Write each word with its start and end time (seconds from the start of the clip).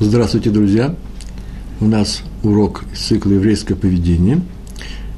Здравствуйте, 0.00 0.50
друзья! 0.50 0.94
У 1.80 1.84
нас 1.84 2.22
урок 2.44 2.84
из 2.92 3.00
цикла 3.00 3.32
«Еврейское 3.32 3.74
поведение». 3.74 4.40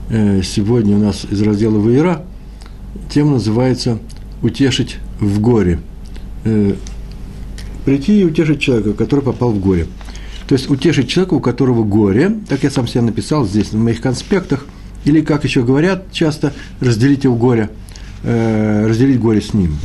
Э, 0.08 0.41
сегодня 0.42 0.97
у 0.97 0.99
нас 0.99 1.26
из 1.31 1.42
раздела 1.42 1.79
«Ваера» 1.79 2.25
тема 3.11 3.33
называется 3.33 3.99
«Утешить 4.40 4.97
в 5.20 5.38
горе». 5.38 5.81
Э, 6.45 6.77
прийти 7.84 8.22
и 8.22 8.24
утешить 8.24 8.61
человека, 8.61 8.95
который 8.95 9.20
попал 9.20 9.50
в 9.50 9.61
горе. 9.61 9.86
То 10.48 10.54
есть 10.54 10.70
утешить 10.70 11.10
человека, 11.10 11.34
у 11.34 11.40
которого 11.40 11.84
горе, 11.84 12.38
так 12.48 12.62
я 12.62 12.70
сам 12.70 12.86
себе 12.86 13.02
написал 13.02 13.46
здесь 13.46 13.72
в 13.72 13.76
моих 13.76 14.00
конспектах, 14.00 14.64
или, 15.04 15.20
как 15.20 15.44
еще 15.44 15.62
говорят 15.62 16.10
часто, 16.10 16.54
разделить 16.80 17.24
его 17.24 17.36
горе, 17.36 17.68
э, 18.22 18.86
разделить 18.86 19.20
горе 19.20 19.42
с 19.42 19.52
ним 19.52 19.76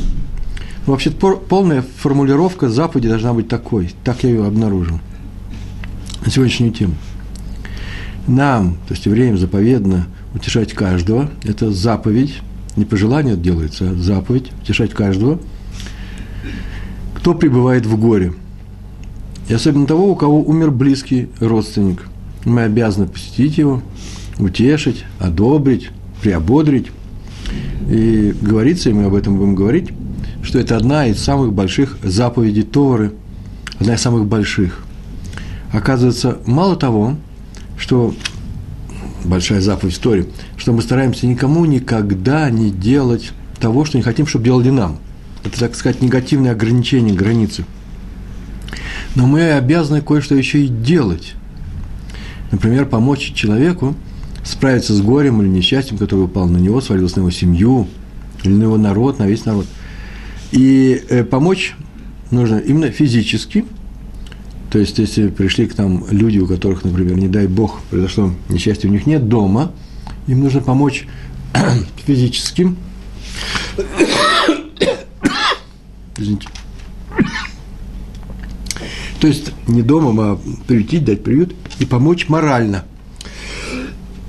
вообще 0.86 1.10
полная 1.10 1.82
формулировка 1.98 2.68
заповеди 2.68 3.08
должна 3.08 3.32
быть 3.34 3.48
такой. 3.48 3.92
Так 4.04 4.24
я 4.24 4.30
ее 4.30 4.46
обнаружил. 4.46 5.00
На 6.24 6.30
сегодняшнюю 6.30 6.72
тему. 6.72 6.94
Нам, 8.26 8.74
то 8.88 8.94
есть 8.94 9.06
евреям, 9.06 9.38
заповедно 9.38 10.06
утешать 10.34 10.72
каждого. 10.72 11.30
Это 11.44 11.70
заповедь. 11.70 12.40
Не 12.76 12.84
по 12.84 12.96
желанию 12.96 13.36
делается, 13.36 13.90
а 13.90 13.94
заповедь. 13.94 14.50
Утешать 14.62 14.92
каждого. 14.92 15.38
Кто 17.14 17.34
пребывает 17.34 17.86
в 17.86 17.98
горе. 17.98 18.32
И 19.48 19.54
особенно 19.54 19.86
того, 19.86 20.10
у 20.10 20.16
кого 20.16 20.42
умер 20.42 20.70
близкий 20.72 21.28
родственник. 21.40 22.02
Мы 22.44 22.62
обязаны 22.62 23.06
посетить 23.06 23.58
его, 23.58 23.82
утешить, 24.38 25.04
одобрить, 25.18 25.90
приободрить. 26.22 26.90
И 27.88 28.34
говорится, 28.40 28.90
и 28.90 28.92
мы 28.92 29.04
об 29.04 29.14
этом 29.14 29.36
будем 29.36 29.54
говорить, 29.54 29.90
что 30.46 30.60
это 30.60 30.76
одна 30.76 31.06
из 31.08 31.18
самых 31.18 31.52
больших 31.52 31.98
заповедей 32.04 32.62
Торы, 32.62 33.12
одна 33.80 33.94
из 33.94 34.00
самых 34.00 34.26
больших. 34.26 34.84
Оказывается, 35.72 36.38
мало 36.46 36.76
того, 36.76 37.16
что 37.76 38.14
большая 39.24 39.60
заповедь 39.60 39.96
в 39.96 39.98
Торе, 39.98 40.26
что 40.56 40.72
мы 40.72 40.82
стараемся 40.82 41.26
никому 41.26 41.64
никогда 41.64 42.48
не 42.48 42.70
делать 42.70 43.32
того, 43.58 43.84
что 43.84 43.98
не 43.98 44.04
хотим, 44.04 44.28
чтобы 44.28 44.44
делали 44.44 44.70
нам. 44.70 44.98
Это, 45.42 45.58
так 45.58 45.74
сказать, 45.74 46.00
негативные 46.00 46.52
ограничения, 46.52 47.12
границы. 47.12 47.64
Но 49.16 49.26
мы 49.26 49.50
обязаны 49.50 50.00
кое-что 50.00 50.36
еще 50.36 50.64
и 50.64 50.68
делать. 50.68 51.34
Например, 52.52 52.86
помочь 52.86 53.32
человеку 53.34 53.96
справиться 54.44 54.94
с 54.94 55.00
горем 55.00 55.42
или 55.42 55.48
несчастьем, 55.48 55.98
которое 55.98 56.22
упало 56.22 56.46
на 56.46 56.58
него, 56.58 56.80
свалилось 56.80 57.16
на 57.16 57.20
его 57.20 57.30
семью, 57.32 57.88
или 58.44 58.52
на 58.52 58.62
его 58.62 58.76
народ, 58.76 59.18
на 59.18 59.26
весь 59.26 59.44
народ– 59.44 59.66
и 60.52 61.02
э, 61.08 61.24
помочь 61.24 61.74
нужно 62.30 62.56
именно 62.56 62.90
физически. 62.90 63.64
То 64.70 64.78
есть, 64.78 64.98
если 64.98 65.28
пришли 65.28 65.66
к 65.66 65.78
нам 65.78 66.04
люди, 66.10 66.38
у 66.38 66.46
которых, 66.46 66.84
например, 66.84 67.16
не 67.16 67.28
дай 67.28 67.46
бог, 67.46 67.80
произошло 67.90 68.32
несчастье, 68.48 68.90
у 68.90 68.92
них 68.92 69.06
нет 69.06 69.28
дома, 69.28 69.72
им 70.26 70.40
нужно 70.40 70.60
помочь 70.60 71.06
физически. 72.06 72.74
Извините. 76.16 76.48
То 79.20 79.28
есть 79.28 79.52
не 79.66 79.82
дома, 79.82 80.32
а 80.32 80.40
приютить, 80.66 81.04
дать 81.04 81.24
приют 81.24 81.54
и 81.78 81.84
помочь 81.84 82.28
морально. 82.28 82.84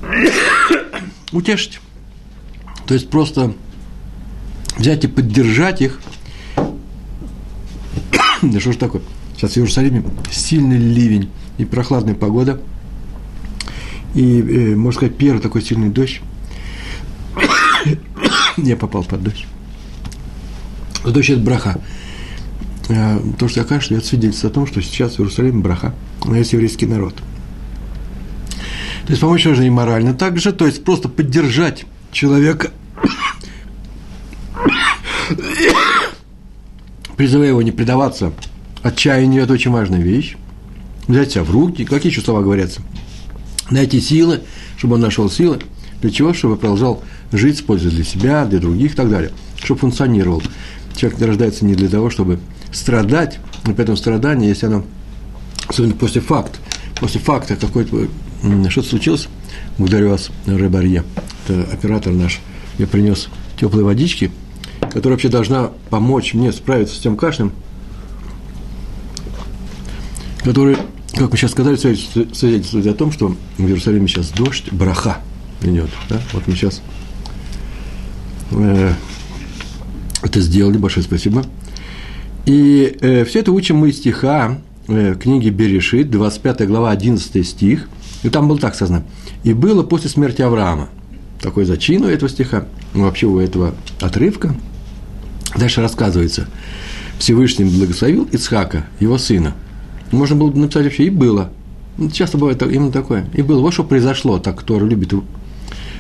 Утешить. 1.32 1.80
То 2.86 2.94
есть 2.94 3.10
просто 3.10 3.54
взять 4.78 5.04
и 5.04 5.08
поддержать 5.08 5.82
их. 5.82 6.00
да 8.42 8.60
что 8.60 8.72
ж 8.72 8.78
такое? 8.78 9.02
Сейчас 9.36 9.54
в 9.54 9.58
Иерусалиме 9.58 10.04
сильный 10.32 10.78
ливень 10.78 11.30
и 11.58 11.66
прохладная 11.66 12.16
погода. 12.16 12.60
И, 14.16 14.42
э, 14.42 14.76
можно 14.76 15.00
сказать, 15.00 15.18
первый 15.18 15.40
такой 15.42 15.62
сильный 15.62 15.90
дождь. 15.90 16.22
я 18.58 18.76
попал 18.76 19.04
под 19.04 19.24
дождь. 19.24 19.46
Дождь– 21.06 21.30
это 21.32 21.42
браха. 21.42 21.80
А, 22.90 23.22
то, 23.38 23.48
что 23.48 23.60
я 23.60 23.66
кашляю, 23.66 24.00
это 24.00 24.10
свидетельство 24.10 24.50
о 24.50 24.54
том, 24.54 24.66
что 24.66 24.82
сейчас 24.82 25.16
в 25.16 25.20
Иерусалиме 25.20 25.62
браха, 25.62 25.94
а 26.26 26.36
есть 26.36 26.54
еврейский 26.54 26.86
народ. 26.86 27.16
То 29.06 29.12
есть 29.12 29.22
помочь 29.22 29.46
нужно 29.46 29.64
и 29.64 29.70
морально 29.70 30.14
также, 30.14 30.52
то 30.52 30.66
есть 30.66 30.84
просто 30.84 31.10
поддержать 31.10 31.86
человека– 32.12 32.72
призывая 37.18 37.50
его 37.50 37.62
не 37.62 37.72
предаваться 37.72 38.32
отчаянию, 38.84 39.44
это 39.44 39.54
очень 39.54 39.72
важная 39.72 40.02
вещь. 40.02 40.38
Взять 41.08 41.32
себя 41.32 41.44
в 41.44 41.52
руки, 41.52 41.86
какие 41.86 42.12
еще 42.12 42.22
слова 42.22 42.42
говорятся? 42.42 42.82
Найти 43.72 44.00
силы, 44.00 44.42
чтобы 44.78 44.96
он 44.96 45.02
нашел 45.02 45.30
силы. 45.30 45.60
Для 46.02 46.12
чего? 46.12 46.34
Чтобы 46.34 46.58
продолжал 46.58 47.04
жить 47.32 47.58
с 47.58 47.62
пользой 47.62 47.92
для 47.92 48.04
себя, 48.04 48.46
для 48.46 48.60
других 48.60 48.94
и 48.94 48.96
так 48.96 49.10
далее. 49.10 49.32
Чтобы 49.62 49.82
функционировал. 49.82 50.44
Человек 50.96 51.20
рождается 51.22 51.66
не 51.66 51.76
для 51.76 51.90
того, 51.90 52.10
чтобы 52.10 52.40
страдать, 52.72 53.40
но 53.66 53.74
при 53.74 53.84
этом 53.84 53.98
страдание, 53.98 54.50
если 54.50 54.68
оно, 54.68 54.86
особенно 55.68 55.96
после 55.96 56.22
факта, 56.22 56.60
после 57.00 57.20
факта 57.20 57.56
какой-то, 57.56 58.08
что-то 58.70 58.90
случилось, 58.90 59.28
благодарю 59.78 60.10
вас, 60.10 60.30
Рыбарье, 60.46 61.04
это 61.48 61.64
оператор 61.72 62.14
наш, 62.14 62.40
я 62.78 62.88
принес 62.88 63.30
теплой 63.58 63.84
водички– 63.84 64.32
которая 64.82 65.12
вообще 65.12 65.30
должна 65.30 65.72
помочь 65.90 66.34
мне 66.34 66.52
справиться 66.52 66.96
с 66.96 67.00
тем 67.00 67.18
кашлем, 67.18 67.52
который, 70.44 70.78
как 71.14 71.32
мы 71.32 71.38
сейчас 71.38 71.52
сказали, 71.52 71.76
свидетельствует 71.76 72.88
о 72.88 72.94
том, 72.94 73.12
что 73.12 73.36
в 73.58 73.62
Иерусалиме 73.62 74.08
сейчас 74.08 74.30
дождь, 74.30 74.72
браха 74.72 75.18
идет. 75.62 75.90
Да? 76.10 76.22
Вот 76.34 76.48
мы 76.48 76.56
сейчас 76.56 76.82
э, 78.52 78.94
это 80.24 80.42
сделали, 80.42 80.78
большое 80.78 81.04
спасибо. 81.04 81.44
И 82.46 82.98
э, 83.02 83.26
все 83.26 83.40
это 83.40 83.52
учим 83.52 83.78
мы 83.78 83.90
из 83.90 83.98
стиха 83.98 84.60
э, 84.88 85.16
книги 85.20 85.50
Берешит, 85.50 86.10
25 86.10 86.68
глава, 86.68 86.92
11 86.92 87.46
стих. 87.48 87.90
И 88.24 88.30
там 88.30 88.48
было 88.48 88.58
так 88.58 88.76
сказано. 88.76 89.04
«И 89.44 89.54
было 89.54 89.84
после 89.84 90.10
смерти 90.10 90.42
Авраама». 90.42 90.90
Такой 91.42 91.66
зачин 91.66 92.04
у 92.04 92.08
этого 92.08 92.30
стиха, 92.30 92.66
ну, 92.94 93.04
вообще 93.04 93.28
у 93.28 93.40
этого 93.40 93.74
отрывка– 94.02 94.56
Дальше 95.56 95.82
рассказывается. 95.82 96.48
Всевышний 97.20 97.66
благословил 97.66 98.28
Ицхака, 98.32 98.86
его 99.00 99.18
сына. 99.18 99.56
Можно 100.12 100.36
было 100.36 100.52
бы 100.52 100.60
написать 100.60 100.84
вообще 100.84 101.06
«и 101.06 101.10
было». 101.10 101.52
Часто 102.14 102.38
бывает 102.38 102.62
именно 102.62 102.92
такое. 102.92 103.28
«И 103.34 103.42
было». 103.42 103.60
Вот 103.62 103.74
что 103.74 103.84
произошло, 103.84 104.40
так 104.40 104.60
кто 104.60 104.80
любит 104.80 105.14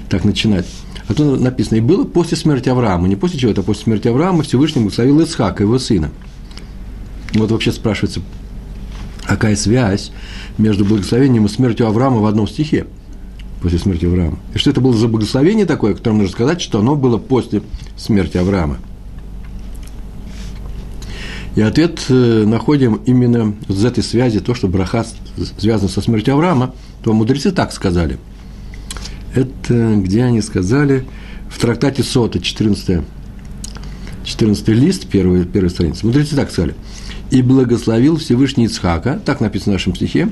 так 0.09 0.23
начинать. 0.23 0.65
А 1.07 1.13
то 1.13 1.35
написано 1.35 1.77
«и 1.77 1.81
было 1.81 2.03
после 2.03 2.37
смерти 2.37 2.69
Авраама». 2.69 3.07
Не 3.07 3.15
после 3.15 3.39
чего-то, 3.39 3.61
а 3.61 3.63
после 3.63 3.83
смерти 3.83 4.07
Авраама 4.07 4.43
Всевышний 4.43 4.81
благословил 4.81 5.21
Ицхака, 5.21 5.63
его 5.63 5.79
сына. 5.79 6.11
Вот 7.33 7.51
вообще 7.51 7.71
спрашивается, 7.71 8.21
какая 9.25 9.55
связь 9.55 10.11
между 10.57 10.85
благословением 10.85 11.45
и 11.45 11.49
смертью 11.49 11.87
Авраама 11.87 12.19
в 12.19 12.25
одном 12.25 12.47
стихе 12.47 12.85
после 13.61 13.79
смерти 13.79 14.05
Авраама. 14.05 14.37
И 14.53 14.57
что 14.57 14.69
это 14.69 14.81
было 14.81 14.95
за 14.95 15.07
благословение 15.07 15.65
такое, 15.65 15.93
которое 15.93 16.17
нужно 16.17 16.31
сказать, 16.31 16.61
что 16.61 16.79
оно 16.79 16.95
было 16.95 17.17
после 17.17 17.61
смерти 17.95 18.37
Авраама. 18.37 18.77
И 21.55 21.61
ответ 21.61 22.05
э, 22.09 22.43
находим 22.45 23.01
именно 23.07 23.55
с 23.67 23.83
этой 23.83 24.03
связи, 24.03 24.39
то, 24.39 24.53
что 24.53 24.67
браха 24.67 25.05
связан 25.57 25.89
со 25.89 26.01
смертью 26.01 26.35
Авраама, 26.35 26.75
то 27.01 27.13
мудрецы 27.13 27.51
так 27.51 27.71
сказали. 27.71 28.19
Это 29.33 29.95
где 29.95 30.23
они 30.23 30.41
сказали? 30.41 31.05
В 31.49 31.59
трактате 31.59 32.03
Сота, 32.03 32.39
14, 32.39 33.01
14 34.23 34.67
лист, 34.67 35.07
первая, 35.07 35.45
первая 35.45 35.71
страница. 35.71 36.05
Мудрецы 36.05 36.35
так 36.35 36.51
сказали. 36.51 36.75
«И 37.31 37.41
благословил 37.41 38.17
Всевышний 38.17 38.65
Ицхака», 38.65 39.19
так 39.25 39.41
написано 39.41 39.73
в 39.73 39.75
нашем 39.77 39.95
стихе, 39.95 40.29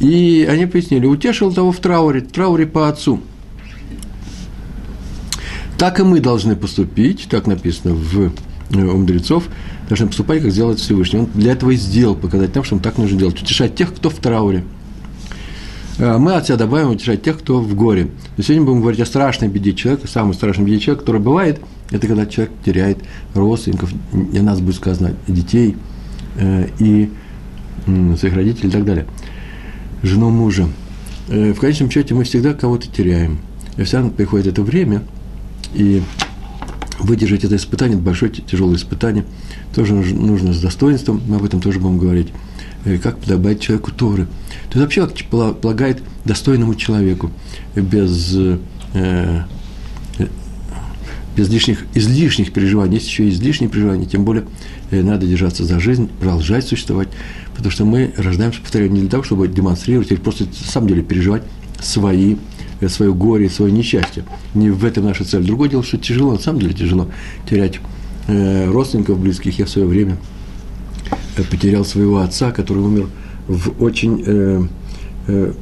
и 0.00 0.46
они 0.48 0.66
пояснили, 0.66 1.06
утешил 1.06 1.52
того 1.52 1.72
в 1.72 1.78
трауре, 1.78 2.20
в 2.20 2.32
трауре 2.32 2.66
по 2.66 2.88
отцу. 2.88 3.20
Так 5.78 6.00
и 6.00 6.02
мы 6.02 6.20
должны 6.20 6.56
поступить, 6.56 7.26
так 7.28 7.46
написано 7.46 7.94
в 7.94 8.32
у 8.70 8.78
мудрецов, 8.78 9.44
должны 9.88 10.08
поступать, 10.08 10.42
как 10.42 10.50
сделает 10.50 10.78
Всевышний. 10.80 11.20
Он 11.20 11.28
для 11.34 11.52
этого 11.52 11.70
и 11.70 11.76
сделал, 11.76 12.16
показать 12.16 12.54
нам, 12.54 12.64
что 12.64 12.74
он 12.76 12.80
так 12.80 12.98
нужно 12.98 13.18
делать. 13.18 13.40
Утешать 13.40 13.74
тех, 13.74 13.94
кто 13.94 14.10
в 14.10 14.16
трауре. 14.16 14.64
А 15.98 16.18
мы 16.18 16.34
от 16.34 16.46
себя 16.46 16.56
добавим 16.56 16.90
утешать 16.90 17.22
тех, 17.22 17.38
кто 17.38 17.60
в 17.60 17.74
горе. 17.74 18.08
Но 18.36 18.42
сегодня 18.42 18.66
будем 18.66 18.80
говорить 18.80 19.00
о 19.00 19.06
страшной 19.06 19.48
беде 19.48 19.72
человека, 19.72 20.08
самой 20.08 20.34
страшной 20.34 20.66
беде 20.66 20.80
человека, 20.80 21.02
которая 21.02 21.22
бывает, 21.22 21.60
это 21.90 22.06
когда 22.06 22.26
человек 22.26 22.52
теряет 22.64 22.98
родственников, 23.34 23.92
и 24.12 24.40
нас 24.40 24.60
будет 24.60 24.76
сказано, 24.76 25.14
детей, 25.28 25.76
э, 26.36 26.68
и 26.78 27.10
своих 28.18 28.34
родителей 28.34 28.68
и 28.68 28.72
так 28.72 28.84
далее. 28.84 29.06
Жену 30.02 30.30
мужа. 30.30 30.68
Э, 31.28 31.52
в 31.52 31.60
конечном 31.60 31.90
счете 31.90 32.14
мы 32.14 32.24
всегда 32.24 32.54
кого-то 32.54 32.88
теряем. 32.88 33.38
И 33.76 33.82
всегда 33.82 34.08
приходит 34.08 34.46
это 34.46 34.62
время, 34.62 35.02
и 35.74 36.02
выдержать 36.98 37.44
это 37.44 37.56
испытание, 37.56 37.98
большое 37.98 38.32
тяжелое 38.32 38.76
испытание, 38.76 39.24
тоже 39.74 39.94
нужно 39.94 40.52
с 40.52 40.60
достоинством, 40.60 41.22
мы 41.26 41.36
об 41.36 41.44
этом 41.44 41.60
тоже 41.60 41.78
будем 41.78 41.98
говорить, 41.98 42.28
э, 42.84 42.98
как 42.98 43.18
подобает 43.18 43.60
человеку 43.60 43.90
Торы. 43.92 44.26
То 44.70 44.78
есть 44.78 44.98
вообще 44.98 45.06
как 45.06 45.60
полагает 45.60 46.02
достойному 46.24 46.74
человеку, 46.74 47.30
без, 47.74 48.34
э, 48.34 49.44
без 51.36 51.48
лишних, 51.50 51.84
излишних 51.94 52.52
переживаний. 52.52 52.94
Есть 52.94 53.08
еще 53.08 53.28
излишние 53.28 53.68
переживания, 53.68 54.06
тем 54.06 54.24
более 54.24 54.46
э, 54.90 55.02
надо 55.02 55.26
держаться 55.26 55.64
за 55.64 55.78
жизнь, 55.78 56.08
продолжать 56.08 56.66
существовать, 56.66 57.08
потому 57.56 57.70
что 57.70 57.84
мы 57.84 58.12
рождаемся, 58.16 58.60
повторяю, 58.60 58.92
не 58.92 59.00
для 59.00 59.08
того, 59.08 59.22
чтобы 59.22 59.48
демонстрировать 59.48 60.10
или 60.10 60.18
просто 60.18 60.44
на 60.44 60.70
самом 60.70 60.88
деле 60.88 61.02
переживать 61.02 61.42
свои 61.80 62.36
Э, 62.80 62.88
свое 62.88 63.12
горе, 63.12 63.48
свое 63.48 63.72
несчастье. 63.72 64.24
Не 64.54 64.70
в 64.70 64.84
этом 64.84 65.04
наша 65.04 65.24
цель. 65.24 65.44
Другое 65.44 65.68
дело, 65.68 65.82
что 65.82 65.96
тяжело, 65.96 66.32
на 66.32 66.38
самом 66.38 66.60
деле 66.60 66.74
тяжело 66.74 67.08
терять 67.48 67.80
э, 68.26 68.70
родственников 68.70 69.18
близких. 69.18 69.58
Я 69.58 69.64
в 69.64 69.70
свое 69.70 69.86
время 69.86 70.18
э, 71.36 71.42
потерял 71.44 71.84
своего 71.84 72.18
отца, 72.18 72.50
который 72.50 72.82
умер 72.82 73.08
в 73.48 73.82
очень 73.82 74.22
э, 74.26 74.62
э, 75.28 75.52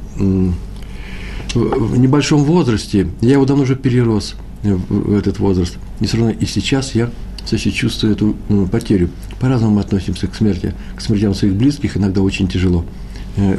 в 1.53 1.97
небольшом 1.97 2.43
возрасте. 2.43 3.07
Я 3.21 3.33
его 3.33 3.45
давно 3.45 3.63
уже 3.63 3.75
перерос, 3.77 4.35
э, 4.63 4.75
в 4.89 5.15
этот 5.15 5.39
возраст. 5.39 5.77
И 6.01 6.05
все 6.05 6.17
равно 6.17 6.33
и 6.33 6.45
сейчас 6.45 6.95
я 6.95 7.11
еще 7.53 7.71
чувствую 7.71 8.13
эту 8.13 8.35
ну, 8.49 8.67
потерю. 8.67 9.09
По-разному 9.39 9.75
мы 9.75 9.81
относимся 9.81 10.27
к 10.27 10.35
смерти, 10.35 10.73
к 10.95 11.01
смертям 11.01 11.33
своих 11.33 11.55
близких, 11.55 11.97
иногда 11.97 12.21
очень 12.21 12.47
тяжело. 12.47 12.85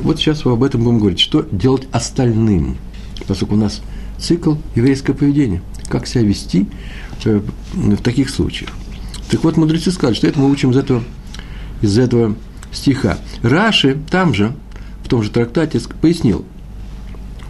Вот 0.02 0.18
сейчас 0.18 0.44
об 0.46 0.62
этом 0.62 0.84
будем 0.84 0.98
говорить. 0.98 1.20
Что 1.20 1.46
делать 1.52 1.86
остальным? 1.92 2.78
поскольку 3.26 3.54
у 3.54 3.58
нас 3.58 3.82
цикл 4.18 4.54
еврейское 4.74 5.12
поведение. 5.12 5.62
Как 5.88 6.06
себя 6.06 6.22
вести 6.22 6.66
э, 7.24 7.40
в 7.74 8.02
таких 8.02 8.30
случаях. 8.30 8.70
Так 9.30 9.42
вот, 9.44 9.56
мудрецы 9.56 9.90
сказали, 9.90 10.14
что 10.14 10.26
это 10.26 10.38
мы 10.38 10.50
учим 10.50 10.70
из 10.70 10.76
этого, 10.76 11.02
из 11.82 11.98
этого 11.98 12.36
стиха. 12.72 13.18
Раши 13.42 13.96
там 14.10 14.34
же, 14.34 14.54
в 15.04 15.08
том 15.08 15.22
же 15.22 15.30
трактате, 15.30 15.80
пояснил, 16.00 16.44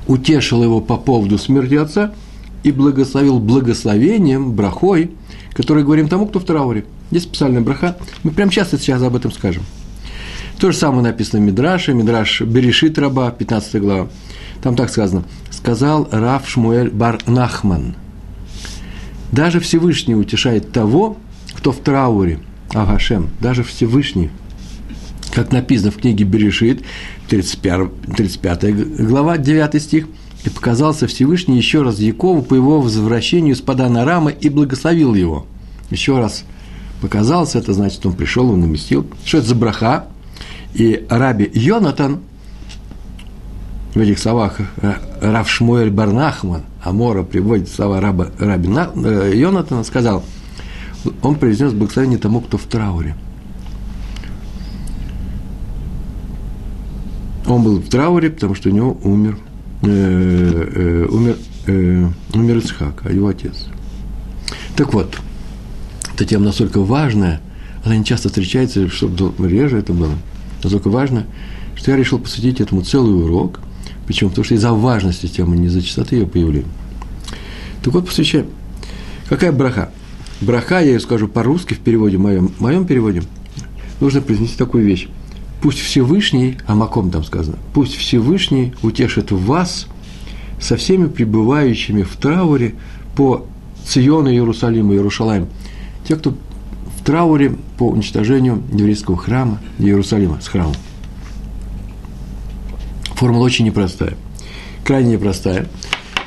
утешил 0.07 0.63
его 0.63 0.81
по 0.81 0.97
поводу 0.97 1.39
смерти 1.39 1.75
отца 1.75 2.15
и 2.67 2.73
благословил 2.73 3.39
благословением, 3.39 4.53
брахой, 4.53 5.13
который 5.53 5.85
говорим 5.85 6.09
тому, 6.09 6.27
кто 6.27 6.41
в 6.41 6.45
трауре. 6.45 6.85
Здесь 7.13 7.23
специальная 7.23 7.61
браха. 7.61 7.97
Мы 8.25 8.33
прямо 8.33 8.51
сейчас 8.51 8.71
сейчас 8.71 9.01
об 9.03 9.15
этом 9.15 9.31
скажем. 9.31 9.63
То 10.59 10.73
же 10.73 10.77
самое 10.77 11.03
написано 11.03 11.41
в 11.41 11.45
Мидраше, 11.45 11.95
Мидраш 11.95 12.41
Берешит 12.41 12.99
Раба, 12.99 13.31
15 13.31 13.81
глава. 13.81 14.09
Там 14.63 14.75
так 14.75 14.91
сказано. 14.91 15.23
Сказал 15.51 16.09
Раф 16.11 16.49
Шмуэль 16.49 16.91
Бар 16.91 17.21
Нахман. 17.29 17.95
Даже 19.31 19.61
Всевышний 19.61 20.17
утешает 20.17 20.73
того, 20.73 21.19
кто 21.55 21.71
в 21.71 21.77
трауре. 21.77 22.41
Агашем, 22.75 23.31
даже 23.41 23.63
Всевышний. 23.63 24.31
Как 25.33 25.53
написано 25.53 25.93
в 25.93 25.99
книге 25.99 26.25
Берешит, 26.25 26.83
35, 27.29 28.17
35 28.17 29.07
глава, 29.07 29.39
9 29.39 29.81
стих. 29.81 30.09
«И 30.47 30.51
показался 30.51 31.07
Всевышний 31.07 31.57
еще 31.57 31.83
раз 31.83 31.99
Якову 31.99 32.43
по 32.43 32.55
его 32.55 32.81
возвращению 32.81 33.57
с 33.57 33.61
Падана 33.61 34.05
Рама 34.05 34.31
и 34.31 34.49
благословил 34.49 35.15
его». 35.15 35.47
Еще 35.91 36.19
раз 36.19 36.45
показался, 37.01 37.59
это 37.59 37.75
значит, 37.75 38.05
он 38.07 38.15
пришел, 38.15 38.51
он 38.51 38.61
наместил. 38.61 39.07
Что 39.25 39.39
это 39.39 39.49
за 39.49 39.55
браха? 39.55 40.07
И 40.75 41.07
раби 41.11 41.51
Йонатан– 41.53 42.21
в 43.97 43.99
этих 43.99 44.19
словах 44.19 44.61
э, 44.61 44.93
Рав 45.23 45.49
Барнахман, 45.91 46.65
Амора 46.85 47.23
приводит 47.23 47.71
слова 47.71 47.99
раба, 47.99 48.29
раби 48.39 48.69
э, 48.69 49.33
Йонатана, 49.35 49.85
сказал, 49.85 50.23
он 51.23 51.37
произнес 51.37 51.73
благословение 51.73 52.19
тому, 52.19 52.43
кто 52.43 52.59
в 52.59 52.65
трауре. 52.65 53.17
Он 57.47 57.63
был 57.63 57.79
в 57.79 57.89
трауре, 57.89 58.29
потому 58.29 58.55
что 58.55 58.69
у 58.69 58.73
него 58.73 58.99
умер, 59.03 59.39
э, 59.87 60.73
э, 60.75 61.07
умер, 61.11 61.37
э, 61.67 62.09
умер 62.35 62.59
Исхак, 62.59 63.03
а 63.05 63.13
его 63.13 63.29
отец. 63.29 63.67
Так 64.77 64.93
вот, 64.93 65.19
эта 66.15 66.25
тема 66.25 66.47
настолько 66.47 66.81
важная, 66.81 67.41
она 67.85 67.97
не 67.97 68.05
часто 68.05 68.29
встречается, 68.29 68.89
чтобы 68.89 69.49
реже 69.49 69.79
это 69.79 69.93
было, 69.93 70.13
настолько 70.63 70.91
важно, 70.91 71.27
что 71.75 71.91
я 71.91 71.97
решил 71.97 72.19
посвятить 72.19 72.61
этому 72.61 72.83
целый 72.83 73.15
урок, 73.25 73.61
Почему? 74.07 74.31
Потому 74.31 74.45
что 74.45 74.55
из-за 74.55 74.73
важности 74.73 75.27
темы, 75.27 75.57
не 75.57 75.67
из-за 75.67 75.83
частоты 75.83 76.17
ее 76.17 76.27
появления. 76.27 76.69
Так 77.83 77.93
вот, 77.93 78.07
посвящаем. 78.07 78.47
Какая 79.29 79.53
браха? 79.53 79.91
Браха, 80.41 80.81
я 80.81 80.93
ее 80.93 81.01
скажу 81.01 81.29
по-русски 81.29 81.75
в 81.75 81.81
переводе, 81.81 82.19
моем, 82.19 82.49
в 82.49 82.61
моем 82.61 82.87
переводе, 82.87 83.23
нужно 84.01 84.21
произнести 84.21 84.57
такую 84.57 84.85
вещь. 84.85 85.09
Пусть 85.67 85.81
Всевышний, 85.81 86.59
а 86.69 86.77
маком 86.77 87.11
там 87.11 87.25
сказано, 87.25 87.59
пусть 87.75 87.97
Всевышний 87.97 88.73
утешит 88.83 89.33
вас 89.33 89.89
со 90.61 90.77
всеми 90.77 91.09
пребывающими 91.09 92.05
в 92.05 92.15
трауре 92.15 92.77
по 93.17 93.47
Циону, 93.85 94.31
Иерусалиму, 94.31 94.93
Иерушалаем. 94.93 95.49
Те, 96.07 96.15
кто 96.15 96.37
в 96.97 97.05
трауре 97.05 97.57
по 97.79 97.89
уничтожению 97.89 98.63
еврейского 98.73 99.17
храма 99.17 99.59
Иерусалима, 99.81 100.41
с 100.41 100.47
храмом. 100.47 100.77
Формула 103.17 103.43
очень 103.43 103.65
непростая, 103.65 104.17
крайне 104.85 105.15
непростая. 105.15 105.67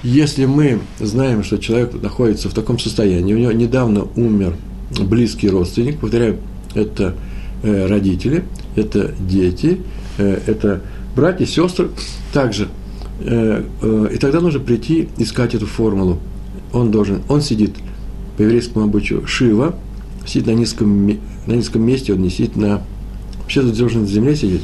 Если 0.04 0.48
мы 0.48 0.82
знаем, 1.00 1.46
что 1.46 1.60
человек 1.60 1.94
находится 1.94 2.50
в 2.50 2.54
таком 2.54 2.78
состоянии, 2.78 3.34
у 3.34 3.38
него 3.38 3.54
недавно 3.54 4.06
умер 4.18 4.58
близкий 5.00 5.50
родственник, 5.50 5.98
повторяю, 6.02 6.40
это 6.76 7.16
родители, 7.64 8.44
это 8.76 9.14
дети, 9.20 9.80
э, 10.18 10.40
это 10.46 10.82
братья, 11.16 11.46
сестры, 11.46 11.90
также. 12.34 12.68
Э, 13.22 13.64
и 14.14 14.18
тогда 14.18 14.40
нужно 14.40 14.60
прийти, 14.60 15.10
искать 15.18 15.56
эту 15.56 15.66
формулу. 15.66 16.20
Он 16.72 16.92
должен, 16.92 17.22
он 17.28 17.42
сидит 17.42 17.76
по 18.38 18.44
еврейскому 18.44 18.86
обычаю 18.86 19.28
Шива, 19.28 19.76
сидит 20.26 20.48
на 20.48 20.52
низком, 20.52 21.08
на 21.08 21.54
низком 21.54 21.82
месте, 21.82 22.14
он 22.14 22.22
не 22.22 22.30
сидит 22.30 22.56
на... 22.56 22.82
Вообще 23.42 23.62
он 23.62 23.74
должен 23.74 24.02
на 24.02 24.08
земле 24.08 24.36
сидеть, 24.36 24.62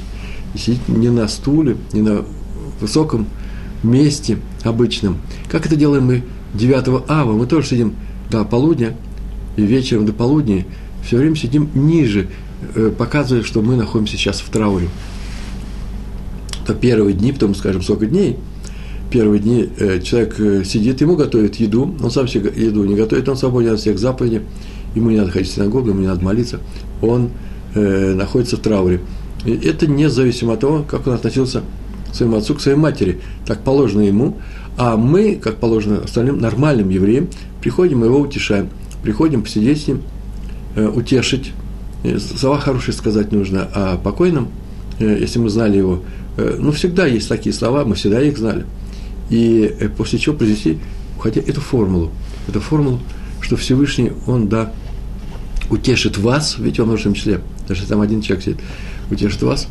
сидеть 0.55 0.87
не 0.87 1.09
на 1.09 1.27
стуле, 1.27 1.75
не 1.91 2.01
на 2.01 2.23
высоком 2.79 3.27
месте 3.83 4.37
обычном. 4.63 5.17
Как 5.49 5.65
это 5.65 5.75
делаем 5.75 6.05
мы 6.05 6.23
9 6.53 7.03
ава? 7.07 7.33
Мы 7.33 7.45
тоже 7.47 7.67
сидим 7.67 7.95
до 8.29 8.45
полудня, 8.45 8.95
и 9.57 9.63
вечером 9.63 10.05
до 10.05 10.13
полудня 10.13 10.65
все 11.03 11.17
время 11.17 11.35
сидим 11.35 11.69
ниже, 11.73 12.29
э, 12.75 12.91
показывая, 12.97 13.43
что 13.43 13.61
мы 13.61 13.75
находимся 13.75 14.17
сейчас 14.17 14.39
в 14.39 14.49
трауре. 14.49 14.89
То 16.65 16.73
первые 16.73 17.13
дни, 17.13 17.31
потом, 17.31 17.55
скажем, 17.55 17.81
сколько 17.81 18.05
дней, 18.05 18.37
первые 19.11 19.39
дни 19.39 19.69
э, 19.77 20.01
человек 20.01 20.39
э, 20.39 20.63
сидит, 20.63 21.01
ему 21.01 21.15
готовят 21.15 21.55
еду, 21.55 21.95
он 22.01 22.11
сам 22.11 22.27
себе 22.27 22.51
еду 22.55 22.83
не 22.83 22.95
готовит, 22.95 23.29
он 23.29 23.37
свободен 23.37 23.73
от 23.73 23.79
всех 23.79 23.99
заповедей, 23.99 24.41
ему 24.95 25.09
не 25.09 25.17
надо 25.17 25.31
ходить 25.31 25.49
в 25.49 25.53
синагогу, 25.53 25.89
ему 25.89 26.01
не 26.01 26.07
надо 26.07 26.23
молиться, 26.23 26.59
он 27.01 27.31
находится 27.73 28.55
в 28.55 28.61
трауре. 28.61 29.01
И 29.43 29.51
это 29.51 29.85
независимо 29.85 30.53
от 30.53 30.61
того, 30.61 30.85
как 30.89 31.05
он 31.07 31.13
относился 31.13 31.61
к 32.09 32.15
своему 32.15 32.37
отцу, 32.37 32.55
к 32.55 32.61
своей 32.61 32.77
матери. 32.77 33.19
Так 33.45 33.65
положено 33.65 33.99
ему. 33.99 34.37
А 34.77 34.95
мы, 34.95 35.35
как 35.35 35.57
положено 35.57 35.97
остальным 35.97 36.39
нормальным 36.39 36.87
евреям, 36.87 37.27
приходим 37.59 38.05
его 38.05 38.17
утешаем. 38.21 38.69
Приходим 39.03 39.43
посидеть 39.43 39.83
с 39.83 39.87
ним, 39.89 40.03
утешить. 40.77 41.51
Э, 42.05 42.19
слова 42.19 42.59
хорошие 42.59 42.93
сказать 42.93 43.31
нужно 43.31 43.63
о 43.73 43.97
покойном, 43.97 44.49
э, 44.99 45.17
если 45.19 45.39
мы 45.39 45.49
знали 45.49 45.77
его. 45.77 46.03
Ну, 46.37 46.73
всегда 46.73 47.05
есть 47.05 47.29
такие 47.29 47.53
слова, 47.53 47.85
мы 47.85 47.95
всегда 47.95 48.21
их 48.21 48.37
знали. 48.37 48.65
И 49.29 49.89
после 49.97 50.19
чего 50.19 50.35
произнести, 50.35 50.79
хотя 51.17 51.39
эту 51.39 51.61
формулу, 51.61 52.11
эту 52.49 52.59
формулу, 52.59 52.99
что 53.39 53.55
Всевышний, 53.55 54.11
Он, 54.27 54.49
да, 54.49 54.73
утешит 55.69 56.17
вас, 56.17 56.57
видите, 56.57 56.81
во 56.81 56.87
множественном 56.87 57.15
числе, 57.15 57.41
даже 57.69 57.85
там 57.87 58.01
один 58.01 58.21
человек 58.21 58.43
сидит, 58.43 58.59
утешит 59.09 59.41
вас, 59.43 59.67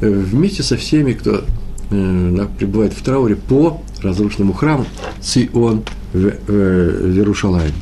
э, 0.00 0.08
вместе 0.08 0.62
со 0.62 0.76
всеми, 0.76 1.14
кто 1.14 1.42
э, 1.90 2.46
пребывает 2.58 2.92
в 2.92 3.02
трауре 3.02 3.34
по 3.34 3.82
разрушенному 4.00 4.52
храму 4.52 4.86
Цион 5.20 5.82
в, 6.12 6.18
в 6.20 7.16
Иерушалайме. 7.16 7.74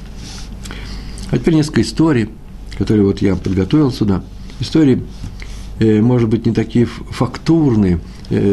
А 1.31 1.39
теперь 1.39 1.55
несколько 1.55 1.83
историй, 1.83 2.31
которые 2.79 3.05
вот 3.05 3.21
я 3.23 3.37
подготовил 3.37 3.91
сюда. 3.91 4.23
Истории, 4.61 5.02
э, 5.79 6.00
может 6.00 6.29
быть, 6.29 6.47
не 6.47 6.52
такие 6.52 6.87
фактурные. 6.87 8.00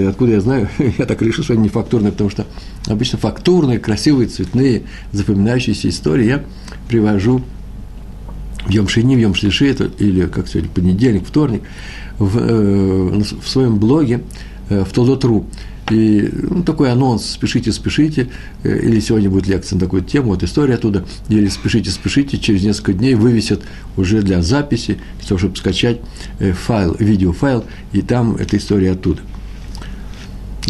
Откуда 0.10 0.34
я 0.34 0.42
знаю? 0.42 0.68
я 0.98 1.06
так 1.06 1.22
решил, 1.22 1.44
что 1.44 1.54
они 1.54 1.64
не 1.64 1.70
фактурные, 1.70 2.12
потому 2.12 2.30
что 2.30 2.46
обычно 2.88 3.18
фактурные, 3.18 3.80
красивые, 3.80 4.28
цветные, 4.28 4.84
запоминающиеся 5.14 5.88
истории 5.88 6.26
я 6.26 6.44
привожу 6.90 7.42
в 8.66 8.70
Йом-Шини, 8.70 9.16
в 9.16 9.20
Йом-Шлиши, 9.20 9.92
или 10.00 10.26
как 10.28 10.48
сегодня, 10.48 10.70
понедельник, 10.70 11.26
вторник, 11.26 11.62
в, 12.18 12.38
э, 12.38 13.24
в 13.42 13.48
своем 13.48 13.78
блоге 13.78 14.22
в 14.70 14.88
Толдотру. 14.94 15.46
И 15.90 16.30
ну, 16.32 16.64
такой 16.64 16.92
анонс, 16.92 17.26
спешите, 17.26 17.72
спешите, 17.72 18.30
или 18.64 19.00
сегодня 19.00 19.30
будет 19.30 19.48
лекция 19.48 19.76
на 19.76 19.82
такую 19.82 20.04
тему, 20.04 20.30
вот 20.30 20.44
история 20.44 20.76
оттуда, 20.76 21.04
или 21.30 21.48
спешите, 21.48 21.90
спешите, 21.90 22.38
через 22.38 22.64
несколько 22.64 22.94
дней 22.94 23.16
вывесят 23.16 23.64
уже 23.98 24.22
для 24.22 24.44
записи, 24.44 25.00
чтобы 25.26 25.56
скачать 25.56 26.00
файл, 26.40 26.96
видеофайл, 27.00 27.66
и 27.92 28.04
там 28.04 28.36
эта 28.36 28.58
история 28.58 28.92
оттуда. 28.92 29.22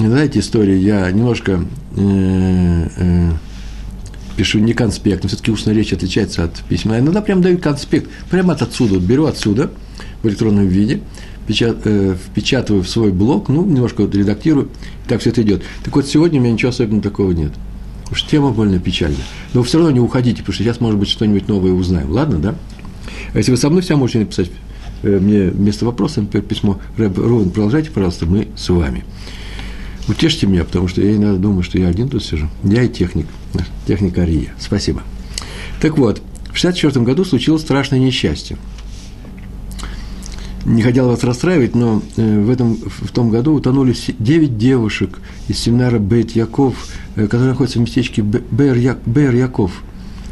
Знаете, 0.07 0.39
история, 0.39 0.79
я 0.79 1.11
немножко 1.11 1.65
э, 1.97 2.87
э, 2.95 3.31
пишу 4.37 4.59
не 4.59 4.73
конспект, 4.73 5.23
но 5.23 5.29
все-таки 5.29 5.51
устная 5.51 5.75
речь 5.75 5.91
отличается 5.91 6.45
от 6.45 6.59
письма. 6.63 6.99
Иногда 6.99 7.21
прям 7.21 7.41
даю 7.41 7.57
конспект, 7.57 8.09
прямо 8.29 8.53
от 8.53 8.61
отсюда, 8.61 8.93
вот 8.93 9.03
беру 9.03 9.25
отсюда 9.25 9.69
в 10.23 10.27
электронном 10.27 10.67
виде, 10.67 11.01
э, 11.49 12.15
впечатываю 12.15 12.83
в 12.83 12.89
свой 12.89 13.11
блог, 13.11 13.49
ну, 13.49 13.65
немножко 13.65 14.01
вот 14.01 14.15
редактирую, 14.15 14.69
так 15.07 15.21
все 15.21 15.31
это 15.31 15.41
идет. 15.41 15.63
Так 15.83 15.95
вот, 15.95 16.07
сегодня 16.07 16.39
у 16.39 16.43
меня 16.43 16.53
ничего 16.53 16.69
особенного 16.69 17.03
такого 17.03 17.31
нет. 17.31 17.51
Уж 18.11 18.23
тема 18.23 18.51
больно 18.51 18.79
печальная. 18.79 19.17
Но 19.53 19.63
все 19.63 19.77
равно 19.77 19.91
не 19.91 19.99
уходите, 19.99 20.39
потому 20.39 20.53
что 20.53 20.63
сейчас, 20.63 20.79
может 20.79 20.99
быть, 20.99 21.09
что-нибудь 21.09 21.47
новое 21.47 21.71
узнаем. 21.71 22.11
Ладно, 22.11 22.39
да? 22.39 22.55
А 23.33 23.37
если 23.37 23.51
вы 23.51 23.57
со 23.57 23.69
мной, 23.69 23.81
все 23.81 23.95
можете 23.95 24.19
написать 24.19 24.49
э, 25.03 25.19
мне 25.19 25.49
вместо 25.49 25.85
вопроса, 25.85 26.21
например, 26.21 26.47
письмо 26.47 26.79
Рэб 26.97 27.17
Ровен, 27.17 27.49
продолжайте, 27.51 27.91
пожалуйста, 27.91 28.25
мы 28.25 28.47
с 28.55 28.69
вами. 28.69 29.03
Утешьте 30.07 30.47
меня, 30.47 30.63
потому 30.63 30.87
что 30.87 31.01
я 31.01 31.15
иногда 31.15 31.37
думаю, 31.37 31.61
что 31.61 31.77
я 31.77 31.87
один 31.87 32.09
тут 32.09 32.23
сижу. 32.23 32.49
Я 32.63 32.83
и 32.83 32.89
техник, 32.89 33.27
техник 33.85 34.17
Ария. 34.17 34.53
Спасибо. 34.59 35.03
Так 35.79 35.97
вот, 35.97 36.17
в 36.45 36.57
1964 36.57 37.05
году 37.05 37.23
случилось 37.23 37.61
страшное 37.61 37.99
несчастье. 37.99 38.57
Не 40.65 40.81
хотел 40.81 41.07
вас 41.07 41.23
расстраивать, 41.23 41.73
но 41.73 42.01
э, 42.17 42.41
в, 42.41 42.49
этом, 42.49 42.75
в 42.75 43.11
том 43.11 43.29
году 43.29 43.53
утонули 43.53 43.95
9 44.19 44.57
девушек 44.57 45.19
из 45.47 45.57
семинара 45.57 45.99
Бет 45.99 46.31
Яков, 46.31 46.75
э, 47.15 47.27
который 47.27 47.49
находится 47.49 47.79
в 47.79 47.81
местечке 47.83 48.21
Бер 48.21 48.75
Яков. 48.75 49.83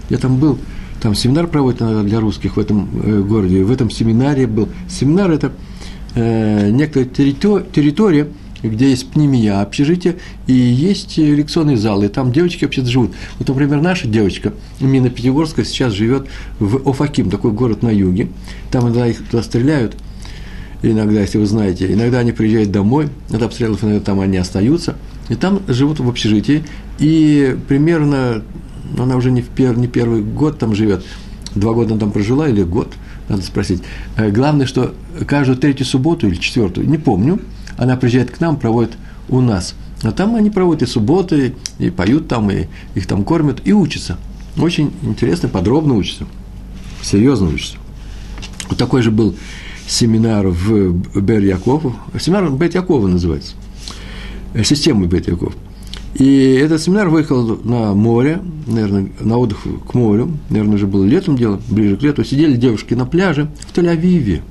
Я 0.09 0.17
там 0.17 0.37
был, 0.37 0.57
там 1.01 1.15
семинар 1.15 1.47
проводят 1.47 2.05
для 2.05 2.19
русских 2.19 2.57
в 2.57 2.59
этом 2.59 2.89
э, 3.03 3.21
городе. 3.21 3.63
В 3.63 3.71
этом 3.71 3.89
семинаре 3.89 4.47
был. 4.47 4.69
Семинар– 4.89 5.31
это 5.31 5.51
некоторая 6.15 7.07
территория, 7.07 8.27
где 8.63 8.89
есть 8.89 9.07
пнемия 9.11 9.61
общежитие, 9.61 10.15
и 10.47 10.53
есть 10.53 11.15
лекционные 11.17 11.77
залы, 11.77 12.05
и 12.05 12.09
там 12.09 12.31
девочки 12.31 12.65
вообще-то 12.65 12.87
живут. 12.87 13.11
Вот, 13.37 13.47
например, 13.47 13.81
наша 13.81 14.07
девочка, 14.07 14.53
Мина 14.79 15.11
Пятигорская, 15.11 15.63
сейчас 15.63 15.93
живет 15.93 16.27
в 16.59 16.89
Офаким, 16.89 17.29
такой 17.29 17.51
город 17.51 17.83
на 17.83 17.89
юге. 17.89 18.29
Там 18.71 18.85
иногда 18.85 19.05
их 19.05 19.23
туда 19.29 19.43
стреляют, 19.43 19.95
иногда, 20.81 21.21
если 21.21 21.37
вы 21.37 21.45
знаете, 21.45 21.91
иногда 21.91 22.19
они 22.19 22.31
приезжают 22.31 22.71
домой, 22.71 23.09
от 23.31 23.41
обстрелов 23.41 23.83
иногда 23.83 23.99
там 23.99 24.19
они 24.19 24.37
остаются, 24.37 24.95
и 25.29 25.35
там 25.35 25.61
живут 25.67 25.99
в 25.99 26.07
общежитии, 26.07 26.63
и 26.99 27.57
примерно, 27.67 28.43
она 28.97 29.15
уже 29.15 29.31
не, 29.31 29.41
в 29.41 29.47
пер, 29.49 29.77
не 29.77 29.87
первый 29.87 30.21
год 30.21 30.59
там 30.59 30.75
живет, 30.75 31.03
два 31.55 31.73
года 31.73 31.91
она 31.91 31.99
там 31.99 32.11
прожила 32.11 32.47
или 32.47 32.63
год, 32.63 32.93
надо 33.29 33.41
спросить. 33.41 33.81
Э, 34.15 34.29
главное, 34.29 34.65
что 34.65 34.93
каждую 35.27 35.57
третью 35.57 35.85
субботу 35.85 36.27
или 36.27 36.35
четвертую, 36.35 36.89
не 36.89 36.97
помню, 36.97 37.39
она 37.77 37.97
приезжает 37.97 38.31
к 38.31 38.39
нам, 38.39 38.57
проводит 38.57 38.93
у 39.29 39.41
нас. 39.41 39.75
А 40.03 40.11
там 40.11 40.35
они 40.35 40.49
проводят 40.49 40.83
и 40.83 40.85
субботы, 40.85 41.55
и 41.79 41.89
поют 41.89 42.27
там, 42.27 42.49
и 42.51 42.65
их 42.95 43.07
там 43.07 43.23
кормят, 43.23 43.61
и 43.65 43.73
учатся. 43.73 44.17
Очень 44.57 44.91
интересно, 45.01 45.49
подробно 45.49 45.95
учатся. 45.95 46.25
Серьезно 47.01 47.47
учатся. 47.47 47.77
Вот 48.69 48.77
такой 48.77 49.01
же 49.01 49.11
был 49.11 49.35
семинар 49.87 50.47
в 50.47 50.91
Бер 51.19 51.41
Якову. 51.41 51.95
Семинар 52.19 52.51
Бет 52.51 52.75
Якова 52.75 53.07
называется. 53.07 53.53
Э, 54.53 54.63
система 54.63 55.07
Бет 55.07 55.27
Яков. 55.27 55.53
И 56.15 56.53
этот 56.53 56.81
семинар 56.81 57.09
выехал 57.09 57.57
на 57.63 57.93
море, 57.93 58.41
наверное, 58.65 59.09
на 59.19 59.37
отдых 59.37 59.59
к 59.87 59.93
морю, 59.93 60.31
наверное, 60.49 60.75
уже 60.75 60.87
было 60.87 61.05
летом 61.05 61.37
дело, 61.37 61.61
ближе 61.69 61.95
к 61.97 62.01
лету. 62.01 62.23
Сидели 62.23 62.55
девушки 62.55 62.93
на 62.95 63.05
пляже 63.05 63.49
в 63.59 63.77
Тель-Авиве, 63.77 64.41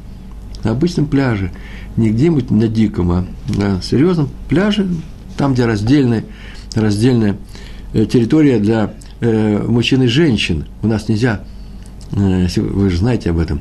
на 0.65 0.73
обычном 0.73 1.07
пляже 1.07 1.53
не 1.97 2.11
где-нибудь 2.11 2.51
на 2.51 2.69
диком, 2.69 3.11
а 3.11 3.27
на 3.49 3.81
серьезном 3.83 4.29
пляже, 4.49 4.87
там, 5.37 5.55
где 5.55 5.65
раздельная, 5.65 6.25
раздельная 6.75 7.37
э, 7.95 8.05
территория 8.05 8.59
для 8.59 8.95
э, 9.21 9.65
мужчин 9.67 10.03
и 10.03 10.07
женщин. 10.07 10.67
У 10.83 10.87
нас 10.87 11.09
нельзя, 11.09 11.43
вы 12.13 12.91
же 12.91 12.99
знаете 12.99 13.31
об 13.31 13.39
этом, 13.39 13.61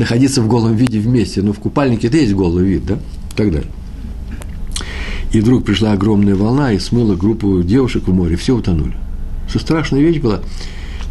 находиться 0.00 0.42
в 0.42 0.48
голом 0.48 0.74
виде 0.74 0.98
вместе. 0.98 1.42
Но 1.42 1.52
в 1.52 1.60
купальнике 1.60 2.08
это 2.08 2.16
есть 2.16 2.32
голый 2.32 2.64
вид, 2.64 2.86
да? 2.86 2.94
И 2.94 3.36
так 3.36 3.52
далее. 3.52 3.70
И 5.32 5.40
вдруг 5.40 5.64
пришла 5.64 5.92
огромная 5.92 6.34
волна 6.34 6.72
и 6.72 6.78
смыла 6.78 7.14
группу 7.14 7.62
девушек 7.62 8.08
в 8.08 8.12
море, 8.12 8.36
все 8.36 8.56
утонули. 8.56 8.94
Что 9.48 9.60
страшная 9.60 10.00
вещь 10.00 10.18
была. 10.18 10.40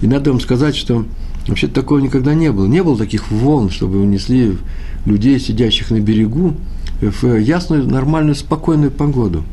И 0.02 0.08
надо 0.08 0.32
вам 0.32 0.42
сказать, 0.42 0.76
что 0.76 1.06
вообще 1.48 1.68
такого 1.68 2.00
никогда 2.00 2.34
не 2.34 2.52
было. 2.52 2.66
Не 2.66 2.84
было 2.84 2.98
таких 2.98 3.32
волн, 3.32 3.70
чтобы 3.70 4.02
унесли 4.02 4.58
людей, 5.06 5.40
сидящих 5.40 5.92
на 5.92 6.00
берегу, 6.00 6.56
в 7.00 7.38
ясную, 7.38 7.88
нормальную, 7.88 8.36
спокойную 8.36 8.92
погоду. 8.92 9.44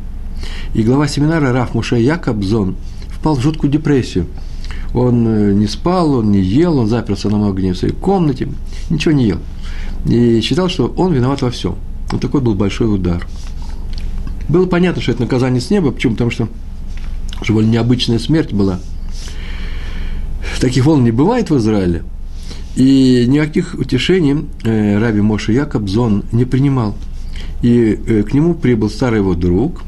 И 0.74 0.82
глава 0.82 1.06
семинара 1.08 1.52
Раф 1.52 1.74
Муше 1.74 1.96
Якобзон 1.96 2.76
впал 3.08 3.36
в 3.36 3.40
жуткую 3.40 3.70
депрессию. 3.70 4.26
Он 4.96 5.28
э, 5.28 5.52
не 5.52 5.68
спал, 5.68 6.14
он 6.14 6.32
не 6.32 6.40
ел, 6.40 6.78
он 6.78 6.88
заперся 6.88 7.28
на 7.28 7.52
дней 7.52 7.72
в 7.72 7.78
своей 7.78 7.94
комнате, 7.94 8.48
ничего 8.90 9.14
не 9.14 9.26
ел. 9.26 9.38
И 10.06 10.40
считал, 10.40 10.68
что 10.68 10.92
он 10.96 11.12
виноват 11.12 11.42
во 11.42 11.50
всем. 11.50 11.76
Вот 12.10 12.20
такой 12.20 12.40
был 12.40 12.54
большой 12.54 12.92
удар. 12.92 13.24
Было 14.48 14.66
понятно, 14.66 15.00
что 15.00 15.12
это 15.12 15.22
наказание 15.22 15.60
с 15.60 15.70
неба. 15.70 15.92
Почему? 15.92 16.14
Потому 16.14 16.30
что 16.32 16.48
довольно 17.46 17.70
необычная 17.70 18.18
смерть 18.18 18.52
была. 18.52 18.80
Таких 20.60 20.84
волн 20.84 21.04
не 21.04 21.12
бывает 21.12 21.50
в 21.50 21.56
Израиле– 21.56 22.02
и 22.76 23.24
никаких 23.26 23.74
утешений 23.74 24.44
э, 24.62 24.98
Раби 24.98 25.22
Моше 25.22 25.52
Якобзон 25.54 26.24
не 26.30 26.44
принимал. 26.44 26.94
И 27.62 27.98
э, 28.06 28.22
к 28.22 28.34
нему 28.34 28.54
прибыл 28.54 28.90
старый 28.90 29.20
его 29.20 29.34
друг, 29.34 29.82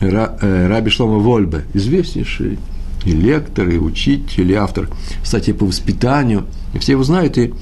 Раби 0.00 0.90
Шлома 0.90 1.18
Вольбе, 1.18 1.64
известнейший 1.74 2.58
и 3.04 3.12
лектор, 3.12 3.68
и 3.68 3.78
учитель, 3.78 4.50
и 4.50 4.54
автор 4.54 4.88
статей 5.24 5.54
по 5.54 5.66
воспитанию. 5.66 6.46
И 6.74 6.78
все 6.78 6.92
его 6.92 7.04
знают, 7.04 7.38
и 7.38 7.52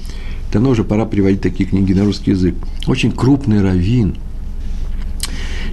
давно 0.51 0.71
уже 0.71 0.83
пора 0.83 1.05
переводить 1.05 1.41
такие 1.41 1.69
книги 1.69 1.93
на 1.93 2.05
русский 2.05 2.31
язык. 2.31 2.55
Очень 2.87 3.11
крупный 3.11 3.61
раввин. 3.61 4.17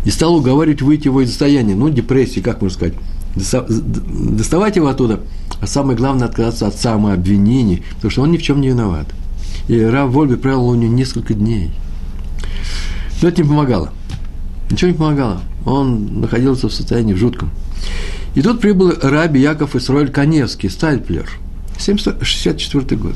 И 0.04 0.10
стал 0.10 0.36
уговаривать 0.36 0.82
выйти 0.82 1.06
его 1.06 1.22
из 1.22 1.30
состояния, 1.30 1.74
ну, 1.74 1.88
депрессии, 1.88 2.40
как 2.40 2.60
можно 2.60 2.76
сказать, 2.76 2.94
доставать 3.34 4.76
его 4.76 4.88
оттуда, 4.88 5.20
а 5.60 5.66
самое 5.66 5.96
главное– 5.96 6.28
отказаться 6.28 6.66
от 6.66 6.76
самообвинений, 6.76 7.82
потому 7.96 8.10
что 8.10 8.22
он 8.22 8.30
ни 8.30 8.36
в 8.36 8.42
чем 8.42 8.60
не 8.60 8.68
виноват. 8.68 9.06
И 9.66 9.80
Рав 9.80 10.10
Вольбе 10.10 10.36
провел 10.36 10.68
у 10.68 10.74
него 10.74 10.92
несколько 10.92 11.32
дней. 11.32 11.70
Но 13.22 13.28
это 13.28 13.42
не 13.42 13.48
помогало. 13.48 13.92
Ничего 14.70 14.90
не 14.90 14.96
помогало. 14.96 15.40
Он 15.64 16.20
находился 16.20 16.68
в 16.68 16.72
состоянии 16.74 17.14
жутком. 17.14 17.50
И 18.34 18.42
тут 18.42 18.60
прибыл 18.60 18.92
Раби 19.00 19.40
Яков 19.40 19.76
Исроэль 19.76 20.10
Коневский, 20.10 20.68
Стальплер, 20.68 21.28
64 21.78 23.00
год. 23.00 23.14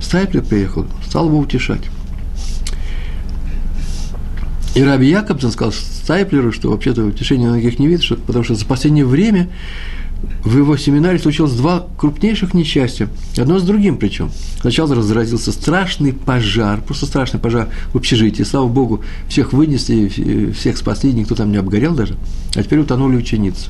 Стальплер 0.00 0.42
приехал, 0.42 0.86
стал 1.06 1.26
его 1.26 1.38
утешать. 1.38 1.82
И 4.74 4.82
Раби 4.82 5.08
Якобсон 5.08 5.52
сказал 5.52 5.72
Стайплеру, 5.72 6.52
что 6.52 6.70
вообще-то 6.70 7.04
утешения 7.04 7.46
многих 7.46 7.78
не 7.78 7.88
видит, 7.88 8.02
что, 8.02 8.16
потому 8.16 8.44
что 8.44 8.54
за 8.54 8.64
последнее 8.64 9.04
время 9.04 9.50
в 10.44 10.56
его 10.56 10.76
семинаре 10.76 11.18
случилось 11.18 11.52
два 11.52 11.86
крупнейших 11.98 12.54
несчастья, 12.54 13.08
одно 13.36 13.58
с 13.58 13.64
другим 13.64 13.98
причем. 13.98 14.30
Сначала 14.60 14.94
разразился 14.94 15.52
страшный 15.52 16.12
пожар, 16.12 16.80
просто 16.80 17.06
страшный 17.06 17.40
пожар 17.40 17.68
в 17.92 17.96
общежитии. 17.96 18.44
Слава 18.44 18.68
Богу, 18.68 19.02
всех 19.28 19.52
вынесли, 19.52 20.52
всех 20.52 20.78
спасли, 20.78 21.12
никто 21.12 21.34
там 21.34 21.50
не 21.50 21.58
обгорел 21.58 21.94
даже. 21.94 22.16
А 22.54 22.62
теперь 22.62 22.78
утонули 22.78 23.16
ученицы. 23.16 23.68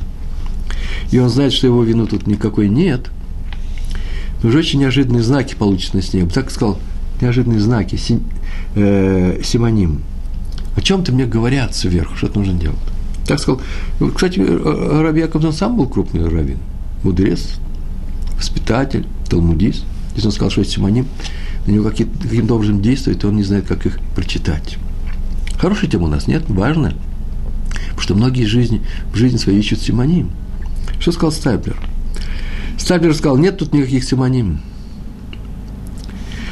И 1.11 1.19
он 1.19 1.29
знает, 1.29 1.53
что 1.53 1.67
его 1.67 1.83
вину 1.83 2.07
тут 2.07 2.27
никакой 2.27 2.69
нет. 2.69 3.11
Но 4.43 4.49
уже 4.49 4.59
очень 4.59 4.81
неожиданные 4.81 5.23
знаки 5.23 5.55
получены 5.55 6.03
с 6.03 6.13
ним. 6.13 6.29
Так 6.29 6.51
сказал, 6.51 6.79
неожиданные 7.21 7.61
знаки, 7.61 7.97
сим, 7.97 8.23
э, 8.75 9.41
симоним 9.45 10.03
о 10.77 10.81
чем-то 10.81 11.13
мне 11.13 11.27
говорят 11.27 11.75
сверху, 11.75 12.17
что-то 12.17 12.39
нужно 12.39 12.55
делать. 12.55 12.79
Так 13.27 13.39
сказал. 13.39 13.61
Кстати, 14.15 14.41
Раби 14.41 15.21
Яковлев 15.21 15.55
сам 15.55 15.77
был 15.77 15.87
крупный 15.87 16.27
раввин, 16.29 16.59
мудрец, 17.03 17.57
воспитатель, 18.37 19.07
талмудист. 19.29 19.85
Если 20.15 20.27
он 20.27 20.33
сказал, 20.33 20.51
что 20.51 20.61
есть 20.61 20.73
симоним, 20.73 21.07
на 21.67 21.73
него 21.73 21.89
каким-то 21.89 22.55
образом 22.55 22.83
действует, 22.83 23.25
он 23.25 23.37
не 23.37 23.43
знает, 23.43 23.67
как 23.67 23.87
их 23.87 24.01
прочитать. 24.15 24.79
Хорошая 25.59 25.91
тема 25.91 26.05
у 26.05 26.09
нас, 26.09 26.27
нет? 26.27 26.43
Важная. 26.49 26.95
Потому 27.91 28.01
что 28.01 28.15
многие 28.15 28.45
жизни, 28.45 28.83
в 29.13 29.17
жизни 29.17 29.37
своей 29.37 29.61
ищут 29.61 29.81
симоним. 29.81 30.31
Что 31.03 31.11
сказал 31.11 31.33
Стайплер? 31.33 31.77
Стайплер 32.79 33.13
сказал, 33.13 33.37
нет 33.37 33.59
тут 33.59 33.73
никаких 33.73 34.05
симоним. 34.05 34.61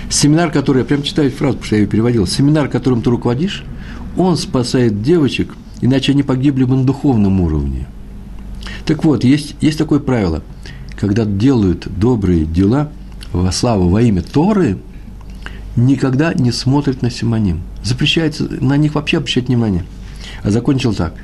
Семинар, 0.08 0.50
который, 0.50 0.78
я 0.78 0.84
прям 0.84 1.04
читаю 1.04 1.30
фразу, 1.30 1.52
потому 1.52 1.66
что 1.66 1.76
я 1.76 1.82
ее 1.82 1.86
переводил, 1.86 2.26
семинар, 2.26 2.68
которым 2.68 3.00
ты 3.00 3.10
руководишь, 3.10 3.62
Он 4.16 4.36
спасает 4.36 5.02
девочек, 5.02 5.54
иначе 5.80 6.10
они 6.10 6.24
погибли 6.24 6.64
бы 6.64 6.74
на 6.74 6.82
духовном 6.82 7.40
уровне. 7.40 7.86
Так 8.86 9.04
вот, 9.04 9.22
есть, 9.22 9.54
есть 9.60 9.78
такое 9.78 10.00
правило. 10.00 10.42
Когда 10.98 11.24
делают 11.24 11.86
добрые 11.86 12.44
дела 12.44 12.90
во 13.32 13.52
славу, 13.52 13.88
во 13.88 14.02
имя 14.02 14.20
Торы, 14.20 14.78
никогда 15.76 16.34
не 16.34 16.50
смотрят 16.50 17.02
на 17.02 17.10
симоним. 17.12 17.60
Запрещается 17.84 18.48
на 18.48 18.76
них 18.76 18.96
вообще 18.96 19.18
обращать 19.18 19.46
внимание. 19.46 19.84
А 20.42 20.50
закончил 20.50 20.92
так. 20.92 21.14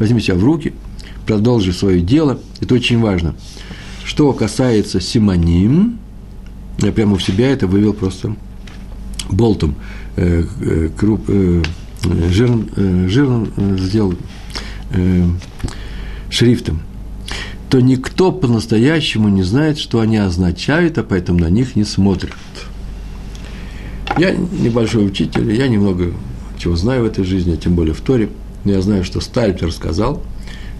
Возьми 0.00 0.20
себя 0.20 0.34
в 0.34 0.42
руки, 0.42 0.72
продолжи 1.26 1.72
свое 1.72 2.00
дело. 2.00 2.38
Это 2.60 2.74
очень 2.74 3.00
важно. 3.00 3.34
Что 4.04 4.32
касается 4.32 5.00
симоним, 5.00 5.98
я 6.78 6.92
прямо 6.92 7.16
в 7.16 7.22
себя 7.22 7.50
это 7.50 7.66
вывел 7.66 7.92
просто 7.92 8.34
болтом, 9.30 9.76
э, 10.16 10.44
э, 10.60 10.88
круп, 10.96 11.24
э, 11.28 11.62
жирным, 12.30 12.68
э, 12.76 13.08
жирным 13.08 13.78
сделал 13.78 14.14
э, 14.90 15.26
шрифтом, 16.28 16.82
то 17.70 17.80
никто 17.80 18.32
по-настоящему 18.32 19.28
не 19.28 19.42
знает, 19.42 19.78
что 19.78 20.00
они 20.00 20.16
означают, 20.16 20.98
а 20.98 21.02
поэтому 21.02 21.38
на 21.38 21.48
них 21.48 21.76
не 21.76 21.84
смотрят. 21.84 22.34
Я 24.18 24.32
небольшой 24.34 25.06
учитель, 25.06 25.52
я 25.52 25.68
немного 25.68 26.12
чего 26.58 26.76
знаю 26.76 27.02
в 27.02 27.06
этой 27.06 27.24
жизни, 27.24 27.56
тем 27.56 27.74
более 27.74 27.94
в 27.94 28.00
Торе. 28.00 28.28
Но 28.64 28.72
я 28.72 28.82
знаю, 28.82 29.04
что 29.04 29.20
Стальпер 29.20 29.72
сказал, 29.72 30.22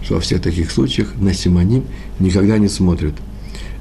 что 0.03 0.15
во 0.15 0.19
всех 0.19 0.41
таких 0.41 0.71
случаях 0.71 1.15
на 1.15 1.33
симоним 1.33 1.85
никогда 2.19 2.57
не 2.57 2.67
смотрят. 2.67 3.13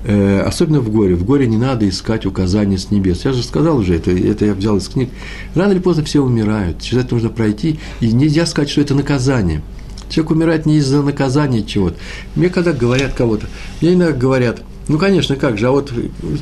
Э, 0.04 0.40
особенно 0.40 0.80
в 0.80 0.90
горе. 0.90 1.14
В 1.14 1.24
горе 1.24 1.46
не 1.46 1.56
надо 1.56 1.88
искать 1.88 2.26
указания 2.26 2.78
с 2.78 2.90
небес. 2.90 3.24
Я 3.24 3.32
же 3.32 3.42
сказал 3.42 3.78
уже, 3.78 3.96
это, 3.96 4.10
это 4.10 4.46
я 4.46 4.54
взял 4.54 4.76
из 4.76 4.88
книг. 4.88 5.10
Рано 5.54 5.72
или 5.72 5.78
поздно 5.78 6.04
все 6.04 6.20
умирают. 6.20 6.80
Через 6.80 7.04
это 7.04 7.14
нужно 7.14 7.28
пройти. 7.28 7.78
И 8.00 8.12
нельзя 8.12 8.46
сказать, 8.46 8.70
что 8.70 8.80
это 8.80 8.94
наказание. 8.94 9.62
Человек 10.08 10.30
умирает 10.32 10.66
не 10.66 10.76
из-за 10.78 11.02
наказания 11.02 11.62
чего-то. 11.62 11.96
Мне 12.34 12.48
когда 12.48 12.72
говорят 12.72 13.14
кого-то, 13.14 13.46
мне 13.80 13.94
иногда 13.94 14.12
говорят, 14.12 14.62
ну, 14.88 14.98
конечно, 14.98 15.36
как 15.36 15.56
же, 15.56 15.68
а 15.68 15.70
вот 15.70 15.92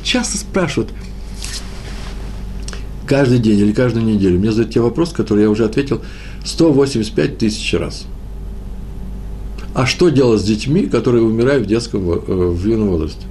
часто 0.03 0.37
спрашивают, 0.37 0.91
каждый 3.05 3.39
день 3.39 3.59
или 3.59 3.71
каждую 3.71 4.05
неделю. 4.05 4.39
Мне 4.39 4.51
задают 4.51 4.73
те 4.73 4.81
вопросы, 4.81 5.13
которые 5.15 5.43
я 5.43 5.49
уже 5.49 5.65
ответил 5.65 6.01
185 6.43 7.37
тысяч 7.37 7.73
раз. 7.73 8.05
А 9.73 9.85
что 9.85 10.09
делать 10.09 10.41
с 10.41 10.43
детьми, 10.43 10.85
которые 10.85 11.23
умирают 11.23 11.65
в 11.65 11.67
детском, 11.67 12.09
э, 12.11 12.15
в 12.15 12.67
юном 12.67 12.89
возрасте? 12.89 13.25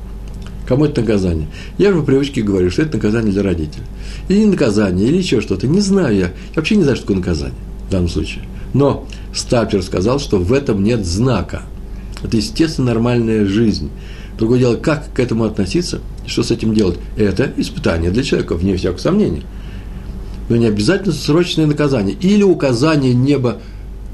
Кому 0.66 0.84
это 0.84 1.00
наказание? 1.00 1.48
Я 1.78 1.92
же 1.92 1.98
по 1.98 2.04
привычке 2.04 2.42
говорю, 2.42 2.70
что 2.70 2.82
это 2.82 2.96
наказание 2.96 3.32
для 3.32 3.42
родителей. 3.42 3.84
Или 4.28 4.44
наказание, 4.44 5.08
или 5.08 5.18
еще 5.18 5.40
что-то. 5.40 5.66
Не 5.66 5.80
знаю 5.80 6.14
я. 6.14 6.26
Я 6.26 6.32
вообще 6.54 6.76
не 6.76 6.84
знаю, 6.84 6.96
что 6.96 7.06
такое 7.06 7.18
наказание 7.18 7.58
в 7.88 7.90
данном 7.90 8.08
случае. 8.08 8.44
Но 8.72 9.06
Стапер 9.34 9.82
сказал, 9.82 10.20
что 10.20 10.38
в 10.38 10.52
этом 10.52 10.84
нет 10.84 11.04
знака. 11.04 11.62
Это 12.22 12.36
естественно 12.36 12.88
нормальная 12.88 13.44
жизнь. 13.46 13.90
Другое 14.38 14.60
дело, 14.60 14.76
как 14.76 15.12
к 15.12 15.18
этому 15.18 15.44
относиться, 15.44 16.00
что 16.26 16.42
с 16.42 16.50
этим 16.50 16.72
делать. 16.72 16.98
Это 17.16 17.50
испытание 17.56 18.10
для 18.10 18.22
человека, 18.22 18.54
вне 18.54 18.76
всякого 18.76 18.98
сомнения 18.98 19.42
но 20.50 20.56
не 20.56 20.66
обязательно 20.66 21.14
срочное 21.14 21.64
наказание. 21.64 22.16
Или 22.20 22.42
указание 22.42 23.14
неба 23.14 23.58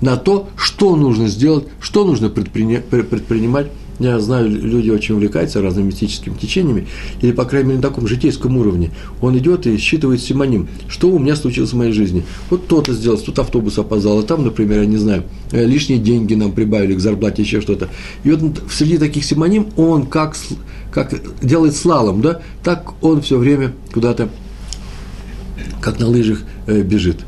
на 0.00 0.17
то, 0.17 0.49
что 0.57 0.97
нужно 0.97 1.29
сделать, 1.29 1.65
что 1.81 2.05
нужно 2.05 2.29
предпринимать. 2.29 3.67
Я 3.99 4.21
знаю, 4.21 4.50
люди 4.50 4.91
очень 4.91 5.15
увлекаются 5.15 5.62
разными 5.62 5.87
мистическими 5.87 6.35
течениями, 6.35 6.87
или, 7.23 7.33
по 7.33 7.47
крайней 7.47 7.69
мере, 7.69 7.79
на 7.79 7.88
таком 7.88 8.07
житейском 8.07 8.59
уровне. 8.59 8.91
Он 9.23 9.38
идет 9.38 9.67
и 9.67 9.79
считывает 9.79 10.21
симоним, 10.21 10.69
что 10.87 11.09
у 11.09 11.19
меня 11.19 11.35
случилось 11.35 11.73
в 11.73 11.76
моей 11.76 11.93
жизни. 11.93 12.23
Вот 12.50 12.67
то-то 12.67 12.93
сделал, 12.93 13.17
тут 13.17 13.38
автобус 13.38 13.79
опоздал, 13.79 14.19
а 14.19 14.23
там, 14.23 14.45
например, 14.45 14.81
я 14.81 14.87
не 14.87 14.99
знаю, 14.99 15.23
э, 15.50 15.65
лишние 15.65 15.99
деньги 15.99 16.35
нам 16.35 16.53
прибавили 16.53 16.95
к 16.95 17.00
зарплате, 17.00 17.41
еще 17.41 17.62
что-то. 17.62 17.88
И 18.23 18.31
вот 18.33 18.62
среди 18.71 18.99
таких 18.99 19.25
симоним 19.25 19.69
он 19.76 20.05
как, 20.05 20.37
как 20.91 21.19
делает 21.43 21.75
слалом, 21.75 22.21
да, 22.21 22.43
так 22.62 23.03
он 23.03 23.23
все 23.23 23.38
время 23.38 23.73
куда-то 23.95 24.29
как 25.81 26.00
на 26.00 26.09
лыжах 26.09 26.43
э, 26.67 26.83
бежит. 26.83 27.21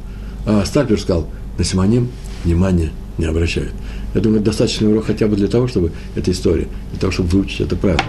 А 0.44 0.64
Стальпер 0.66 1.00
сказал, 1.00 1.28
на 1.56 1.64
Симоним 1.64 2.08
внимания 2.48 2.90
не 3.18 3.26
обращают. 3.26 3.72
Я 4.14 4.20
думаю, 4.20 4.42
достаточный 4.42 4.88
урок 4.88 5.06
хотя 5.06 5.26
бы 5.26 5.36
для 5.36 5.48
того, 5.48 5.68
чтобы 5.68 5.92
эта 6.14 6.30
история, 6.30 6.66
для 6.90 7.00
того, 7.00 7.12
чтобы 7.12 7.28
выучить 7.28 7.60
это 7.60 7.76
правило. 7.76 8.02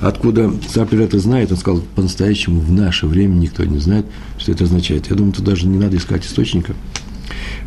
Откуда 0.00 0.52
Стальпер 0.68 1.00
это 1.00 1.18
знает, 1.18 1.50
он 1.50 1.56
сказал, 1.56 1.82
по-настоящему 1.96 2.60
в 2.60 2.70
наше 2.70 3.06
время 3.06 3.34
никто 3.34 3.64
не 3.64 3.78
знает, 3.78 4.06
что 4.36 4.52
это 4.52 4.64
означает. 4.64 5.08
Я 5.10 5.16
думаю, 5.16 5.32
тут 5.32 5.44
даже 5.44 5.66
не 5.66 5.78
надо 5.78 5.96
искать 5.96 6.24
источника. 6.24 6.74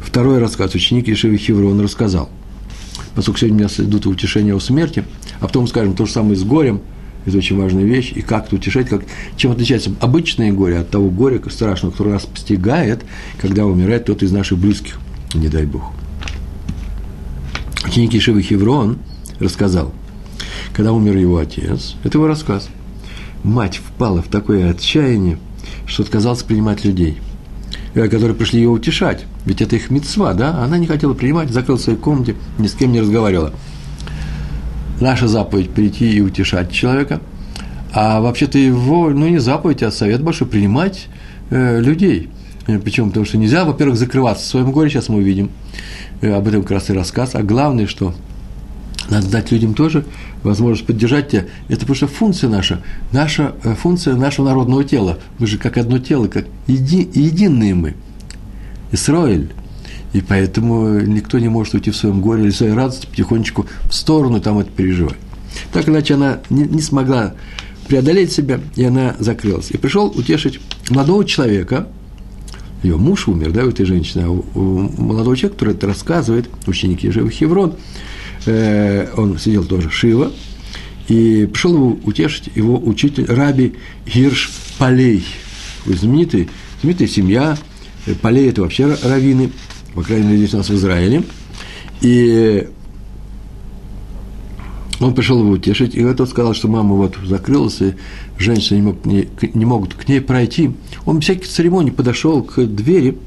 Второй 0.02 0.40
рассказ. 0.40 0.74
Ученик 0.74 1.08
Ешивы 1.08 1.38
Хеврон 1.38 1.82
рассказал. 1.82 2.30
Поскольку 3.16 3.40
сегодня 3.40 3.58
у 3.58 3.60
меня 3.60 3.86
идут 3.86 4.06
утешения 4.06 4.56
о 4.56 4.60
смерти, 4.60 5.04
а 5.40 5.48
потом 5.48 5.68
скажем 5.68 5.94
то 5.94 6.06
же 6.06 6.12
самое 6.12 6.36
с 6.36 6.44
горем– 6.44 6.82
это 7.26 7.38
очень 7.38 7.58
важная 7.58 7.84
вещь. 7.84 8.14
И 8.16 8.22
как-то 8.22 8.56
утешать, 8.56 8.88
как, 8.88 9.04
чем 9.36 9.52
отличается 9.52 9.92
обычное 10.00 10.52
горе 10.52 10.80
от 10.80 10.90
того 10.90 11.10
горя 11.10 11.42
страшного, 11.50 11.92
которое 11.92 12.12
нас 12.12 12.26
постигает, 12.26 13.04
когда 13.38 13.66
умирает 13.66 14.06
тот 14.06 14.24
из 14.24 14.32
наших 14.32 14.58
близких, 14.58 15.00
не 15.34 15.48
дай 15.48 15.66
Бог. 15.66 15.92
Ученик 17.86 18.14
Ишивы 18.14 18.42
Хеврон 18.42 19.00
рассказал, 19.40 19.92
когда 20.74 20.94
умер 20.94 21.18
его 21.18 21.38
отец, 21.38 21.96
это 22.04 22.18
его 22.18 22.28
рассказ, 22.28 22.70
мать 23.44 23.78
впала 23.78 24.22
в 24.22 24.28
такое 24.28 24.72
отчаяние, 24.72 25.38
что 25.86 26.04
отказалась 26.04 26.44
принимать 26.44 26.86
людей, 26.86 27.18
э, 27.94 28.08
которые 28.08 28.36
пришли 28.36 28.62
ее 28.62 28.70
утешать. 28.70 29.26
Ведь 29.46 29.62
это 29.62 29.76
их 29.76 29.90
мецва, 29.90 30.34
да? 30.34 30.64
Она 30.64 30.78
не 30.78 30.88
хотела 30.88 31.14
принимать, 31.14 31.50
закрылась 31.50 31.82
в 31.82 31.86
своей 31.86 32.00
комнате, 32.00 32.36
ни 32.58 32.68
с 32.68 32.74
кем 32.74 32.92
не 32.92 33.02
разговаривала 33.02 33.54
наша 35.02 35.28
заповедь 35.28 35.72
прийти 35.72 36.12
и 36.12 36.22
утешать 36.22 36.72
человека, 36.72 37.20
а 37.94 38.22
вообще-то 38.22 38.58
его, 38.58 39.10
ну 39.10 39.28
не 39.28 39.40
заповедь, 39.40 39.84
а 39.84 39.92
совет 39.92 40.22
большой 40.22 40.48
принимать 40.48 41.08
э, 41.50 41.82
людей. 41.82 42.30
Э, 42.68 42.80
Причем 42.80 43.10
потому 43.10 43.26
что 43.26 43.38
нельзя, 43.38 43.66
во-первых, 43.66 43.98
закрываться 43.98 44.44
в 44.44 44.48
своем 44.48 44.72
горе, 44.72 44.90
сейчас 44.90 45.10
мы 45.10 45.18
увидим, 45.18 45.50
э, 46.22 46.32
об 46.32 46.48
этом 46.48 46.62
как 46.62 46.72
раз 46.72 46.90
и 46.90 46.94
рассказ, 46.94 47.32
а 47.34 47.44
главное, 47.44 47.88
что 47.88 48.14
надо 49.10 49.28
дать 49.30 49.52
людям 49.52 49.74
тоже 49.74 50.06
возможность 50.44 50.86
поддержать 50.86 51.30
тебя. 51.30 51.46
Это 51.68 51.82
потому 51.82 51.96
что 51.96 52.08
функция 52.08 52.50
наша, 52.50 52.82
наша 53.12 53.56
э, 53.64 53.76
функция 53.76 54.16
нашего 54.16 54.46
народного 54.46 54.84
тела. 54.84 55.20
Мы 55.38 55.48
же 55.48 55.58
как 55.58 55.78
одно 55.78 56.00
тело, 56.00 56.28
как 56.28 56.46
еди, 56.68 57.10
единые 57.14 57.76
мы. 57.76 57.96
Исраиль. 58.92 59.52
И 60.14 60.22
поэтому 60.22 61.00
никто 61.00 61.40
не 61.40 61.48
может 61.50 61.74
уйти 61.74 61.92
в 61.92 61.96
своем 61.96 62.22
горе 62.22 62.44
или 62.44 62.52
в 62.52 62.56
своей 62.56 62.74
радости 62.74 63.06
потихонечку 63.06 63.66
в 63.84 63.94
сторону 63.94 64.42
там 64.42 64.60
это 64.60 64.70
переживать. 64.70 65.18
Так 65.72 65.88
иначе 65.88 66.16
она 66.16 66.40
не, 66.50 66.64
не 66.64 66.82
смогла 66.82 67.34
преодолеть 67.88 68.32
себя, 68.32 68.60
и 68.76 68.84
она 68.84 69.16
закрылась. 69.20 69.72
И 69.72 69.78
пришел 69.78 70.08
утешить 70.08 70.60
молодого 70.90 71.26
человека, 71.26 71.88
ее 72.84 72.98
муж 72.98 73.28
умер, 73.28 73.52
да, 73.52 73.66
у 73.66 73.70
этой 73.70 73.86
женщины, 73.86 74.24
а 74.24 74.30
у, 74.30 74.42
молодого 75.02 75.36
человека, 75.36 75.60
который 75.60 75.76
это 75.76 75.88
рассказывает, 75.88 76.50
ученик 76.68 77.02
Ежева 77.04 77.30
Хеврон, 77.30 77.76
э, 78.46 79.08
он 79.16 79.38
сидел 79.38 79.64
тоже 79.66 79.90
Шива, 79.90 80.32
и 81.08 81.48
пришел 81.52 81.74
его 81.76 81.98
утешить 82.04 82.50
его 82.56 82.80
учитель 82.80 83.26
Раби 83.26 83.76
Гирш 84.06 84.52
Полей, 84.78 85.24
знаменитый, 85.86 86.50
знаменитая 86.82 87.08
семья, 87.08 87.58
Полей– 88.22 88.50
это 88.50 88.62
вообще 88.62 88.98
раввины, 89.04 89.52
по 89.94 90.02
крайней 90.02 90.28
мере, 90.28 90.38
здесь 90.40 90.54
у 90.54 90.58
нас 90.58 90.70
в 90.70 90.76
Израиле. 90.76 91.24
И 92.02 92.68
он 95.02 95.16
пришел 95.16 95.40
его 95.40 95.52
утешить, 95.52 95.96
и 95.96 96.14
тот 96.14 96.30
сказал, 96.30 96.54
что 96.54 96.68
мама 96.68 96.96
вот 96.96 97.18
закрылась, 97.26 97.82
и 97.82 97.96
женщины 98.38 98.78
не, 98.78 98.82
мог, 98.84 99.06
не, 99.06 99.28
не 99.54 99.66
могут 99.66 99.96
к 99.96 100.08
ней 100.08 100.22
пройти. 100.22 100.72
Он 101.06 101.20
всяких 101.22 101.48
церемоний 101.48 101.92
подошел 101.92 102.44
к 102.44 102.64
двери, 102.66 103.18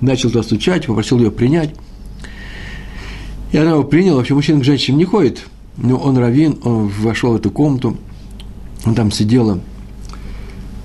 начал 0.00 0.30
туда 0.30 0.42
стучать, 0.42 0.86
попросил 0.86 1.18
ее 1.18 1.30
принять. 1.30 1.74
И 3.52 3.58
она 3.58 3.72
его 3.72 3.84
приняла. 3.84 4.18
Вообще 4.18 4.34
мужчина 4.34 4.60
к 4.60 4.64
женщинам 4.64 4.98
не 4.98 5.04
ходит. 5.04 5.44
Но 5.76 5.96
он 5.96 6.16
равин, 6.18 6.58
он 6.64 6.88
вошел 6.88 7.32
в 7.32 7.36
эту 7.36 7.50
комнату, 7.50 7.96
он 8.84 8.94
там 8.94 9.12
сидела 9.12 9.60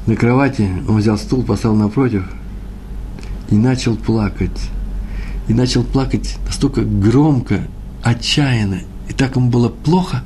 на 0.05 0.15
кровати, 0.15 0.69
он 0.87 0.97
взял 0.97 1.17
стул, 1.17 1.43
поставил 1.43 1.75
напротив 1.75 2.29
и 3.49 3.55
начал 3.55 3.95
плакать 3.95 4.69
и 5.47 5.53
начал 5.53 5.83
плакать 5.83 6.37
настолько 6.45 6.81
громко, 6.81 7.67
отчаянно, 8.01 8.81
и 9.09 9.13
так 9.13 9.35
ему 9.35 9.49
было 9.49 9.69
плохо, 9.69 10.23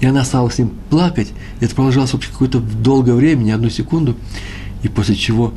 и 0.00 0.06
она 0.06 0.24
стала 0.24 0.48
с 0.50 0.58
ним 0.58 0.72
плакать, 0.90 1.32
и 1.60 1.64
это 1.64 1.74
продолжалось 1.74 2.12
вообще 2.12 2.30
какое-то 2.30 2.60
долгое 2.60 3.14
время, 3.14 3.42
не 3.42 3.52
одну 3.52 3.70
секунду, 3.70 4.16
и 4.82 4.88
после 4.88 5.16
чего 5.16 5.52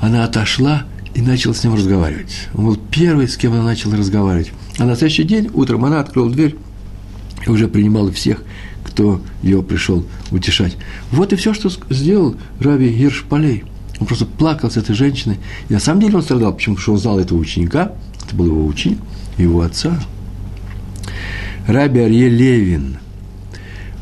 она 0.00 0.24
отошла 0.24 0.84
и 1.14 1.20
начала 1.20 1.52
с 1.54 1.62
ним 1.64 1.74
разговаривать. 1.74 2.48
Он 2.54 2.66
был 2.66 2.76
первый, 2.76 3.28
с 3.28 3.36
кем 3.36 3.52
она 3.52 3.64
начала 3.64 3.96
разговаривать. 3.96 4.52
А 4.78 4.84
на 4.84 4.96
следующий 4.96 5.24
день, 5.24 5.50
утром, 5.52 5.84
она 5.84 6.00
открыла 6.00 6.30
дверь 6.30 6.56
и 7.46 7.50
уже 7.50 7.68
принимала 7.68 8.10
всех, 8.12 8.42
кто 8.84 9.20
ее 9.42 9.62
пришел 9.62 10.04
утешать. 10.30 10.76
Вот 11.10 11.32
и 11.32 11.36
все, 11.36 11.54
что 11.54 11.70
сделал 11.90 12.36
Раби 12.60 12.88
Гирш 12.88 13.24
Полей. 13.28 13.64
Он 14.00 14.06
просто 14.06 14.26
плакал 14.26 14.70
с 14.70 14.76
этой 14.76 14.94
женщиной. 14.94 15.38
И 15.68 15.74
на 15.74 15.80
самом 15.80 16.00
деле 16.00 16.16
он 16.16 16.22
страдал. 16.22 16.52
Почему? 16.52 16.76
Потому 16.76 16.82
что 16.82 16.92
он 16.92 16.98
знал 16.98 17.20
этого 17.20 17.38
ученика, 17.38 17.92
Это 18.24 18.34
был 18.34 18.46
его 18.46 18.66
ученик, 18.66 18.98
его 19.38 19.60
отца. 19.60 20.00
Раби 21.66 22.00
Арье 22.00 22.28
Левин. 22.28 22.98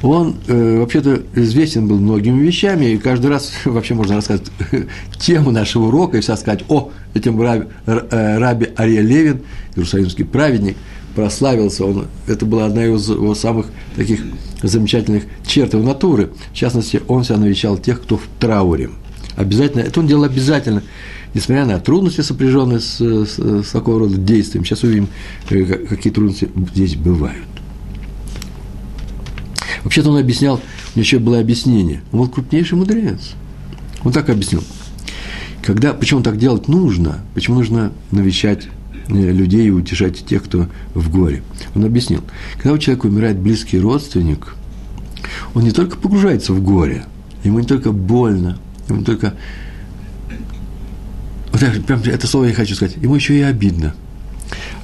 Он 0.02 0.36
э, 0.46 0.78
вообще-то 0.78 1.22
известен 1.34 1.86
был 1.86 1.98
многими 1.98 2.40
вещами, 2.40 2.86
и 2.86 2.98
каждый 2.98 3.26
раз 3.26 3.52
вообще 3.64 3.94
можно 3.94 4.16
рассказать 4.16 4.46
тему 5.18 5.50
нашего 5.50 5.86
урока 5.86 6.16
и 6.16 6.20
все 6.20 6.36
сказать, 6.36 6.64
о, 6.68 6.90
этим 7.14 7.40
раби, 7.40 7.66
э, 7.86 8.38
раби 8.38 8.68
Арье 8.76 9.02
Левин, 9.02 9.42
иерусалимский 9.76 10.24
праведник, 10.24 10.76
прославился, 11.14 11.84
он, 11.84 12.06
это 12.26 12.46
была 12.46 12.66
одна 12.66 12.86
из 12.86 13.08
его 13.08 13.34
самых 13.34 13.66
таких 13.96 14.20
замечательных 14.62 15.24
черт 15.46 15.74
его 15.74 15.82
натуры. 15.82 16.30
В 16.52 16.54
частности, 16.54 17.02
он 17.08 17.24
себя 17.24 17.36
навещал 17.36 17.76
тех, 17.76 18.00
кто 18.00 18.16
в 18.16 18.22
трауре. 18.38 18.90
Обязательно, 19.36 19.82
это 19.82 20.00
он 20.00 20.06
делал 20.06 20.24
обязательно, 20.24 20.82
несмотря 21.34 21.66
на 21.66 21.78
трудности, 21.78 22.20
сопряженные 22.20 22.80
с, 22.80 23.00
с, 23.00 23.38
с 23.38 23.70
такого 23.70 24.00
рода 24.00 24.16
действием. 24.16 24.64
Сейчас 24.64 24.82
увидим, 24.82 25.08
э, 25.50 25.64
какие 25.64 26.12
трудности 26.12 26.48
здесь 26.72 26.96
бывают. 26.96 27.59
Вообще-то 29.84 30.10
он 30.10 30.18
объяснял, 30.18 30.56
у 30.56 30.58
него 30.58 31.00
еще 31.02 31.18
было 31.18 31.40
объяснение. 31.40 32.02
Он 32.12 32.20
был 32.20 32.28
крупнейший 32.28 32.76
мудрец. 32.76 33.32
Он 34.04 34.12
так 34.12 34.28
объяснил. 34.28 34.62
Когда, 35.62 35.92
почему 35.92 36.22
так 36.22 36.38
делать 36.38 36.68
нужно, 36.68 37.20
почему 37.34 37.56
нужно 37.56 37.92
навещать 38.10 38.68
э, 39.08 39.12
людей 39.12 39.66
и 39.66 39.70
утешать 39.70 40.24
тех, 40.24 40.44
кто 40.44 40.68
в 40.94 41.10
горе. 41.10 41.42
Он 41.74 41.84
объяснил, 41.84 42.22
когда 42.54 42.72
у 42.72 42.78
человека 42.78 43.06
умирает 43.06 43.38
близкий 43.38 43.78
родственник, 43.78 44.54
он 45.54 45.64
не 45.64 45.70
только 45.70 45.96
погружается 45.96 46.52
в 46.52 46.62
горе, 46.62 47.04
ему 47.44 47.60
не 47.60 47.66
только 47.66 47.92
больно, 47.92 48.58
ему 48.88 49.00
не 49.00 49.04
только... 49.04 49.34
Вот 51.52 51.60
прям 51.86 52.00
это 52.00 52.26
слово 52.26 52.46
я 52.46 52.54
хочу 52.54 52.74
сказать, 52.74 52.96
ему 52.96 53.14
еще 53.14 53.36
и 53.36 53.42
обидно– 53.42 53.94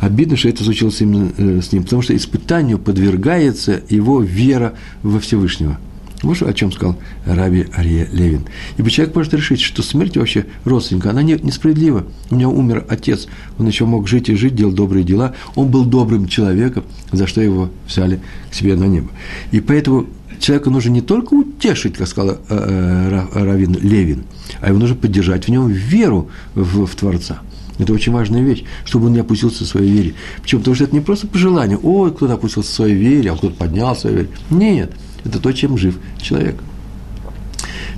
Обидно, 0.01 0.37
что 0.37 0.49
это 0.49 0.63
случилось 0.63 1.01
именно 1.01 1.33
э, 1.37 1.61
с 1.63 1.73
ним, 1.73 1.85
потому 1.85 2.03
что 2.03 2.15
испытанию 2.15 2.79
подвергается 2.79 3.83
его 3.89 4.21
вера 4.21 4.75
во 5.03 5.21
Всевышнего. 5.21 5.79
Вот 6.23 6.41
о 6.43 6.53
чем 6.53 6.73
сказал 6.73 6.97
Раби 7.25 7.67
Ария 7.77 8.09
Левин. 8.11 8.47
Ибо 8.79 8.91
человек 8.91 9.15
может 9.15 9.35
решить, 9.35 9.61
что 9.61 9.83
смерть 9.83 10.17
вообще 10.17 10.47
родственника, 10.65 11.11
она 11.11 11.23
не, 11.23 11.35
несправедлива. 11.35 12.07
У 12.31 12.37
него 12.37 12.53
умер 12.53 12.85
отец, 12.89 13.27
он 13.59 13.67
еще 13.67 13.85
мог 13.85 14.09
жить 14.09 14.29
и 14.29 14.35
жить, 14.35 14.55
делал 14.55 14.73
добрые 14.73 15.05
дела. 15.05 15.35
Он 15.55 15.69
был 15.69 15.85
добрым 15.85 16.27
человеком, 16.27 16.85
за 17.13 17.27
что 17.27 17.41
его 17.41 17.71
взяли 17.87 18.21
к 18.51 18.55
себе 18.55 18.77
на 18.77 18.85
небо. 18.85 19.09
И 19.53 19.61
поэтому 19.61 20.07
человеку 20.41 20.71
нужно 20.71 20.91
не 20.91 21.03
только 21.03 21.35
утешить, 21.35 21.97
как 21.97 22.09
сказал 22.09 22.39
э, 22.49 23.19
э, 23.35 23.45
Равин 23.45 23.77
Левин, 23.81 24.25
а 24.61 24.69
его 24.69 24.79
нужно 24.79 24.97
поддержать 24.97 25.47
в 25.47 25.49
нем 25.49 25.69
веру 25.69 26.31
в, 26.55 26.87
в 26.87 26.95
Творца– 26.95 27.41
это 27.79 27.93
очень 27.93 28.13
важная 28.13 28.43
вещь, 28.43 28.65
чтобы 28.85 29.07
он 29.07 29.13
не 29.13 29.21
опустился 29.21 29.65
в 29.65 29.67
своей 29.67 29.91
вере. 29.91 30.15
Почему? 30.43 30.61
Потому 30.61 30.75
что 30.75 30.85
это 30.85 30.95
не 30.95 31.01
просто 31.01 31.27
пожелание, 31.27 31.79
ой, 31.83 32.13
кто-то 32.13 32.35
опустился 32.35 32.71
в 32.71 32.75
своей 32.75 32.95
вере, 32.95 33.33
а 33.33 33.37
кто-то 33.37 33.55
поднял 33.55 33.95
в 33.95 34.05
вере. 34.05 34.29
Нет, 34.51 34.93
это 35.25 35.39
то, 35.41 35.53
чем 35.53 35.77
жив 35.77 35.99
человек. 36.21 36.57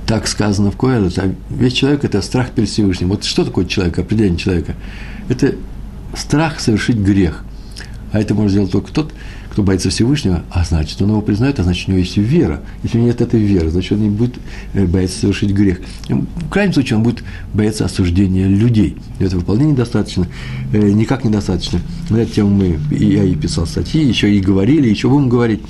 Так 0.07 0.27
сказано 0.27 0.71
в 0.71 0.77
Коэле, 0.77 1.11
весь 1.51 1.75
человек– 1.75 2.03
это 2.05 2.23
страх 2.23 2.51
перед 2.53 2.69
Всевышним. 2.69 3.09
Вот 3.09 3.25
что 3.25 3.45
такое 3.45 3.67
человек, 3.67 3.99
определение 3.99 4.39
человека? 4.39 4.75
Это 5.29 5.55
страх 6.17 6.61
совершить 6.61 6.97
грех. 6.97 7.45
А 8.11 8.19
это 8.19 8.35
может 8.35 8.53
сделать 8.53 8.73
только 8.73 8.91
тот, 8.91 9.13
кто 9.59 9.65
боится 9.65 9.91
Всевышнего, 9.91 10.45
а 10.51 10.63
значит, 10.63 11.03
он 11.03 11.09
его 11.09 11.21
признает, 11.21 11.59
а 11.59 11.65
значит, 11.65 11.89
у 11.89 11.91
него 11.91 11.99
есть 11.99 12.17
вера. 12.17 12.63
Если 12.85 12.97
нет 12.99 13.21
этой 13.21 13.41
веры, 13.41 13.71
значит, 13.71 13.91
он 13.91 14.03
не 14.03 14.09
будет 14.09 14.37
э, 14.73 14.87
бояться 14.87 15.19
совершить 15.19 15.51
грех. 15.51 15.81
В 16.09 16.49
крайнем 16.49 16.73
случае, 16.73 16.99
он 16.99 17.03
будет 17.03 17.25
бояться 17.53 17.85
осуждения 17.85 18.47
людей. 18.47 18.97
И 19.19 19.25
этого 19.25 19.43
вполне 19.43 19.67
недостаточно, 19.67 20.29
э, 20.73 20.91
никак 20.91 21.25
недостаточно. 21.25 21.81
На 22.09 22.19
эту 22.19 22.35
тему 22.35 22.51
мы, 22.51 22.79
я 22.95 23.25
и 23.25 23.35
писал 23.35 23.67
статьи, 23.67 24.01
еще 24.01 24.33
и 24.33 24.39
говорили, 24.39 24.89
еще 24.89 25.09
будем 25.09 25.29
говорить. 25.29 25.61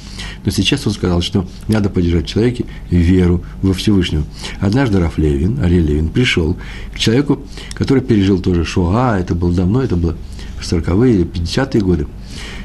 Но 0.44 0.50
сейчас 0.50 0.86
он 0.86 0.92
сказал, 0.92 1.22
что 1.22 1.48
надо 1.66 1.88
поддержать 1.88 2.26
в 2.26 2.28
человеке 2.28 2.66
веру 2.90 3.42
во 3.62 3.72
Всевышнего. 3.72 4.24
Однажды 4.60 5.00
Раф 5.00 5.16
Левин, 5.16 5.60
Ари 5.64 5.80
Левин, 5.80 6.10
пришел 6.10 6.58
к 6.92 6.98
человеку, 6.98 7.38
который 7.72 8.02
пережил 8.02 8.38
тоже 8.38 8.66
Шоа, 8.66 9.18
это 9.18 9.34
было 9.34 9.54
давно, 9.54 9.82
это 9.82 9.96
было 9.96 10.14
в 10.58 10.70
40-е 10.70 11.14
или 11.14 11.24
50-е 11.24 11.80
годы– 11.80 12.06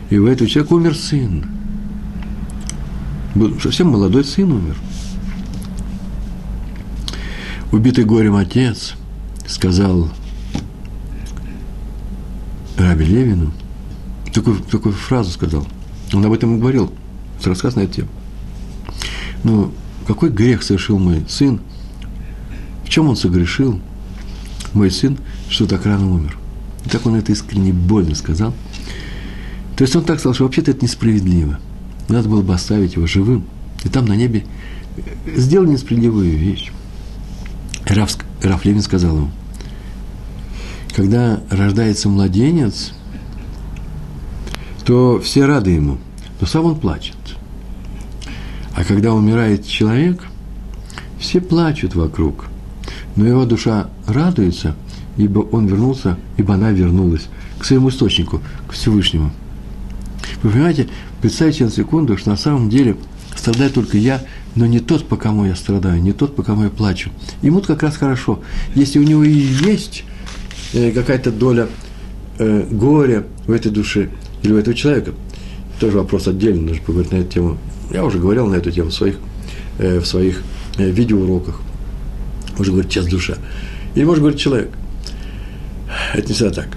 и 0.10 0.18
у 0.18 0.28
этого 0.28 0.50
человека 0.50 0.74
умер 0.74 0.96
сын. 0.96 1.46
Был 3.36 3.60
совсем 3.60 3.88
молодой 3.88 4.24
сын 4.24 4.52
умер. 4.52 4.78
Убитый 7.72 8.04
горем 8.04 8.36
отец 8.36 8.94
сказал 9.48 10.10
Раби 12.78 13.06
Левину, 13.06 13.52
такую, 14.34 14.60
такую 14.60 14.94
фразу 14.94 15.32
сказал. 15.32 15.66
Он 16.14 16.24
об 16.26 16.34
этом 16.34 16.56
и 16.56 16.60
говорил, 16.60 16.94
с 17.42 17.48
рассказ 17.48 17.76
на 17.76 17.82
эту 17.82 17.94
тему. 17.94 18.10
Ну, 19.44 19.72
какой 20.06 20.30
грех 20.30 20.62
совершил 20.62 21.00
мой 21.00 21.26
сын? 21.28 21.60
В 22.86 22.90
чем 22.90 23.10
он 23.10 23.16
согрешил? 23.16 23.80
Мой 24.74 24.92
сын, 24.92 25.18
что 25.50 25.66
так 25.66 25.86
рано 25.86 26.12
умер. 26.12 26.38
И 26.86 26.90
так 26.90 27.06
он 27.06 27.16
это 27.16 27.32
искренне 27.32 27.74
больно 27.74 28.14
сказал– 28.14 28.54
то 29.76 29.84
есть 29.84 29.96
он 29.96 30.04
так 30.04 30.20
сказал, 30.20 30.36
что 30.36 30.44
вообще-то 30.44 30.72
это 30.72 30.84
несправедливо. 30.86 31.60
Надо 32.08 32.30
было 32.30 32.42
бы 32.42 32.54
оставить 32.54 32.96
его 32.96 33.08
живым. 33.08 33.46
И 33.84 33.90
там 33.90 34.06
на 34.06 34.16
небе 34.16 34.46
сделал 35.36 35.66
несправедливую 35.66 36.38
вещь. 36.38 36.72
Раф, 37.86 38.16
Раф 38.42 38.66
Левин 38.66 38.82
сказал 38.82 39.18
ему, 39.18 39.32
когда 40.96 41.42
рождается 41.50 42.08
младенец, 42.08 42.94
то 44.86 45.20
все 45.22 45.46
рады 45.46 45.72
ему, 45.72 45.98
но 46.40 46.48
сам 46.48 46.66
он 46.66 46.80
плачет. 46.80 47.16
А 48.76 48.84
когда 48.84 49.14
умирает 49.14 49.66
человек, 49.66 50.24
все 51.20 51.42
плачут 51.42 51.96
вокруг, 51.96 52.46
но 53.16 53.26
его 53.26 53.46
душа 53.46 53.90
радуется, 54.08 54.76
ибо 55.18 55.40
он 55.40 55.68
вернулся, 55.68 56.18
ибо 56.38 56.54
она 56.54 56.72
вернулась 56.72 57.28
к 57.60 57.66
своему 57.66 57.90
источнику, 57.90 58.42
к 58.68 58.74
Всевышнему– 58.74 59.32
вы 60.44 60.52
понимаете, 60.52 60.90
представьте 61.22 61.64
на 61.64 61.72
секунду, 61.72 62.18
что 62.18 62.30
на 62.30 62.36
самом 62.36 62.70
деле 62.70 62.98
страдаю 63.36 63.72
только 63.72 63.98
я, 63.98 64.22
но 64.56 64.66
не 64.66 64.80
тот, 64.80 65.08
по 65.08 65.16
кому 65.16 65.46
я 65.46 65.56
страдаю, 65.56 66.02
не 66.02 66.12
тот, 66.12 66.36
по 66.36 66.44
кому 66.44 66.66
я 66.66 66.70
плачу. 66.70 67.12
Ему 67.42 67.62
как 67.62 67.82
раз 67.82 67.96
хорошо. 67.96 68.42
Если 68.76 69.00
у 69.00 69.04
него 69.04 69.24
и 69.24 69.32
есть 69.32 70.04
э, 70.74 70.92
какая-то 70.92 71.32
доля 71.32 71.70
э, 72.40 72.68
горя 72.70 73.26
в 73.48 73.52
этой 73.52 73.72
душе 73.72 74.10
или 74.44 74.52
у 74.52 74.58
этого 74.58 74.76
человека, 74.76 75.14
тоже 75.80 75.98
вопрос 75.98 76.28
отдельно, 76.28 76.62
нужно 76.62 76.84
поговорить 76.84 77.12
на 77.14 77.18
эту 77.18 77.32
тему. 77.32 77.58
Я 77.92 78.04
уже 78.04 78.20
говорил 78.20 78.46
на 78.48 78.56
эту 78.56 78.70
тему 78.70 78.90
в 78.90 78.94
своих, 78.94 79.16
э, 79.80 80.00
в 80.00 80.06
своих 80.06 80.44
видеоуроках. 80.78 81.62
Можно 82.58 82.74
говорить 82.74 82.92
час 82.92 83.06
душа. 83.06 83.38
Или 83.96 84.04
можно 84.04 84.24
говорить 84.24 84.42
человек. 84.42 84.72
Это 86.14 86.28
не 86.28 86.34
всегда 86.34 86.52
так. 86.52 86.68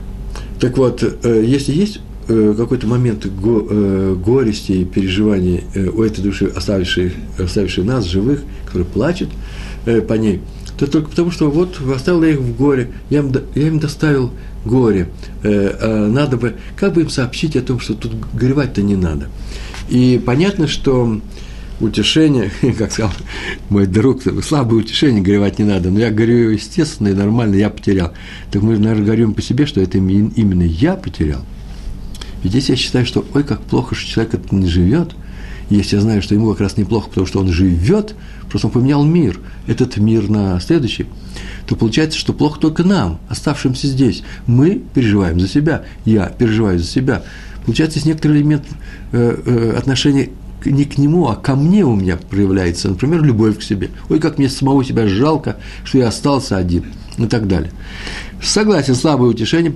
Так 0.61 0.79
вот, 0.79 1.03
если 1.25 1.73
есть 1.73 2.01
какой-то 2.27 2.87
момент 2.87 3.25
э, 3.27 4.15
горести 4.15 4.73
и 4.73 4.85
переживаний 4.85 5.65
э, 5.75 5.87
у 5.89 6.03
этой 6.03 6.23
души, 6.23 6.47
оставившей, 6.47 7.13
оставившей 7.39 7.85
нас, 7.85 8.05
живых, 8.05 8.43
которые 8.65 8.87
плачут 8.87 9.29
э, 9.87 10.01
по 10.01 10.15
ней, 10.15 10.41
то 10.79 10.87
только 10.87 11.11
потому, 11.11 11.31
что 11.31 11.51
вот 11.51 11.81
оставил 11.95 12.25
я 12.25 12.31
их 12.31 12.41
в 12.41 12.57
горе, 12.57 12.91
я 13.11 13.21
им, 13.21 13.33
я 13.55 13.69
им 13.69 13.79
доставил 13.79 14.33
горе. 14.65 15.09
Э, 15.43 15.77
э, 15.81 16.07
надо 16.09 16.37
бы, 16.37 16.57
как 16.77 16.95
бы 16.95 17.03
им 17.03 17.09
сообщить 17.09 17.57
о 17.57 17.63
том, 17.63 17.79
что 17.79 17.95
тут 17.95 18.13
горевать-то 18.35 18.83
не 18.83 18.97
надо. 18.97 19.29
И 19.89 20.21
понятно, 20.25 20.67
что 20.67 21.21
утешение, 21.79 22.51
как 22.79 22.91
сказал 22.91 23.13
мой 23.71 23.87
друг, 23.87 24.23
слабое 24.43 24.81
утешение 24.81 25.23
горевать 25.23 25.61
не 25.61 25.65
надо, 25.65 25.91
но 25.91 26.01
я 26.01 26.11
горю 26.11 26.51
естественно 26.51 27.09
и 27.09 27.15
нормально, 27.15 27.55
я 27.55 27.71
потерял. 27.71 28.13
Так 28.51 28.63
мы, 28.63 28.77
наверное, 28.79 29.07
горюем 29.07 29.33
по 29.35 29.43
себе, 29.43 29.67
что 29.67 29.81
это 29.81 29.99
именно 29.99 30.65
я 30.65 30.97
потерял– 30.97 31.45
ведь 32.43 32.55
если 32.55 32.73
я 32.73 32.77
считаю, 32.77 33.07
что 33.07 33.25
ой, 33.35 33.45
как 33.45 33.61
плохо, 33.63 33.95
что 33.95 34.11
человек 34.11 34.35
это 34.35 34.55
не 34.55 34.67
живет, 34.67 35.15
если 35.69 35.97
я 35.97 36.03
знаю, 36.03 36.23
что 36.23 36.35
ему 36.35 36.51
как 36.53 36.61
раз 36.61 36.77
неплохо, 36.77 37.09
потому 37.09 37.27
что 37.27 37.41
он 37.41 37.49
живет, 37.49 38.15
просто 38.49 38.69
он 38.69 38.73
поменял 38.73 39.05
мир, 39.05 39.41
этот 39.67 39.97
мир 39.97 40.29
на 40.29 40.61
следующий, 40.61 41.07
то 41.67 41.75
получается, 41.75 42.19
что 42.19 42.33
плохо 42.33 42.61
только 42.61 42.85
нам, 42.85 43.19
оставшимся 43.29 43.89
здесь. 43.89 44.23
Мы 44.47 44.83
переживаем 44.95 45.41
за 45.41 45.49
себя, 45.49 45.85
я 46.05 46.27
переживаю 46.27 46.79
за 46.79 46.87
себя. 46.87 47.25
Получается, 47.65 47.97
есть 47.99 48.07
некоторый 48.07 48.39
элемент 48.39 48.65
э, 49.11 49.43
э, 49.45 49.77
отношения 49.77 50.31
не 50.65 50.85
к 50.85 50.99
нему, 50.99 51.29
а 51.29 51.37
ко 51.37 51.55
мне 51.55 51.85
у 51.85 51.95
меня 51.95 52.17
проявляется, 52.17 52.89
например, 52.89 53.23
любовь 53.23 53.59
к 53.59 53.63
себе. 53.63 53.91
Ой, 54.09 54.19
как 54.19 54.39
мне 54.39 54.49
самого 54.49 54.85
себя 54.85 55.07
жалко, 55.07 55.57
что 55.85 55.99
я 55.99 56.09
остался 56.09 56.57
один 56.57 56.85
и 57.19 57.27
так 57.27 57.49
далее. 57.49 57.73
Согласен, 58.43 58.95
слабое 58.95 59.31
утешение 59.31 59.75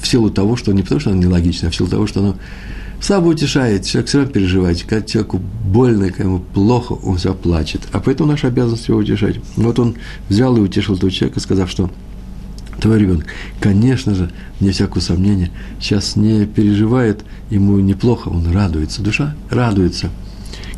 в 0.00 0.06
силу 0.06 0.30
того, 0.30 0.56
что 0.56 0.72
не 0.72 0.82
потому, 0.82 1.00
что 1.00 1.10
оно 1.10 1.20
нелогично, 1.20 1.68
а 1.68 1.70
в 1.70 1.76
силу 1.76 1.88
того, 1.88 2.06
что 2.06 2.20
оно 2.20 2.36
слабо 3.00 3.28
утешает, 3.28 3.86
человек 3.86 4.08
все 4.08 4.18
равно 4.18 4.32
переживает. 4.32 4.82
Когда 4.82 5.06
человеку 5.06 5.40
больно, 5.64 6.08
когда 6.08 6.24
ему 6.24 6.38
плохо, 6.40 6.92
он 6.92 7.16
все 7.16 7.34
плачет. 7.34 7.82
А 7.92 8.00
поэтому 8.00 8.30
наша 8.30 8.48
обязанность 8.48 8.88
его 8.88 8.98
утешать. 8.98 9.36
Вот 9.56 9.78
он 9.78 9.96
взял 10.28 10.56
и 10.56 10.60
утешил 10.60 10.96
этого 10.96 11.10
человека, 11.10 11.40
сказав, 11.40 11.70
что 11.70 11.90
твой 12.80 12.98
ребенок, 12.98 13.26
конечно 13.60 14.14
же, 14.14 14.30
не 14.58 14.70
всякого 14.70 15.00
сомнения, 15.00 15.50
сейчас 15.80 16.16
не 16.16 16.46
переживает, 16.46 17.24
ему 17.50 17.78
неплохо, 17.78 18.28
он 18.28 18.50
радуется, 18.52 19.02
душа 19.02 19.34
радуется, 19.50 20.10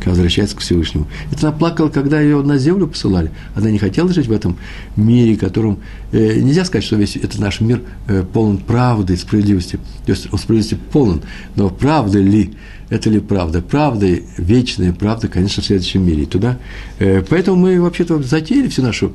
когда 0.03 0.11
возвращается 0.11 0.57
к 0.57 0.59
Всевышнему. 0.59 1.07
Это 1.31 1.47
она 1.47 1.57
плакала, 1.57 1.87
когда 1.87 2.19
ее 2.19 2.41
на 2.41 2.57
землю 2.57 2.87
посылали. 2.87 3.31
Она 3.55 3.71
не 3.71 3.77
хотела 3.77 4.11
жить 4.11 4.27
в 4.27 4.31
этом 4.33 4.57
мире, 4.97 5.37
которым 5.37 5.79
э, 6.11 6.39
нельзя 6.39 6.65
сказать, 6.65 6.83
что 6.83 6.97
весь 6.97 7.15
этот 7.15 7.39
наш 7.39 7.61
мир 7.61 7.81
э, 8.07 8.23
полон 8.23 8.57
правды 8.57 9.13
и 9.13 9.17
справедливости. 9.17 9.79
То 10.05 10.11
есть 10.11 10.27
он 10.31 10.39
справедливости 10.39 10.77
полон, 10.91 11.21
но 11.55 11.69
правда 11.69 12.19
ли, 12.19 12.53
это 12.89 13.09
ли 13.09 13.19
правда? 13.19 13.61
Правда, 13.61 14.07
вечная 14.37 14.91
правда, 14.91 15.29
конечно, 15.29 15.63
в 15.63 15.65
следующем 15.65 16.05
мире. 16.05 16.25
Туда, 16.25 16.57
э, 16.99 17.23
поэтому 17.27 17.57
мы 17.57 17.81
вообще-то 17.81 18.21
затеяли 18.21 18.67
всю 18.67 18.81
нашу 18.81 19.13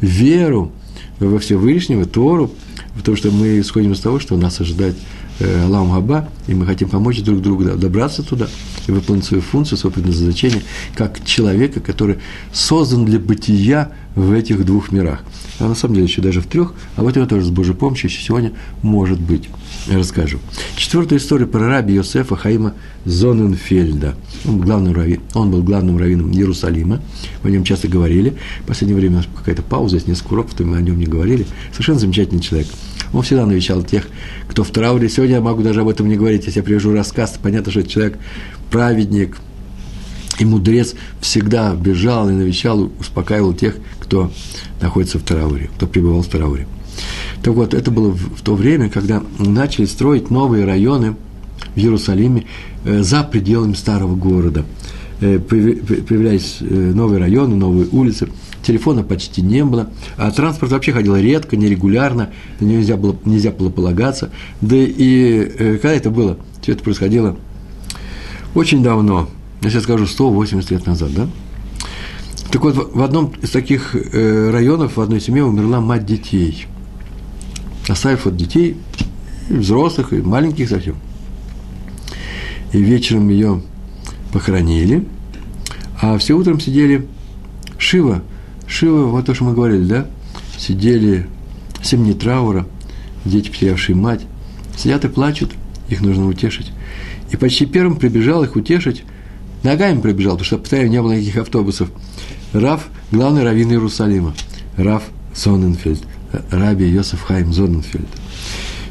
веру, 0.00 0.72
во 1.20 1.38
Всевышнего, 1.38 2.04
Тору, 2.04 2.50
потому 2.96 3.16
что 3.16 3.30
мы 3.30 3.60
исходим 3.60 3.92
из 3.92 4.00
того, 4.00 4.18
что 4.18 4.36
нас 4.36 4.60
ожидает 4.60 4.96
э, 5.38 5.64
Аллах 5.64 5.88
Габа, 5.94 6.28
и 6.46 6.54
мы 6.54 6.66
хотим 6.66 6.88
помочь 6.88 7.22
друг 7.22 7.40
другу 7.40 7.64
добраться 7.64 8.22
туда 8.22 8.48
и 8.86 8.92
выполнить 8.92 9.24
свою 9.24 9.42
функцию, 9.42 9.78
свое 9.78 9.94
предназначение, 9.94 10.62
как 10.94 11.24
человека, 11.24 11.80
который 11.80 12.18
создан 12.52 13.04
для 13.04 13.18
бытия 13.18 13.92
в 14.14 14.32
этих 14.32 14.64
двух 14.64 14.92
мирах. 14.92 15.20
А 15.58 15.68
на 15.68 15.74
самом 15.74 15.94
деле 15.94 16.06
еще 16.06 16.20
даже 16.20 16.40
в 16.40 16.46
трех, 16.46 16.74
а 16.96 17.02
вот 17.02 17.16
это 17.16 17.26
тоже 17.26 17.46
с 17.46 17.50
Божьей 17.50 17.74
помощью 17.74 18.10
еще 18.10 18.22
сегодня 18.22 18.52
может 18.82 19.20
быть. 19.20 19.48
Я 19.86 19.98
расскажу. 19.98 20.38
Четвертая 20.76 21.18
история 21.18 21.46
про 21.46 21.66
раби 21.68 21.94
Йосефа 21.94 22.36
Хаима 22.36 22.74
Зоненфельда. 23.04 24.14
Он 24.46 24.60
главным, 24.60 24.92
рави, 24.92 25.20
он 25.34 25.50
был 25.50 25.62
главным 25.62 25.98
раввином 25.98 26.32
Иерусалима. 26.32 27.00
О 27.42 27.48
нем 27.48 27.64
часто 27.64 27.88
говорили. 27.88 28.36
В 28.62 28.66
последнее 28.66 28.98
время 28.98 29.24
какая-то 29.36 29.62
пауза, 29.62 29.96
есть 29.96 30.08
несколько 30.08 30.34
уроков, 30.34 30.54
то 30.54 30.64
мы 30.64 30.76
о 30.76 30.80
нем 30.80 30.98
не 30.98 31.06
говорили. 31.06 31.46
Совершенно 31.72 31.98
замечательный 31.98 32.40
человек. 32.40 32.68
Он 33.12 33.22
всегда 33.22 33.46
навещал 33.46 33.82
тех, 33.82 34.06
кто 34.48 34.64
в 34.64 34.70
трауре. 34.70 35.08
Сегодня 35.08 35.36
я 35.36 35.40
могу 35.40 35.62
даже 35.62 35.80
об 35.80 35.88
этом 35.88 36.08
не 36.08 36.16
говорить. 36.16 36.46
Если 36.46 36.60
я 36.60 36.64
привожу 36.64 36.92
рассказ, 36.92 37.38
понятно, 37.42 37.70
что 37.70 37.82
человек 37.82 38.18
праведник, 38.70 39.36
и 40.38 40.44
мудрец 40.44 40.94
всегда 41.20 41.74
бежал 41.74 42.28
и 42.28 42.32
навещал, 42.32 42.90
успокаивал 42.98 43.52
тех, 43.52 43.76
кто 44.00 44.32
находится 44.80 45.18
в 45.18 45.22
трауре, 45.22 45.70
кто 45.76 45.86
пребывал 45.86 46.22
в 46.22 46.28
трауре. 46.28 46.66
Так 47.42 47.54
вот, 47.54 47.74
это 47.74 47.90
было 47.90 48.10
в 48.10 48.42
то 48.42 48.54
время, 48.54 48.88
когда 48.88 49.22
начали 49.38 49.84
строить 49.84 50.30
новые 50.30 50.64
районы 50.64 51.16
в 51.74 51.78
Иерусалиме 51.78 52.44
э, 52.84 53.02
за 53.02 53.24
пределами 53.24 53.74
старого 53.74 54.14
города. 54.14 54.64
Э, 55.20 55.38
появлялись 55.38 56.58
э, 56.60 56.64
новые 56.64 57.20
районы, 57.20 57.56
новые 57.56 57.88
улицы, 57.90 58.28
телефона 58.62 59.02
почти 59.02 59.42
не 59.42 59.64
было, 59.64 59.90
а 60.16 60.30
транспорт 60.30 60.72
вообще 60.72 60.92
ходил 60.92 61.16
редко, 61.16 61.56
нерегулярно, 61.56 62.30
на 62.60 62.64
него 62.64 62.78
нельзя 62.78 62.96
было, 62.96 63.16
нельзя 63.24 63.50
было 63.50 63.70
полагаться. 63.70 64.30
Да 64.60 64.76
и 64.76 65.78
когда 65.80 65.92
это 65.92 66.10
было? 66.10 66.38
Все 66.60 66.72
это 66.72 66.82
происходило 66.82 67.36
очень 68.54 68.82
давно, 68.82 69.28
я 69.62 69.70
сейчас 69.70 69.84
скажу, 69.84 70.06
180 70.06 70.70
лет 70.70 70.86
назад, 70.86 71.14
да? 71.14 71.28
Так 72.50 72.62
вот, 72.62 72.94
в 72.94 73.02
одном 73.02 73.32
из 73.40 73.50
таких 73.50 73.94
районов, 73.94 74.96
в 74.96 75.00
одной 75.00 75.20
семье 75.20 75.44
умерла 75.44 75.80
мать 75.80 76.06
детей– 76.06 76.66
оставив 77.88 78.26
от 78.26 78.36
детей, 78.36 78.76
и 79.48 79.54
взрослых, 79.54 80.12
и 80.12 80.16
маленьких 80.16 80.68
совсем. 80.68 80.96
И 82.72 82.80
вечером 82.80 83.28
ее 83.28 83.60
похоронили, 84.32 85.04
а 86.00 86.16
все 86.18 86.34
утром 86.34 86.60
сидели 86.60 87.06
Шива, 87.76 88.22
Шива, 88.72 89.04
вот 89.06 89.26
то, 89.26 89.34
что 89.34 89.44
мы 89.44 89.52
говорили, 89.52 89.84
да, 89.84 90.06
сидели 90.56 91.28
семь 91.82 92.04
дней 92.04 92.14
траура, 92.14 92.66
дети, 93.26 93.50
потерявшие 93.50 93.94
мать, 93.94 94.22
сидят 94.78 95.04
и 95.04 95.08
плачут, 95.08 95.52
их 95.90 96.00
нужно 96.00 96.26
утешить. 96.26 96.72
И 97.30 97.36
почти 97.36 97.66
первым 97.66 97.96
прибежал 97.96 98.42
их 98.44 98.56
утешить, 98.56 99.04
ногами 99.62 100.00
прибежал, 100.00 100.32
потому 100.32 100.46
что 100.46 100.58
постоянно 100.58 100.88
не 100.88 101.02
было 101.02 101.12
никаких 101.12 101.36
автобусов. 101.36 101.90
Раф, 102.54 102.88
главный 103.10 103.44
раввин 103.44 103.70
Иерусалима, 103.72 104.34
Раф 104.78 105.02
Соненфельд 105.34 106.02
раби 106.50 106.86
Йосеф 106.86 107.20
Хайм 107.20 107.52
Зоненфельд. 107.52 108.08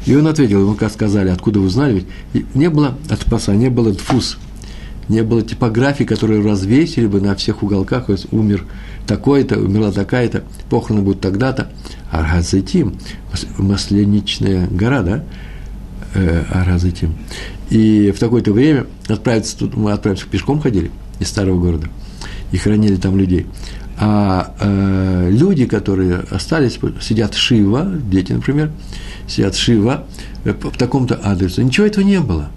И 0.06 0.14
он 0.14 0.28
ответил, 0.28 0.60
ему 0.60 0.74
как 0.74 0.92
сказали, 0.92 1.28
откуда 1.28 1.58
вы 1.58 1.66
узнали, 1.66 2.04
ведь 2.32 2.54
не 2.54 2.70
было 2.70 2.96
отпаса, 3.10 3.54
не 3.54 3.68
было 3.68 3.92
дфус, 3.92 4.38
не 5.12 5.22
было 5.22 5.42
типографии, 5.42 6.04
которые 6.04 6.42
развесили 6.42 7.06
бы 7.06 7.20
на 7.20 7.36
всех 7.36 7.62
уголках, 7.62 8.06
то 8.06 8.12
есть 8.12 8.32
умер 8.32 8.64
такой-то, 9.06 9.58
умерла 9.58 9.92
такая-то, 9.92 10.44
похороны 10.70 11.02
будут 11.02 11.20
тогда-то. 11.20 11.70
Аргазетим, 12.10 12.98
масленичная 13.58 14.66
гора, 14.68 15.02
да, 15.02 15.24
э, 16.14 16.44
Аргазетим. 16.50 17.14
И 17.70 18.12
в 18.14 18.18
такое-то 18.18 18.52
время 18.52 18.86
отправиться 19.08 19.56
тут, 19.58 19.76
мы 19.76 19.92
отправимся 19.92 20.26
пешком 20.26 20.60
ходили 20.60 20.90
из 21.20 21.28
старого 21.28 21.60
города 21.60 21.88
и 22.50 22.56
хранили 22.56 22.96
там 22.96 23.16
людей. 23.16 23.46
А 23.98 24.54
э, 24.60 25.28
люди, 25.30 25.66
которые 25.66 26.24
остались, 26.30 26.78
сидят 27.00 27.34
Шива, 27.34 27.90
дети, 28.10 28.32
например, 28.32 28.70
сидят 29.28 29.54
Шива 29.54 30.06
э, 30.44 30.52
по 30.52 30.70
такому-то 30.70 31.20
адресу. 31.22 31.62
Ничего 31.62 31.86
этого 31.86 32.04
не 32.04 32.20
было. 32.20 32.50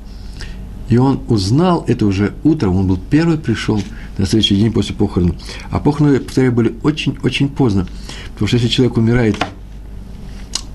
И 0.89 0.97
он 0.97 1.21
узнал 1.27 1.83
это 1.87 2.05
уже 2.05 2.33
утром, 2.43 2.75
он 2.75 2.87
был 2.87 2.99
первый, 3.09 3.37
пришел 3.37 3.81
на 4.17 4.25
следующий 4.25 4.55
день 4.55 4.71
после 4.71 4.95
похорон. 4.95 5.35
А 5.71 5.79
похороны, 5.79 6.19
повторяю, 6.19 6.53
были 6.53 6.75
очень-очень 6.83 7.49
поздно. 7.49 7.87
Потому 8.33 8.47
что 8.47 8.57
если 8.57 8.69
человек 8.69 8.97
умирает 8.97 9.35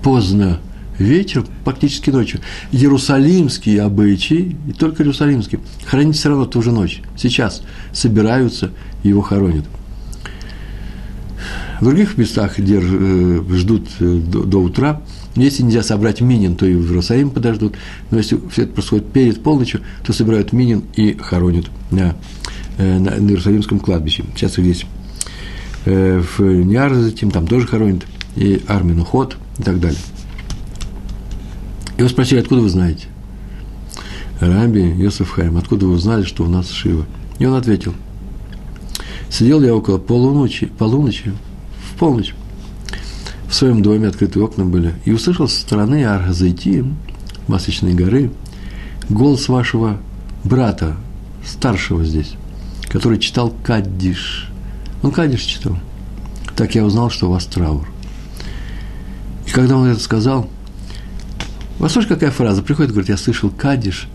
поздно 0.03 0.59
вечером, 0.97 1.45
практически 1.63 2.09
ночью, 2.09 2.41
иерусалимские 2.71 3.81
обычаи, 3.81 4.55
и 4.67 4.73
только 4.73 5.03
иерусалимские, 5.03 5.61
хранить 5.85 6.17
все 6.17 6.29
равно 6.29 6.45
ту 6.45 6.61
же 6.61 6.71
ночь. 6.71 7.01
Сейчас 7.17 7.63
собираются 7.93 8.71
его 9.03 9.21
хоронят. 9.21 9.65
В 11.79 11.85
других 11.85 12.17
местах 12.17 12.61
держ, 12.61 12.85
э, 12.87 13.43
ждут 13.53 13.87
э, 13.99 14.17
до, 14.17 14.43
до 14.43 14.57
утра. 14.59 15.01
Если 15.35 15.63
нельзя 15.63 15.81
собрать 15.83 16.21
минин, 16.21 16.55
то 16.55 16.65
и 16.65 16.73
в 16.73 16.87
Иерусалим 16.87 17.29
подождут. 17.29 17.75
Но 18.09 18.17
если 18.17 18.39
все 18.51 18.63
это 18.63 18.73
происходит 18.73 19.11
перед 19.11 19.41
полночью, 19.41 19.81
то 20.05 20.13
собирают 20.13 20.51
минин 20.51 20.83
и 20.95 21.13
хоронят 21.13 21.67
на, 21.89 22.15
э, 22.77 22.99
на, 22.99 23.11
на 23.11 23.29
Иерусалимском 23.29 23.79
кладбище. 23.79 24.25
Сейчас 24.35 24.53
здесь 24.53 24.85
в 25.83 26.39
Ниарзатим, 26.39 27.31
там 27.31 27.47
тоже 27.47 27.65
хоронят, 27.65 28.05
и 28.35 28.61
Армин 28.67 28.99
Уход 28.99 29.37
и 29.57 29.63
так 29.63 29.79
далее. 29.79 29.99
Его 31.97 32.07
спросили, 32.07 32.39
откуда 32.39 32.61
вы 32.61 32.69
знаете? 32.69 33.07
Раби 34.39 34.81
Йосеф 34.81 35.29
Хайм, 35.29 35.57
откуда 35.57 35.85
вы 35.87 35.93
узнали, 35.93 36.23
что 36.23 36.43
у 36.43 36.47
нас 36.47 36.69
Шива? 36.69 37.05
И 37.39 37.45
он 37.45 37.55
ответил, 37.55 37.93
сидел 39.29 39.61
я 39.63 39.75
около 39.75 39.97
полуночи, 39.97 40.67
полуночи 40.77 41.33
полночь. 42.01 42.33
В 43.51 43.53
своем 43.53 43.81
доме 43.81 44.07
открытые 44.07 44.45
окна 44.45 44.63
были. 44.63 44.95
И 45.03 45.11
услышал 45.11 45.45
со 45.49 45.59
стороны 45.59 46.05
Аргазайти, 46.05 46.85
Масочной 47.47 47.93
горы, 47.93 48.31
голос 49.09 49.49
вашего 49.49 49.99
брата, 50.45 50.95
старшего 51.45 52.05
здесь, 52.05 52.35
который 52.87 53.19
читал 53.19 53.53
Каддиш. 53.63 54.49
Он 55.03 55.11
Каддиш 55.11 55.41
читал. 55.41 55.77
Так 56.55 56.75
я 56.75 56.85
узнал, 56.85 57.09
что 57.09 57.27
у 57.27 57.31
вас 57.31 57.45
траур. 57.45 57.85
И 59.45 59.51
когда 59.51 59.75
он 59.75 59.85
это 59.85 59.99
сказал, 59.99 60.49
вас 61.77 61.91
слышишь, 61.91 62.07
какая 62.07 62.31
фраза? 62.31 62.63
Приходит, 62.63 62.91
говорит, 62.91 63.09
я 63.09 63.17
слышал 63.17 63.49
Каддиш. 63.49 64.07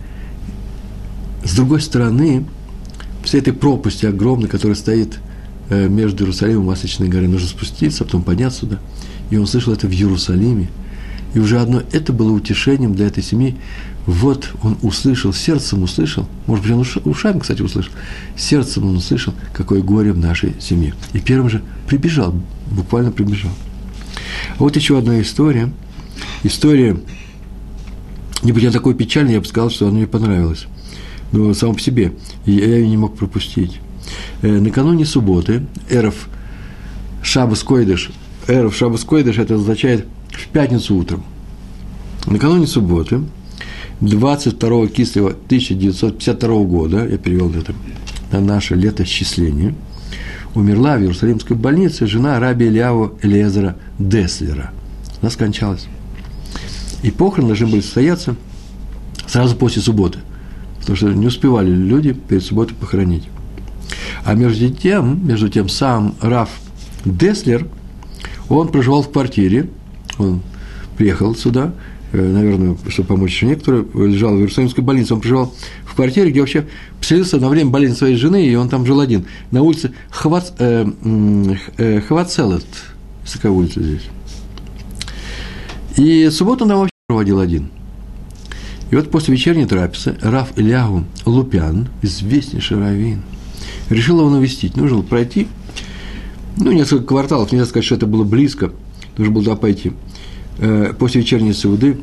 С 1.44 1.54
другой 1.54 1.82
стороны, 1.82 2.46
вся 3.22 3.36
этой 3.36 3.52
пропасти 3.52 4.06
огромной, 4.06 4.48
которая 4.48 4.76
стоит 4.76 5.18
Э, 5.68 5.88
между 5.88 6.22
Иерусалимом 6.22 6.62
и 6.62 6.66
Масочной 6.68 7.08
горой. 7.08 7.26
Нужно 7.26 7.48
спуститься, 7.48 8.04
потом 8.04 8.22
подняться 8.22 8.60
сюда. 8.60 8.78
И 9.30 9.36
он 9.36 9.46
слышал 9.46 9.72
это 9.72 9.86
в 9.86 9.92
Иерусалиме. 9.92 10.68
И 11.34 11.38
уже 11.38 11.60
одно 11.60 11.82
это 11.92 12.12
было 12.12 12.32
утешением 12.32 12.94
для 12.94 13.06
этой 13.06 13.22
семьи. 13.22 13.56
Вот 14.06 14.50
он 14.62 14.78
услышал, 14.82 15.32
сердцем 15.32 15.82
услышал, 15.82 16.28
может 16.46 16.64
быть, 16.64 16.72
он 16.72 17.10
ушами, 17.10 17.40
кстати, 17.40 17.60
услышал, 17.60 17.90
сердцем 18.36 18.86
он 18.86 18.96
услышал, 18.96 19.34
какое 19.52 19.82
горе 19.82 20.12
в 20.12 20.18
нашей 20.18 20.54
семье. 20.60 20.94
И 21.12 21.18
первым 21.18 21.50
же 21.50 21.60
прибежал, 21.88 22.32
буквально 22.70 23.10
прибежал. 23.10 23.50
А 24.52 24.62
вот 24.62 24.76
еще 24.76 24.96
одна 24.96 25.20
история. 25.20 25.70
История, 26.44 26.96
не 28.42 28.52
будь 28.52 28.62
она 28.62 28.72
такой 28.72 28.94
печальной, 28.94 29.34
я 29.34 29.40
бы 29.40 29.46
сказал, 29.46 29.70
что 29.70 29.88
она 29.88 29.96
мне 29.96 30.06
понравилась. 30.06 30.66
Но 31.32 31.52
сам 31.54 31.74
по 31.74 31.80
себе. 31.80 32.12
Я 32.44 32.64
ее 32.64 32.88
не 32.88 32.96
мог 32.96 33.16
пропустить. 33.16 33.80
Э, 34.42 34.60
накануне 34.60 35.04
субботы, 35.04 35.66
Эров 35.90 36.28
Шабас 37.22 37.64
Койдыш, 37.64 38.10
Эров 38.48 38.76
Шабас 38.76 39.04
Койдыш, 39.04 39.38
это 39.38 39.56
означает 39.56 40.06
в 40.30 40.48
пятницу 40.48 40.94
утром. 40.94 41.24
Накануне 42.26 42.66
субботы, 42.66 43.22
22 44.00 44.86
кислого 44.88 45.30
1952 45.30 46.64
года, 46.64 47.08
я 47.08 47.18
перевел 47.18 47.50
это 47.50 47.74
на 48.30 48.40
наше 48.40 48.74
летосчисление, 48.74 49.74
умерла 50.54 50.96
в 50.96 51.00
Иерусалимской 51.00 51.56
больнице 51.56 52.06
жена 52.06 52.38
раби 52.38 52.66
Ильяу 52.66 53.18
Элезера 53.22 53.76
Деслера. 53.98 54.72
она 55.20 55.30
скончалась. 55.30 55.86
И 57.02 57.10
похороны 57.10 57.48
должны 57.48 57.66
были 57.66 57.80
состояться 57.80 58.36
сразу 59.26 59.56
после 59.56 59.82
субботы, 59.82 60.18
потому 60.80 60.96
что 60.96 61.12
не 61.12 61.26
успевали 61.26 61.70
люди 61.70 62.12
перед 62.12 62.44
субботой 62.44 62.76
похоронить. 62.76 63.24
А 64.24 64.34
между 64.34 64.70
тем, 64.70 65.26
между 65.26 65.48
тем 65.48 65.68
сам 65.68 66.14
Раф 66.20 66.50
Деслер, 67.04 67.66
он 68.48 68.68
проживал 68.68 69.02
в 69.02 69.10
квартире, 69.10 69.68
он 70.18 70.42
приехал 70.96 71.34
сюда, 71.34 71.72
э, 72.12 72.20
наверное, 72.20 72.76
чтобы 72.88 73.08
помочь 73.08 73.38
жене, 73.38 73.56
которая 73.56 73.84
лежала 73.94 74.34
в 74.34 74.38
Иерусалимской 74.38 74.82
больнице, 74.82 75.14
он 75.14 75.20
проживал 75.20 75.54
в 75.84 75.94
квартире, 75.94 76.30
где 76.30 76.40
вообще 76.40 76.66
поселился 76.98 77.38
на 77.38 77.48
время 77.48 77.70
болезни 77.70 77.94
своей 77.94 78.16
жены, 78.16 78.46
и 78.46 78.54
он 78.54 78.68
там 78.68 78.86
жил 78.86 79.00
один, 79.00 79.26
на 79.50 79.62
улице 79.62 79.92
Хват, 80.10 80.54
э, 80.58 80.86
э, 81.78 82.00
Хвацелет, 82.00 82.66
такая 83.32 83.52
улица 83.52 83.82
здесь. 83.82 84.08
И 85.96 86.28
субботу 86.30 86.64
он 86.64 86.70
там 86.70 86.78
вообще 86.78 86.90
проводил 87.08 87.40
один. 87.40 87.70
И 88.90 88.94
вот 88.94 89.10
после 89.10 89.34
вечерней 89.34 89.66
трапезы 89.66 90.16
Раф 90.22 90.52
Илягу 90.56 91.04
Лупян, 91.24 91.88
известнейший 92.02 92.78
раввин, 92.78 93.22
решил 93.90 94.20
его 94.20 94.30
навестить. 94.30 94.76
Нужно 94.76 94.98
было 94.98 95.06
пройти, 95.06 95.48
ну, 96.56 96.72
несколько 96.72 97.04
кварталов, 97.04 97.52
нельзя 97.52 97.66
сказать, 97.66 97.84
что 97.84 97.94
это 97.94 98.06
было 98.06 98.24
близко, 98.24 98.72
нужно 99.16 99.32
было 99.32 99.44
туда 99.44 99.56
пойти. 99.56 99.92
Э, 100.58 100.92
после 100.98 101.20
вечерней 101.20 101.52
сауды, 101.52 101.98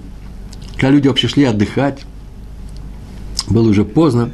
когда 0.76 0.92
люди 0.92 1.08
вообще 1.08 1.28
шли 1.28 1.44
отдыхать, 1.44 2.06
было 3.50 3.68
уже 3.68 3.84
поздно, 3.84 4.32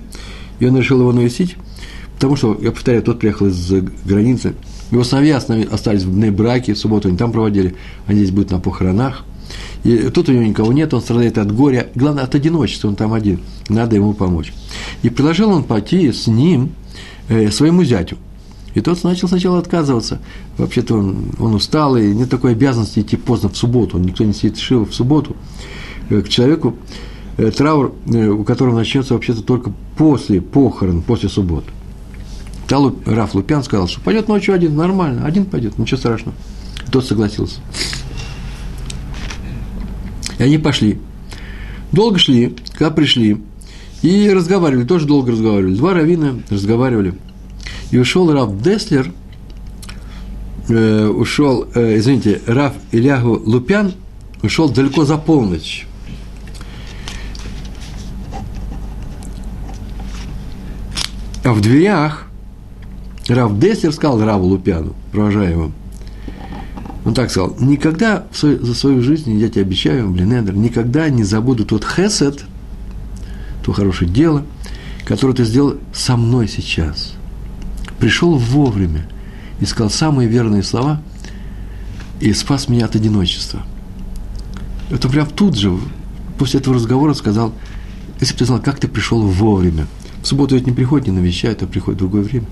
и 0.59 0.65
он 0.65 0.77
решил 0.77 0.99
его 0.99 1.11
навестить, 1.11 1.55
потому 2.15 2.35
что, 2.35 2.57
я 2.61 2.71
повторяю, 2.71 3.03
тот 3.03 3.19
приехал 3.19 3.47
из-за 3.47 3.81
границы, 4.05 4.55
его 4.91 5.03
сыновья 5.03 5.37
остались 5.37 6.03
в 6.03 6.31
браке, 6.31 6.73
в 6.73 6.77
субботу 6.77 7.07
они 7.07 7.17
там 7.17 7.31
проводили, 7.31 7.75
они 8.07 8.19
здесь 8.19 8.31
будут 8.31 8.51
на 8.51 8.59
похоронах. 8.59 9.23
И 9.83 9.97
тут 10.09 10.29
у 10.29 10.33
него 10.33 10.43
никого 10.43 10.73
нет, 10.73 10.93
он 10.93 11.01
страдает 11.01 11.37
от 11.37 11.55
горя, 11.55 11.87
главное, 11.95 12.23
от 12.23 12.35
одиночества, 12.35 12.89
он 12.89 12.95
там 12.95 13.13
один, 13.13 13.39
надо 13.69 13.95
ему 13.95 14.13
помочь. 14.13 14.51
И 15.01 15.09
предложил 15.09 15.51
он 15.51 15.63
пойти 15.63 16.11
с 16.11 16.27
ним 16.27 16.71
э, 17.29 17.49
своему 17.51 17.83
зятю. 17.83 18.17
И 18.75 18.81
тот 18.81 19.03
начал 19.03 19.27
сначала 19.27 19.59
отказываться. 19.59 20.19
Вообще-то 20.57 20.95
он, 20.95 21.31
он 21.39 21.55
устал, 21.55 21.97
и 21.97 22.13
нет 22.13 22.29
такой 22.29 22.51
обязанности 22.51 22.99
идти 22.99 23.17
поздно 23.17 23.49
в 23.49 23.57
субботу. 23.57 23.97
Никто 23.97 24.23
не 24.23 24.33
сидит 24.33 24.57
шива 24.57 24.85
в 24.85 24.93
субботу 24.93 25.35
э, 26.09 26.21
к 26.21 26.29
человеку, 26.29 26.75
э, 27.37 27.51
траур, 27.51 27.95
э, 28.05 28.27
у 28.27 28.43
которого 28.43 28.75
начнется 28.75 29.13
вообще-то 29.13 29.41
только 29.41 29.71
после 29.97 30.41
похорон, 30.41 31.01
после 31.01 31.29
субботы. 31.29 31.71
Талу, 32.67 32.95
Раф 33.05 33.33
Лупян 33.33 33.63
сказал, 33.63 33.87
что 33.87 33.99
пойдет 34.01 34.27
ночью 34.27 34.53
один, 34.53 34.75
нормально, 34.75 35.25
один 35.25 35.45
пойдет, 35.45 35.79
ничего 35.79 35.97
страшного. 35.97 36.37
Тот 36.91 37.05
согласился. 37.05 37.59
И 40.37 40.43
они 40.43 40.59
пошли. 40.59 40.99
Долго 41.91 42.19
шли, 42.19 42.55
когда 42.73 42.91
пришли, 42.91 43.41
и 44.03 44.29
разговаривали, 44.29 44.85
тоже 44.85 45.07
долго 45.07 45.31
разговаривали. 45.31 45.75
Два 45.75 45.93
равина 45.93 46.35
разговаривали. 46.49 47.15
И 47.91 47.97
ушел 47.97 48.31
Раф 48.31 48.61
Деслер, 48.61 49.11
э, 50.67 51.07
ушел, 51.07 51.67
э, 51.73 51.97
извините, 51.97 52.41
Раф 52.45 52.73
Илягу 52.91 53.41
Лупян 53.45 53.93
ушел 54.43 54.69
далеко 54.69 55.05
за 55.05 55.17
полночь. 55.17 55.87
А 61.43 61.53
в 61.53 61.61
дверях 61.61 62.27
Рав 63.27 63.57
Деслер 63.57 63.91
сказал 63.91 64.23
Раву 64.23 64.47
Лупяну, 64.47 64.93
провожая 65.11 65.51
его, 65.51 65.71
он 67.05 67.13
так 67.13 67.31
сказал, 67.31 67.55
никогда 67.59 68.27
за 68.33 68.73
свою 68.75 69.01
жизнь, 69.01 69.37
я 69.39 69.49
тебе 69.49 69.61
обещаю, 69.61 70.09
Блинедер, 70.09 70.55
никогда 70.55 71.09
не 71.09 71.23
забуду 71.23 71.65
тот 71.65 71.85
хесед, 71.85 72.43
то 73.63 73.71
хорошее 73.71 74.11
дело, 74.11 74.45
которое 75.05 75.33
ты 75.33 75.43
сделал 75.45 75.77
со 75.93 76.17
мной 76.17 76.47
сейчас. 76.47 77.13
Пришел 77.99 78.37
вовремя 78.37 79.05
сказал 79.65 79.89
самые 79.89 80.29
верные 80.29 80.63
слова 80.63 81.01
и 82.21 82.31
спас 82.33 82.69
меня 82.69 82.85
от 82.85 82.95
одиночества. 82.95 83.61
Это 84.89 85.09
прям 85.09 85.27
тут 85.27 85.57
же, 85.57 85.77
после 86.37 86.59
этого 86.61 86.75
разговора 86.75 87.13
сказал, 87.13 87.53
если 88.19 88.33
бы 88.33 88.39
ты 88.39 88.45
знал, 88.45 88.61
как 88.61 88.79
ты 88.79 88.87
пришел 88.87 89.21
вовремя– 89.21 89.87
в 90.21 90.27
субботу 90.27 90.55
ведь 90.55 90.65
не 90.65 90.73
приходит, 90.73 91.07
не 91.07 91.13
навещает, 91.13 91.63
а 91.63 91.67
приходит 91.67 91.97
в 91.97 92.03
другое 92.03 92.23
время. 92.23 92.45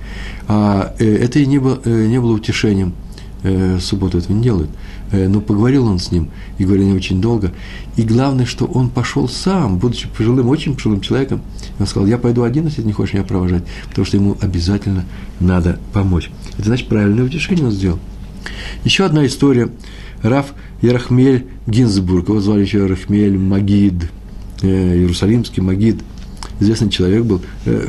А 0.48 0.96
э, 1.00 1.06
это 1.06 1.40
и 1.40 1.46
не 1.46 1.60
было, 1.60 1.80
э, 1.84 2.08
не 2.08 2.20
было 2.20 2.34
утешением. 2.34 2.94
Э, 3.43 3.78
субботу 3.80 4.17
этого 4.17 4.34
не 4.34 4.41
делают. 4.41 4.69
Э, 5.12 5.28
но 5.28 5.41
поговорил 5.41 5.86
он 5.86 6.00
с 6.00 6.12
ним, 6.12 6.32
и 6.58 6.65
говорили 6.65 6.86
не 6.86 6.93
очень 6.93 7.21
долго. 7.21 7.54
И 7.95 8.02
главное, 8.02 8.45
что 8.47 8.65
он 8.65 8.89
пошел 8.89 9.30
сам, 9.30 9.78
будучи 9.78 10.08
пожилым, 10.08 10.50
очень 10.50 10.73
пожилым 10.73 11.02
человеком. 11.02 11.41
Он 11.80 11.86
сказал, 11.86 12.08
я 12.08 12.17
пойду 12.17 12.41
один, 12.41 12.65
если 12.65 12.82
ты 12.82 12.88
не 12.88 12.93
хочешь 12.93 13.13
меня 13.13 13.23
провожать, 13.23 13.63
потому 13.89 14.06
что 14.06 14.17
ему 14.17 14.38
обязательно 14.41 15.06
надо 15.39 15.80
помочь. 15.93 16.32
Это 16.58 16.65
значит, 16.65 16.88
правильное 16.88 17.26
утешение 17.26 17.65
он 17.65 17.71
сделал. 17.71 18.00
Еще 18.84 19.06
одна 19.06 19.23
история. 19.28 19.69
Раф 20.23 20.56
Ярахмель 20.82 21.45
Гинзбург, 21.67 22.30
его 22.30 22.39
звали 22.39 22.62
еще 22.62 22.80
Ярахмель 22.80 23.38
Магид, 23.38 24.10
э, 24.63 24.97
Иерусалимский 24.97 25.62
Магид– 25.62 26.02
известный 26.60 26.89
человек 26.89 27.23
был, 27.23 27.39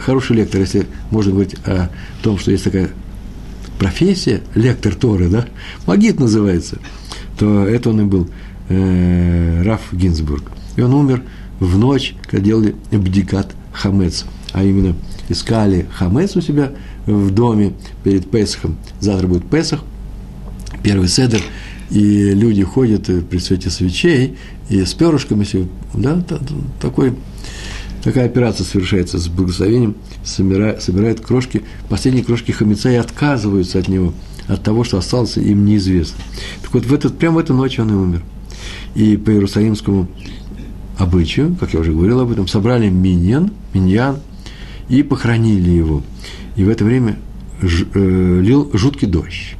хороший 0.00 0.36
лектор, 0.36 0.60
если 0.60 0.86
можно 1.10 1.32
говорить 1.32 1.54
о 1.64 1.88
том, 2.22 2.38
что 2.38 2.50
есть 2.50 2.64
такая 2.64 2.90
профессия, 3.78 4.42
лектор 4.54 4.94
Торы, 4.94 5.28
да, 5.28 5.46
магит 5.86 6.20
называется, 6.20 6.78
то 7.38 7.64
это 7.64 7.90
он 7.90 8.00
и 8.02 8.04
был, 8.04 8.28
э, 8.68 9.62
Раф 9.64 9.80
Гинзбург. 9.92 10.50
И 10.76 10.80
он 10.80 10.94
умер 10.94 11.22
в 11.60 11.78
ночь, 11.78 12.14
когда 12.22 12.44
делали 12.44 12.74
бдикат 12.90 13.54
хамец, 13.72 14.24
а 14.52 14.64
именно 14.64 14.94
искали 15.28 15.86
хамец 15.92 16.36
у 16.36 16.40
себя 16.40 16.72
в 17.06 17.30
доме 17.30 17.72
перед 18.04 18.30
Песохом. 18.30 18.76
Завтра 19.00 19.26
будет 19.26 19.48
Песах, 19.48 19.80
первый 20.82 21.08
седер, 21.08 21.42
и 21.90 22.32
люди 22.34 22.62
ходят 22.62 23.06
при 23.28 23.38
свете 23.38 23.70
свечей 23.70 24.36
и 24.68 24.84
с 24.84 24.92
перышками, 24.94 25.46
да, 25.94 26.22
такой 26.80 27.14
Такая 28.02 28.26
операция 28.26 28.64
совершается 28.64 29.18
с 29.18 29.28
благословением, 29.28 29.96
собирает, 30.22 30.82
собирает 30.82 31.20
крошки, 31.20 31.62
последние 31.88 32.24
крошки 32.24 32.52
хамеца 32.52 32.90
и 32.90 32.94
отказываются 32.94 33.78
от 33.78 33.88
него, 33.88 34.14
от 34.46 34.62
того, 34.62 34.84
что 34.84 34.98
осталось 34.98 35.36
им 35.36 35.64
неизвестно. 35.64 36.22
Так 36.62 36.74
вот, 36.74 36.86
в 36.86 36.94
этот, 36.94 37.18
прямо 37.18 37.36
в 37.36 37.38
эту 37.38 37.54
ночь 37.54 37.78
он 37.78 37.90
и 37.90 37.94
умер. 37.94 38.22
И 38.94 39.16
по 39.16 39.30
иерусалимскому 39.30 40.08
обычаю, 40.96 41.56
как 41.58 41.74
я 41.74 41.80
уже 41.80 41.92
говорил 41.92 42.20
об 42.20 42.30
этом, 42.30 42.46
собрали 42.46 42.88
миньян, 42.88 43.50
миньян 43.74 44.18
и 44.88 45.02
похоронили 45.02 45.70
его. 45.70 46.02
И 46.56 46.64
в 46.64 46.68
это 46.68 46.84
время 46.84 47.16
ж, 47.60 47.84
э, 47.94 48.40
лил 48.42 48.70
жуткий 48.72 49.08
дождь. 49.08 49.56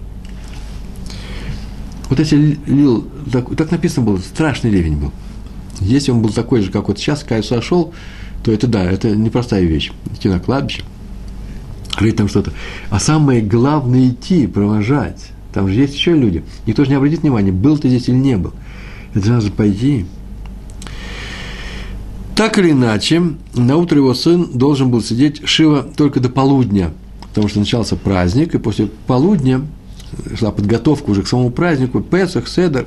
Вот 2.09 2.19
если 2.19 2.59
лил, 2.67 3.07
так, 3.31 3.55
так 3.57 3.71
написано 3.71 4.07
было, 4.07 4.19
страшный 4.19 4.71
ливень 4.71 4.97
был. 4.97 5.13
Если 5.81 6.11
он 6.11 6.23
был 6.23 6.31
такой 6.31 6.63
же, 6.63 6.71
как 6.71 6.89
вот 6.89 6.99
сейчас, 6.99 7.23
когда 7.23 7.43
сошел, 7.43 7.93
то 8.49 8.53
это 8.55 8.67
да, 8.67 8.83
это 8.83 9.15
непростая 9.15 9.65
вещь. 9.65 9.93
Идти 10.11 10.31
на 10.31 10.41
кладбище, 10.41 10.83
рыть 11.99 12.17
там 12.17 12.29
что-то. 12.29 12.55
А 12.89 12.99
самое 12.99 13.43
главное 13.43 14.09
идти, 14.09 14.47
провожать. 14.47 15.21
Там 15.53 15.69
же 15.69 15.75
есть 15.75 15.93
еще 15.93 16.15
люди. 16.15 16.43
Никто 16.65 16.83
же 16.83 16.89
не 16.89 16.97
обратит 16.97 17.21
внимания, 17.21 17.53
был 17.53 17.77
ты 17.77 17.91
здесь 17.91 18.09
или 18.09 18.17
не 18.17 18.39
был. 18.39 18.55
Это 19.13 19.29
надо 19.29 19.51
пойти. 19.51 20.07
Так 22.37 22.59
или 22.59 22.71
иначе, 22.71 23.23
на 23.53 23.77
утро 23.77 23.99
его 23.99 24.15
сын 24.15 24.49
должен 24.55 24.91
был 24.91 25.03
сидеть 25.03 25.47
Шива 25.47 25.83
только 25.83 26.19
до 26.19 26.31
полудня, 26.31 26.93
потому 27.21 27.49
что 27.49 27.59
начался 27.59 27.97
праздник, 27.97 28.55
и 28.55 28.59
после 28.59 28.87
полудня 29.07 29.61
шла 30.39 30.53
подготовка 30.53 31.11
уже 31.11 31.21
к 31.21 31.29
самому 31.29 31.51
празднику, 31.51 32.01
Песах, 32.01 32.49
Седер. 32.49 32.87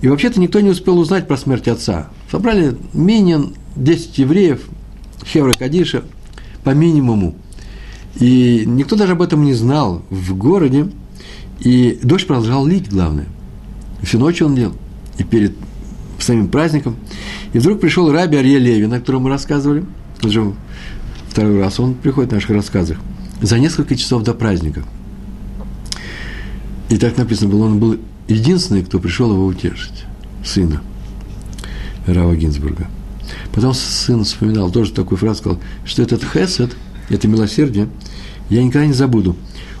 И 0.00 0.08
вообще-то 0.08 0.40
никто 0.40 0.58
не 0.58 0.70
успел 0.70 0.98
узнать 0.98 1.28
про 1.28 1.36
смерть 1.36 1.68
отца. 1.68 2.08
Собрали 2.28 2.76
минин, 2.92 3.54
10 3.78 4.18
евреев, 4.18 4.60
Хевра 5.24 5.52
Кадиша, 5.52 6.04
по 6.64 6.70
минимуму. 6.70 7.34
И 8.16 8.64
никто 8.66 8.96
даже 8.96 9.12
об 9.12 9.22
этом 9.22 9.44
не 9.44 9.54
знал 9.54 10.02
в 10.10 10.36
городе. 10.36 10.88
И 11.60 11.98
дождь 12.02 12.26
продолжал 12.26 12.66
лить, 12.66 12.90
главное. 12.90 13.26
Всю 14.02 14.18
ночь 14.18 14.42
он 14.42 14.56
лил. 14.56 14.74
И 15.18 15.24
перед 15.24 15.54
самим 16.18 16.48
праздником. 16.48 16.96
И 17.52 17.58
вдруг 17.58 17.80
пришел 17.80 18.10
Раби 18.10 18.36
Арье 18.36 18.58
Левин, 18.58 18.92
о 18.92 19.00
котором 19.00 19.22
мы 19.22 19.30
рассказывали. 19.30 19.84
Уже 20.22 20.52
второй 21.28 21.60
раз 21.60 21.78
он 21.78 21.94
приходит 21.94 22.30
в 22.30 22.34
наших 22.34 22.50
рассказах. 22.50 22.98
За 23.40 23.58
несколько 23.58 23.96
часов 23.96 24.24
до 24.24 24.34
праздника. 24.34 24.82
И 26.88 26.96
так 26.96 27.16
написано 27.16 27.50
было, 27.50 27.66
он 27.66 27.78
был 27.78 27.98
единственный, 28.26 28.82
кто 28.82 28.98
пришел 28.98 29.32
его 29.32 29.46
утешить. 29.46 30.04
Сына 30.44 30.80
Рава 32.06 32.34
Гинзбурга. 32.34 32.88
Потом 33.52 33.74
сын 33.74 34.24
вспоминал 34.24 34.70
тоже 34.70 34.92
такую 34.92 35.18
фразу, 35.18 35.38
сказал, 35.38 35.58
что 35.84 36.02
этот 36.02 36.24
хесед, 36.24 36.76
это 37.08 37.28
милосердие, 37.28 37.88
я 38.50 38.62
никогда 38.62 38.86
не 38.86 38.92
забуду. 38.92 39.36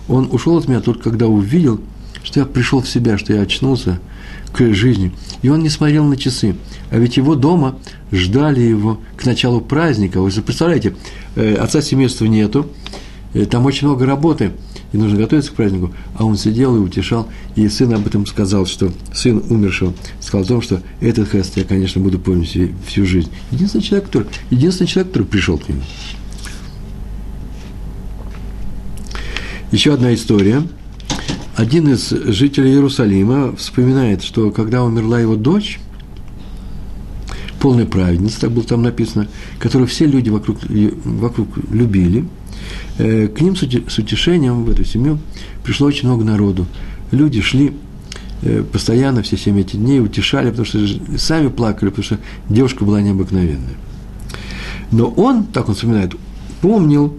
Он 0.08 0.28
ушел 0.30 0.56
от 0.56 0.68
меня 0.68 0.80
только 0.80 1.10
когда 1.10 1.26
увидел, 1.26 1.80
что 2.22 2.40
я 2.40 2.46
пришел 2.46 2.80
в 2.80 2.88
себя, 2.88 3.18
что 3.18 3.32
я 3.32 3.42
очнулся, 3.42 4.00
к 4.52 4.72
жизни. 4.72 5.12
И 5.42 5.48
он 5.48 5.62
не 5.62 5.68
смотрел 5.68 6.04
на 6.04 6.16
часы. 6.16 6.56
А 6.90 6.98
ведь 6.98 7.16
его 7.16 7.34
дома 7.34 7.78
ждали 8.10 8.60
его 8.60 9.00
к 9.16 9.24
началу 9.26 9.60
праздника. 9.60 10.20
Вы 10.20 10.30
представляете, 10.30 10.94
э, 11.36 11.54
отца 11.54 11.82
семейства 11.82 12.24
нету, 12.24 12.66
э, 13.34 13.44
там 13.44 13.66
очень 13.66 13.86
много 13.86 14.06
работы, 14.06 14.52
и 14.92 14.96
нужно 14.96 15.18
готовиться 15.18 15.52
к 15.52 15.54
празднику. 15.54 15.92
А 16.14 16.24
он 16.24 16.36
сидел 16.36 16.76
и 16.76 16.78
утешал, 16.78 17.28
и 17.56 17.68
сын 17.68 17.92
об 17.94 18.06
этом 18.06 18.26
сказал, 18.26 18.66
что 18.66 18.90
сын 19.12 19.42
умершего 19.50 19.94
сказал 20.20 20.44
о 20.44 20.48
том, 20.48 20.62
что 20.62 20.82
этот 21.00 21.28
крест 21.28 21.56
я, 21.56 21.64
конечно, 21.64 22.00
буду 22.00 22.18
помнить 22.18 22.48
всю, 22.48 22.68
всю 22.86 23.06
жизнь. 23.06 23.30
Единственный 23.50 23.82
человек, 23.82 24.06
который, 24.06 24.28
единственный 24.50 24.86
человек, 24.86 25.12
который 25.12 25.26
пришел 25.26 25.58
к 25.58 25.68
нему. 25.68 25.82
Еще 29.70 29.92
одна 29.92 30.14
история. 30.14 30.62
Один 31.54 31.88
из 31.88 32.08
жителей 32.08 32.70
Иерусалима 32.70 33.54
вспоминает, 33.56 34.22
что 34.22 34.50
когда 34.50 34.84
умерла 34.84 35.20
его 35.20 35.36
дочь, 35.36 35.80
полная 37.60 37.84
праведница, 37.84 38.42
так 38.42 38.52
было 38.52 38.64
там 38.64 38.82
написано, 38.82 39.28
которую 39.58 39.88
все 39.88 40.06
люди 40.06 40.30
вокруг, 40.30 40.58
вокруг 40.64 41.48
любили, 41.70 42.24
к 42.98 43.40
ним 43.40 43.56
с 43.56 43.62
утешением 43.98 44.64
в 44.64 44.70
эту 44.70 44.84
семью 44.84 45.18
пришло 45.62 45.86
очень 45.86 46.08
много 46.08 46.24
народу. 46.24 46.66
Люди 47.10 47.40
шли 47.40 47.72
э, 48.42 48.62
постоянно 48.62 49.22
все 49.22 49.36
семь 49.36 49.60
эти 49.60 49.76
дней, 49.76 50.00
утешали, 50.00 50.50
потому 50.50 50.66
что 50.66 50.78
сами 51.16 51.48
плакали, 51.48 51.90
потому 51.90 52.04
что 52.04 52.18
девушка 52.48 52.84
была 52.84 53.00
необыкновенная. 53.00 53.76
Но 54.90 55.08
он, 55.08 55.44
так 55.44 55.68
он 55.68 55.74
вспоминает, 55.74 56.14
помнил 56.60 57.14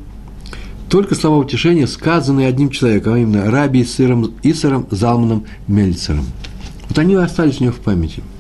только 0.89 1.15
слова 1.15 1.38
утешения, 1.38 1.88
сказанные 1.88 2.47
одним 2.47 2.71
человеком, 2.71 3.13
а 3.13 3.19
именно 3.19 3.49
Раби 3.49 3.84
Исыром, 3.84 4.32
Исаром 4.43 4.88
Залманом 4.91 5.45
Мельцером. 5.67 6.25
Вот 6.88 6.97
они 6.97 7.15
остались 7.15 7.61
у 7.61 7.63
него 7.63 7.73
в 7.73 7.80
памяти– 7.80 8.23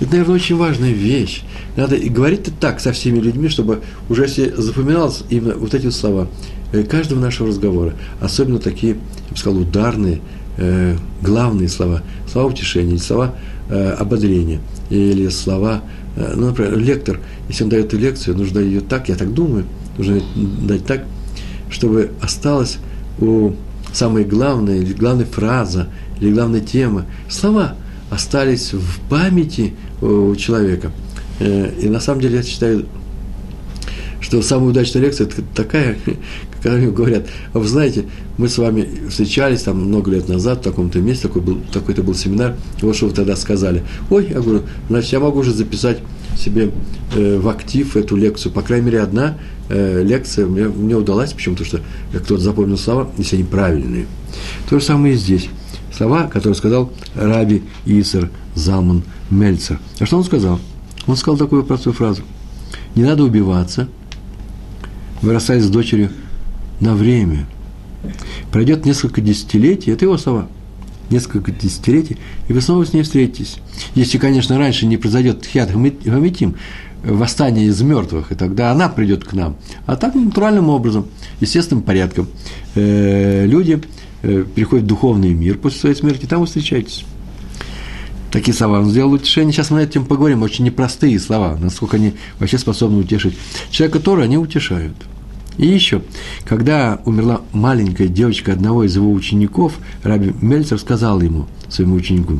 это, 0.00 0.12
наверное, 0.12 0.36
очень 0.36 0.56
важная 0.56 0.92
вещь. 0.92 1.42
Надо 1.78 1.94
и 1.94 2.08
говорить 2.08 2.40
это 2.40 2.50
так 2.50 2.80
со 2.80 2.90
всеми 2.90 3.20
людьми, 3.20 3.48
чтобы 3.48 3.82
уже 4.08 4.22
если 4.24 4.50
запоминалось 4.50 5.22
именно 5.30 5.54
вот 5.54 5.74
эти 5.74 5.90
слова 5.90 6.26
э, 6.72 6.82
каждого 6.82 7.20
нашего 7.20 7.50
разговора, 7.50 7.94
особенно 8.20 8.58
такие, 8.58 8.94
я 8.94 9.30
бы 9.30 9.36
сказал, 9.36 9.60
ударные, 9.60 10.20
э, 10.56 10.96
главные 11.22 11.68
слова, 11.68 12.02
слова 12.28 12.48
утешения, 12.48 12.98
слова 12.98 13.36
э, 13.70 13.90
ободрения, 13.90 14.58
или 14.90 15.28
слова, 15.28 15.82
ну, 16.16 16.46
например, 16.46 16.76
лектор, 16.76 17.20
если 17.48 17.62
он 17.62 17.70
дает 17.70 17.92
лекцию, 17.92 18.36
нужно 18.36 18.58
ее 18.58 18.80
так, 18.80 19.08
я 19.08 19.14
так 19.14 19.32
думаю, 19.32 19.64
нужно 19.96 20.20
дать 20.62 20.84
так, 20.84 21.04
чтобы 21.70 22.10
осталось 22.20 22.78
у 23.20 23.52
самой 23.92 24.24
главной, 24.24 24.78
или 24.78 24.94
главной 24.94 25.26
фраза, 25.26 25.86
или 26.20 26.32
главная 26.32 26.60
тема, 26.60 27.06
слова 27.30 27.76
остались 28.10 28.72
в 28.72 28.98
памяти 29.08 29.74
у 30.00 30.34
человека. 30.34 30.90
Э, 31.40 31.70
и 31.80 31.88
на 31.88 32.00
самом 32.00 32.20
деле 32.20 32.38
я 32.38 32.42
считаю, 32.42 32.86
что 34.20 34.42
самая 34.42 34.70
удачная 34.70 35.02
лекция– 35.02 35.28
такая, 35.54 35.96
когда 36.62 36.76
мне 36.76 36.90
говорят, 36.90 37.26
а 37.52 37.58
вы 37.58 37.68
знаете, 37.68 38.04
мы 38.36 38.48
с 38.48 38.58
вами 38.58 38.88
встречались 39.08 39.62
там 39.62 39.78
много 39.84 40.10
лет 40.10 40.28
назад 40.28 40.58
в 40.58 40.62
таком-то 40.62 40.98
месте, 41.00 41.28
такой 41.28 41.42
был, 41.42 41.58
такой-то 41.72 42.02
был 42.02 42.14
семинар, 42.14 42.56
вот 42.80 42.96
что 42.96 43.06
вы 43.06 43.12
тогда 43.12 43.36
сказали. 43.36 43.84
Ой, 44.10 44.28
я 44.30 44.40
говорю, 44.40 44.62
значит, 44.88 45.12
я 45.12 45.20
могу 45.20 45.40
уже 45.40 45.52
записать 45.52 45.98
себе 46.36 46.70
э, 47.14 47.38
в 47.38 47.48
актив 47.48 47.96
эту 47.96 48.16
лекцию, 48.16 48.52
по 48.52 48.62
крайней 48.62 48.86
мере, 48.86 49.00
одна 49.00 49.38
э, 49.68 50.02
лекция 50.04 50.46
мне, 50.46 50.68
мне 50.68 50.96
удалась, 50.96 51.32
почему-то, 51.32 51.64
что 51.64 51.80
кто-то 52.12 52.38
запомнил 52.38 52.76
слова, 52.76 53.10
если 53.18 53.36
они 53.36 53.44
правильные. 53.44 54.06
То 54.68 54.78
же 54.78 54.84
самое 54.84 55.14
и 55.14 55.16
здесь. 55.16 55.48
Слова, 55.96 56.24
которые 56.24 56.54
сказал 56.54 56.92
Раби 57.14 57.62
Исер 57.86 58.30
Залман– 58.54 59.02
Мельцер. 59.30 59.78
А 59.98 60.06
что 60.06 60.16
он 60.16 60.24
сказал? 60.24 60.60
Он 61.08 61.16
сказал 61.16 61.38
такую 61.38 61.64
простую 61.64 61.94
фразу. 61.94 62.22
Не 62.94 63.02
надо 63.02 63.24
убиваться, 63.24 63.88
вырастать 65.22 65.62
с 65.62 65.68
дочерью 65.68 66.10
на 66.80 66.94
время. 66.94 67.46
Пройдет 68.52 68.84
несколько 68.84 69.20
десятилетий, 69.20 69.90
это 69.90 70.04
его 70.04 70.18
слова, 70.18 70.48
несколько 71.10 71.50
десятилетий, 71.50 72.18
и 72.46 72.52
вы 72.52 72.60
снова 72.60 72.84
с 72.84 72.92
ней 72.92 73.02
встретитесь. 73.02 73.56
Если, 73.94 74.18
конечно, 74.18 74.58
раньше 74.58 74.86
не 74.86 74.98
произойдет 74.98 75.44
хиат 75.46 75.72
гамитим, 75.72 76.56
восстание 77.02 77.66
из 77.66 77.80
мертвых, 77.80 78.30
и 78.30 78.34
тогда 78.34 78.70
она 78.70 78.88
придет 78.88 79.24
к 79.24 79.32
нам. 79.32 79.56
А 79.86 79.96
так 79.96 80.14
натуральным 80.14 80.68
образом, 80.68 81.06
естественным 81.40 81.82
порядком. 81.82 82.28
Э, 82.74 83.46
люди 83.46 83.80
э, 84.22 84.44
переходят 84.54 84.84
в 84.84 84.88
духовный 84.88 85.32
мир 85.32 85.56
после 85.56 85.80
своей 85.80 85.94
смерти, 85.94 86.26
там 86.26 86.40
вы 86.40 86.46
встречаетесь. 86.46 87.04
Такие 88.30 88.54
слова 88.54 88.80
он 88.80 88.90
сделал 88.90 89.12
утешение. 89.12 89.52
Сейчас 89.52 89.70
мы 89.70 89.80
над 89.80 89.90
этим 89.90 90.04
поговорим. 90.04 90.42
Очень 90.42 90.66
непростые 90.66 91.18
слова, 91.18 91.56
насколько 91.60 91.96
они 91.96 92.14
вообще 92.38 92.58
способны 92.58 92.98
утешить. 92.98 93.36
Человека 93.70 93.98
который 93.98 94.24
они 94.24 94.36
утешают. 94.36 94.94
И 95.56 95.66
еще, 95.66 96.02
когда 96.44 97.00
умерла 97.04 97.40
маленькая 97.52 98.06
девочка 98.06 98.52
одного 98.52 98.84
из 98.84 98.94
его 98.94 99.10
учеников, 99.10 99.78
Раби 100.04 100.32
Мельцер 100.40 100.78
сказал 100.78 101.20
ему, 101.20 101.46
своему 101.68 101.96
ученику, 101.96 102.38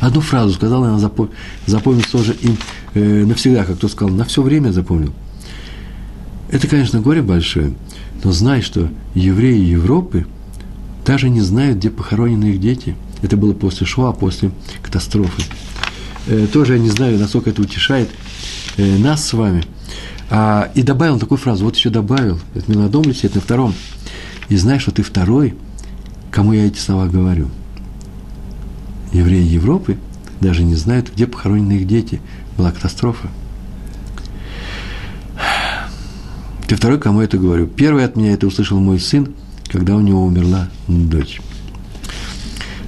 одну 0.00 0.22
фразу 0.22 0.54
сказал, 0.54 0.84
и 0.84 0.88
она 0.88 0.98
запом... 0.98 1.28
запомнил 1.66 2.04
тоже 2.10 2.34
им 2.40 2.56
э, 2.94 3.24
навсегда, 3.26 3.64
как 3.64 3.76
кто 3.76 3.88
сказал, 3.88 4.14
на 4.14 4.24
все 4.24 4.40
время 4.40 4.70
запомнил. 4.70 5.12
Это, 6.50 6.66
конечно, 6.68 7.00
горе 7.00 7.20
большое, 7.20 7.74
но 8.22 8.32
знай, 8.32 8.62
что 8.62 8.88
евреи 9.14 9.60
Европы 9.60 10.26
даже 11.04 11.28
не 11.28 11.42
знают, 11.42 11.78
где 11.78 11.90
похоронены 11.90 12.46
их 12.46 12.60
дети– 12.60 12.96
это 13.24 13.36
было 13.36 13.52
после 13.52 13.86
Шуа, 13.86 14.12
после 14.12 14.50
катастрофы. 14.82 15.42
Э, 16.26 16.46
тоже 16.52 16.74
я 16.74 16.78
не 16.78 16.90
знаю, 16.90 17.18
насколько 17.18 17.50
это 17.50 17.62
утешает 17.62 18.08
э, 18.76 18.98
нас 18.98 19.26
с 19.26 19.32
вами. 19.32 19.64
А, 20.30 20.70
и 20.74 20.82
добавил 20.82 21.18
такую 21.18 21.38
фразу, 21.38 21.64
вот 21.64 21.76
еще 21.76 21.90
добавил, 21.90 22.40
это 22.54 22.70
не 22.70 22.78
на 22.78 22.86
одном 22.86 23.04
лице, 23.04 23.26
это 23.26 23.36
на 23.36 23.40
втором. 23.42 23.74
И 24.48 24.56
знаешь, 24.56 24.82
что 24.82 24.90
ты 24.90 25.02
второй, 25.02 25.54
кому 26.30 26.52
я 26.52 26.66
эти 26.66 26.78
слова 26.78 27.06
говорю. 27.06 27.48
Евреи 29.12 29.44
Европы 29.44 29.96
даже 30.40 30.62
не 30.64 30.74
знают, 30.74 31.12
где 31.14 31.26
похоронены 31.26 31.74
их 31.74 31.86
дети. 31.86 32.20
Была 32.56 32.72
катастрофа. 32.72 33.28
Ты 36.66 36.76
второй, 36.76 36.98
кому 36.98 37.20
я 37.20 37.26
это 37.26 37.38
говорю. 37.38 37.66
Первый 37.66 38.04
от 38.04 38.16
меня 38.16 38.32
это 38.32 38.46
услышал 38.46 38.80
мой 38.80 38.98
сын, 38.98 39.34
когда 39.70 39.94
у 39.94 40.00
него 40.00 40.24
умерла 40.24 40.68
дочь. 40.88 41.40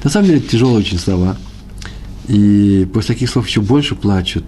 На 0.07 0.11
самом 0.11 0.29
деле, 0.29 0.39
тяжелые 0.39 0.79
очень 0.79 1.01
слова. 1.01 1.37
И 2.29 2.87
после 2.95 3.17
таких 3.17 3.29
слов 3.29 3.49
еще 3.49 3.61
больше 3.61 3.97
плачут. 3.97 4.45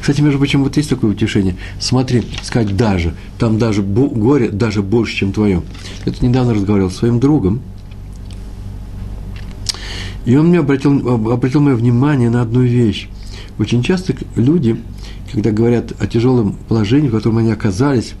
Кстати, 0.00 0.20
между 0.20 0.38
прочим, 0.38 0.64
вот 0.64 0.76
есть 0.76 0.90
такое 0.90 1.12
утешение. 1.12 1.54
Смотри, 1.78 2.24
сказать 2.42 2.76
даже, 2.76 3.14
там 3.38 3.60
даже 3.60 3.84
горе 3.84 4.48
даже 4.48 4.82
больше, 4.82 5.14
чем 5.14 5.32
твое. 5.32 5.62
Это 6.06 6.26
недавно 6.26 6.54
разговаривал 6.54 6.90
с 6.90 6.96
своим 6.96 7.20
другом. 7.20 7.62
И 10.24 10.34
он 10.34 10.48
мне 10.48 10.58
обратил, 10.58 11.08
обратил 11.30 11.60
мое 11.60 11.76
внимание 11.76 12.28
на 12.28 12.42
одну 12.42 12.62
вещь. 12.62 13.06
Очень 13.60 13.84
часто 13.84 14.12
люди, 14.34 14.76
когда 15.30 15.52
говорят 15.52 15.92
о 16.00 16.08
тяжелом 16.08 16.56
положении, 16.66 17.06
в 17.06 17.12
котором 17.12 17.38
они 17.38 17.52
оказались, 17.52 18.14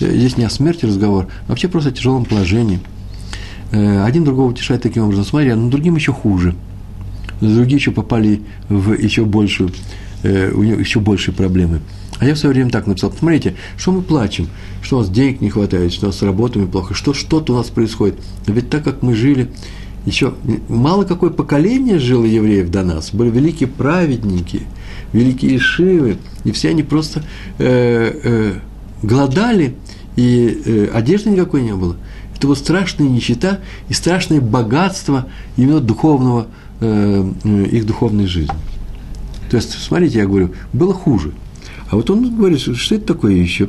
э, 0.00 0.12
здесь 0.12 0.36
не 0.36 0.42
о 0.42 0.50
смерти 0.50 0.86
разговор, 0.86 1.28
а 1.46 1.50
вообще 1.50 1.68
просто 1.68 1.90
о 1.90 1.92
тяжелом 1.92 2.24
положении– 2.24 2.80
один 3.72 4.24
другого 4.24 4.50
утешает 4.50 4.82
таким 4.82 5.04
образом, 5.04 5.24
смотри, 5.24 5.48
а 5.50 5.56
другим 5.56 5.96
еще 5.96 6.12
хуже. 6.12 6.54
Другие 7.42 7.76
еще 7.76 7.90
попали 7.90 8.42
в 8.68 8.92
еще 8.92 9.24
большую, 9.24 9.70
э, 10.22 10.52
у 10.52 10.62
них 10.62 10.78
еще 10.78 11.00
большие 11.00 11.34
проблемы. 11.34 11.80
А 12.20 12.24
я 12.24 12.34
в 12.34 12.38
свое 12.38 12.54
время 12.54 12.70
так 12.70 12.86
написал, 12.86 13.10
посмотрите, 13.10 13.56
что 13.76 13.90
мы 13.90 14.02
плачем, 14.02 14.46
что 14.80 14.98
у 14.98 15.00
нас 15.00 15.10
денег 15.10 15.40
не 15.40 15.50
хватает, 15.50 15.92
что 15.92 16.06
у 16.06 16.08
нас 16.10 16.18
с 16.18 16.22
работами 16.22 16.66
плохо, 16.66 16.94
что 16.94 17.14
что-то 17.14 17.54
у 17.54 17.56
нас 17.56 17.68
происходит. 17.68 18.14
Но 18.46 18.54
ведь 18.54 18.70
так 18.70 18.84
как 18.84 19.02
мы 19.02 19.16
жили, 19.16 19.48
еще 20.06 20.34
мало 20.68 21.04
какое 21.04 21.30
поколение 21.30 21.98
жило 21.98 22.24
евреев 22.24 22.70
до 22.70 22.84
нас, 22.84 23.12
были 23.12 23.30
великие 23.30 23.68
праведники, 23.68 24.62
великие 25.12 25.58
шивы, 25.58 26.18
и 26.44 26.52
все 26.52 26.70
они 26.70 26.84
просто 26.84 27.24
э, 27.58 28.20
э, 28.22 28.52
голодали, 29.02 29.74
и 30.14 30.62
э, 30.64 30.88
одежды 30.94 31.30
никакой 31.30 31.62
не 31.62 31.74
было– 31.74 31.96
это 32.42 32.48
вот 32.48 32.58
страшная 32.58 33.08
нищета 33.08 33.60
и 33.88 33.92
страшное 33.92 34.40
богатство 34.40 35.28
именно 35.56 35.78
духовного, 35.78 36.48
э, 36.80 37.32
э, 37.44 37.66
их 37.70 37.86
духовной 37.86 38.26
жизни. 38.26 38.52
То 39.48 39.58
есть, 39.58 39.80
смотрите, 39.80 40.18
я 40.18 40.26
говорю, 40.26 40.50
было 40.72 40.92
хуже. 40.92 41.34
А 41.88 41.94
вот 41.94 42.10
он 42.10 42.36
говорит, 42.36 42.58
что, 42.58 42.96
это 42.96 43.06
такое 43.06 43.34
еще? 43.34 43.68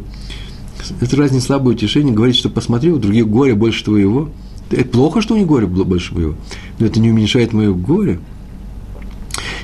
Это 1.01 1.15
разве 1.17 1.39
слабое 1.39 1.76
утешение? 1.76 2.15
Говорит, 2.15 2.36
что 2.36 2.49
посмотри, 2.49 2.91
у 2.91 2.97
других 2.97 3.28
горе 3.28 3.53
больше 3.53 3.84
твоего. 3.84 4.32
Это 4.71 4.86
плохо, 4.86 5.21
что 5.21 5.36
у 5.36 5.38
них 5.38 5.45
горе 5.45 5.67
было 5.67 5.84
больше 5.84 6.15
моего. 6.15 6.34
Но 6.80 6.88
это 6.88 6.99
не 6.99 7.11
уменьшает 7.11 7.53
мое 7.53 7.71
горе. 7.74 8.21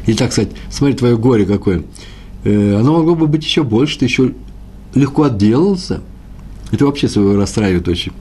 И 0.06 0.14
так 0.14 0.32
сказать, 0.34 0.52
смотри, 0.70 0.96
твое 0.96 1.18
горе 1.18 1.48
какое. 1.48 1.82
Э, 2.44 2.76
оно 2.80 3.00
могло 3.00 3.16
бы 3.16 3.26
быть 3.26 3.44
еще 3.44 3.64
больше, 3.64 3.98
ты 3.98 4.06
еще 4.06 4.34
легко 4.94 5.24
отделался. 5.24 6.02
Это 6.72 6.86
вообще 6.86 7.08
своего 7.10 7.38
расстраивает 7.38 7.88
очень. 7.88 8.12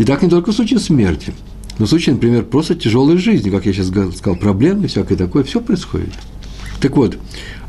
И 0.00 0.04
так 0.04 0.22
не 0.22 0.30
только 0.30 0.50
в 0.50 0.54
случае 0.54 0.78
смерти. 0.78 1.34
Но 1.78 1.84
в 1.84 1.88
случае, 1.90 2.14
например, 2.14 2.44
просто 2.46 2.74
тяжелой 2.74 3.18
жизни, 3.18 3.50
как 3.50 3.66
я 3.66 3.74
сейчас 3.74 3.88
сказал, 3.88 4.34
проблемы, 4.34 4.86
всякое 4.86 5.14
такое, 5.14 5.44
все 5.44 5.60
происходит. 5.60 6.14
Так 6.80 6.96
вот, 6.96 7.18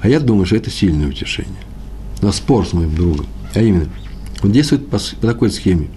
а 0.02 0.08
я 0.08 0.22
думаю, 0.22 0.46
что 0.46 0.56
это 0.56 0.70
сильное 0.70 1.10
утешение. 1.10 1.60
На 2.22 2.32
спор 2.32 2.66
с 2.66 2.72
моим 2.72 2.96
другом. 2.96 3.26
А 3.54 3.62
именно, 3.62 3.90
он 4.42 4.54
действует 4.54 4.88
по, 4.88 4.98
по 4.98 5.28
такой 5.28 5.52
схеме. 5.52 5.90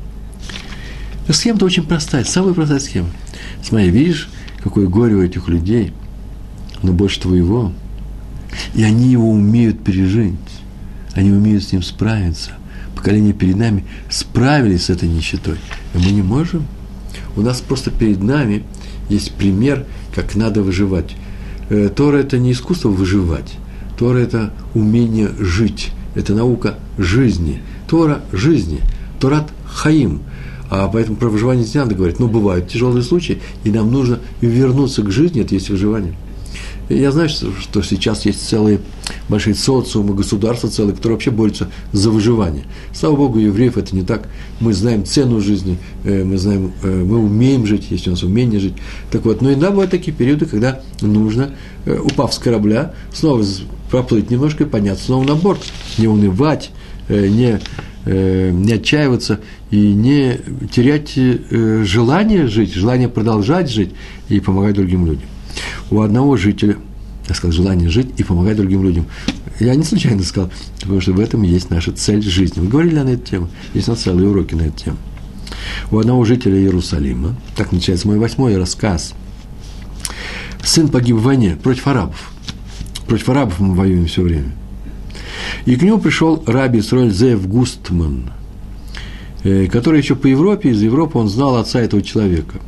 Схема-то 1.28 1.66
очень 1.66 1.85
простая, 1.85 2.24
самая 2.24 2.53
простая 2.53 2.80
схема. 2.80 3.11
Смотри, 3.62 3.91
видишь, 3.91 4.28
какое 4.61 4.89
горе 4.89 5.14
у 5.14 5.22
этих 5.22 5.47
людей, 5.47 5.93
но 6.82 6.93
больше 6.93 7.20
твоего. 7.20 7.72
И 8.74 8.82
они 8.82 9.07
его 9.09 9.30
умеют 9.30 9.85
пережить. 9.85 10.35
Они 11.12 11.30
умеют 11.30 11.62
с 11.62 11.70
ним 11.70 11.85
справиться. 11.85 12.51
Поколение 13.05 13.35
перед 13.35 13.59
нами 13.59 13.85
справились 14.09 14.85
с 14.85 14.89
этой 14.89 15.11
нищетой. 15.11 15.59
А 15.93 15.99
мы 15.99 16.11
не 16.11 16.23
можем. 16.23 16.67
У 17.37 17.43
нас 17.43 17.61
просто 17.61 17.91
перед 17.91 18.23
нами 18.23 18.65
есть 19.11 19.33
пример, 19.33 19.85
как 20.15 20.35
надо 20.37 20.63
выживать. 20.63 21.15
Э, 21.69 21.91
Тора– 21.95 22.17
это 22.21 22.39
не 22.39 22.53
искусство 22.53 22.89
выживать. 22.89 23.59
Тора– 23.99 24.17
это 24.21 24.55
умение 24.73 25.29
жить. 25.39 25.91
Это 26.15 26.33
наука 26.33 26.79
жизни. 26.97 27.61
Тора– 27.89 28.23
жизни. 28.33 28.81
Торат– 29.21 29.53
хаим. 29.67 30.23
А 30.71 30.89
поэтому 30.89 31.19
про 31.19 31.29
выживание 31.29 31.67
не 31.67 31.79
надо 31.79 31.95
говорить. 31.95 32.19
Но 32.21 32.27
бывают 32.27 32.69
тяжелые 32.69 33.03
случаи, 33.03 33.43
и 33.65 33.71
нам 33.71 33.93
нужно 33.93 34.21
вернуться 34.41 35.03
к 35.03 35.11
жизни, 35.11 35.43
это 35.43 35.53
есть 35.53 35.69
выживание. 35.69 36.15
Я 36.89 37.12
знаю, 37.12 37.30
что, 37.30 37.82
сейчас 37.82 38.26
есть 38.26 38.47
целые 38.47 38.78
большие 39.28 39.55
социумы, 39.55 40.14
государства 40.14 40.68
целые, 40.68 40.95
которые 40.95 41.16
вообще 41.16 41.30
борются 41.30 41.70
за 41.93 42.11
выживание. 42.11 42.64
Слава 42.93 43.16
Богу, 43.16 43.39
евреев 43.39 43.78
это 43.78 43.97
не 43.97 44.03
так. 44.03 44.28
Мы 44.61 44.74
знаем 44.74 45.05
цену 45.07 45.41
жизни, 45.41 45.78
э, 46.05 46.24
мы 46.24 46.37
знаем, 46.37 46.72
э, 46.82 47.05
мы 47.05 47.18
умеем 47.18 47.66
жить, 47.66 47.91
есть 47.91 48.07
у 48.07 48.11
нас 48.11 48.22
умение 48.22 48.61
жить. 48.61 48.74
Так 49.11 49.24
вот, 49.24 49.41
но 49.41 49.51
иногда 49.51 49.70
бывают 49.70 49.93
такие 49.93 50.14
периоды, 50.14 50.45
когда 50.45 50.82
нужно, 51.01 51.55
э, 51.87 51.99
упав 51.99 52.35
с 52.35 52.39
корабля, 52.39 52.93
снова 53.14 53.43
проплыть 53.91 54.30
немножко 54.30 54.64
и 54.64 54.66
подняться 54.66 55.07
снова 55.07 55.24
на 55.24 55.35
борт, 55.37 55.61
не 55.97 56.07
унывать, 56.07 56.70
не, 57.09 57.61
не 58.07 58.72
отчаиваться 58.72 59.41
и 59.70 59.76
не 59.76 60.41
терять 60.72 61.18
желание 61.87 62.47
жить, 62.47 62.72
желание 62.72 63.09
продолжать 63.09 63.70
жить 63.70 63.91
и 64.30 64.41
помогать 64.41 64.74
другим 64.74 65.07
людям 65.07 65.28
у 65.91 66.01
одного 66.01 66.37
жителя, 66.37 66.77
я 67.29 67.35
сказал, 67.35 67.53
желание 67.53 67.89
жить 67.89 68.09
и 68.17 68.25
помогать 68.25 68.57
другим 68.57 68.83
людям. 68.83 69.07
Я 69.61 69.75
не 69.75 69.85
случайно 69.85 70.23
сказал, 70.23 70.51
потому 70.81 71.01
что 71.01 71.13
в 71.13 71.21
этом 71.21 71.43
есть 71.43 71.71
наша 71.71 71.93
цель 71.93 72.23
жизни. 72.23 72.61
Мы 72.61 72.69
говорили 72.69 72.99
на 72.99 73.11
эту 73.11 73.31
тему, 73.31 73.49
есть 73.73 73.89
на 73.89 73.97
целые 73.97 74.29
уроки 74.29 74.55
на 74.55 74.63
эту 74.63 74.85
тему. 74.85 74.97
У 75.91 75.99
одного 75.99 76.25
жителя 76.25 76.59
Иерусалима, 76.59 77.37
так 77.57 77.73
начинается 77.73 78.09
мой 78.09 78.19
восьмой 78.19 78.57
рассказ, 78.57 79.15
сын 80.63 80.89
погиб 80.89 81.17
в 81.17 81.23
войне 81.23 81.57
против 81.63 81.87
арабов. 81.87 82.33
Против 83.07 83.29
арабов 83.29 83.61
мы 83.61 83.75
воюем 83.75 84.07
все 84.07 84.23
время. 84.23 84.53
И 85.67 85.77
к 85.77 85.83
нему 85.83 85.99
пришел 85.99 86.43
раби 86.47 86.81
Исроэль 86.81 87.13
Зеев 87.13 87.47
Густман, 87.47 88.31
э, 89.43 89.67
который 89.67 90.01
еще 90.01 90.15
по 90.15 90.27
Европе, 90.27 90.71
из 90.71 90.83
Европы 90.83 91.19
он 91.19 91.29
знал 91.29 91.57
отца 91.57 91.81
этого 91.81 92.03
человека. 92.03 92.61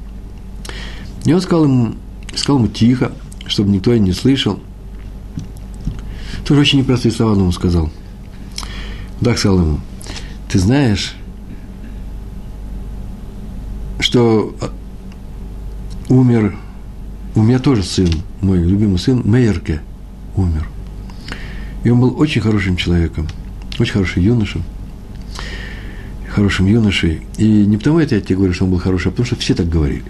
И 1.24 1.32
он 1.32 1.40
сказал 1.40 1.64
ему, 1.64 1.94
сказал 2.36 2.58
ему 2.58 2.68
тихо, 2.68 3.12
чтобы 3.46 3.70
никто 3.70 3.92
и 3.92 3.98
не 3.98 4.12
слышал. 4.12 4.60
Тоже 6.46 6.60
очень 6.60 6.78
непростые 6.80 7.12
слова 7.12 7.32
он 7.32 7.40
ему 7.40 7.52
сказал. 7.52 7.90
Так 9.20 9.38
сказал 9.38 9.60
ему, 9.60 9.80
ты 10.50 10.58
знаешь, 10.58 11.14
что 13.98 14.54
а, 14.60 14.70
умер, 16.08 16.56
у 17.34 17.42
меня 17.42 17.58
тоже 17.58 17.82
сын, 17.82 18.08
мой 18.42 18.58
любимый 18.58 18.98
сын, 18.98 19.22
Мейерке, 19.24 19.80
умер. 20.36 20.68
И 21.82 21.90
он 21.90 22.00
был 22.00 22.20
очень 22.20 22.42
хорошим 22.42 22.76
человеком, 22.76 23.26
очень 23.78 23.94
хорошим 23.94 24.22
юношем, 24.22 24.62
хорошим 26.28 26.66
юношей. 26.66 27.22
И 27.38 27.46
не 27.64 27.78
потому 27.78 27.98
это 27.98 28.14
я 28.14 28.20
тебе 28.20 28.36
говорю, 28.36 28.52
что 28.52 28.64
он 28.64 28.70
был 28.70 28.78
хороший, 28.78 29.08
а 29.08 29.10
потому 29.10 29.26
что 29.26 29.36
все 29.36 29.54
так 29.54 29.68
говорили. 29.68 30.04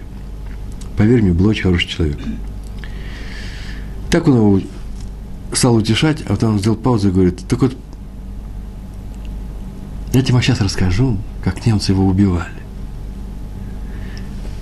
Поверь 0.97 1.21
мне, 1.21 1.31
был 1.31 1.45
очень 1.45 1.63
хороший 1.63 1.87
человек. 1.87 2.17
Так 4.09 4.27
он 4.27 4.35
его 4.35 4.61
стал 5.53 5.75
утешать, 5.75 6.23
а 6.23 6.29
потом 6.29 6.57
сделал 6.59 6.75
паузу 6.75 7.09
и 7.09 7.11
говорит, 7.11 7.39
так 7.47 7.61
вот, 7.61 7.77
я 10.13 10.23
тебе 10.23 10.41
сейчас 10.41 10.59
расскажу, 10.59 11.17
как 11.43 11.63
немцы 11.65 11.91
его 11.91 12.05
убивали. 12.05 12.49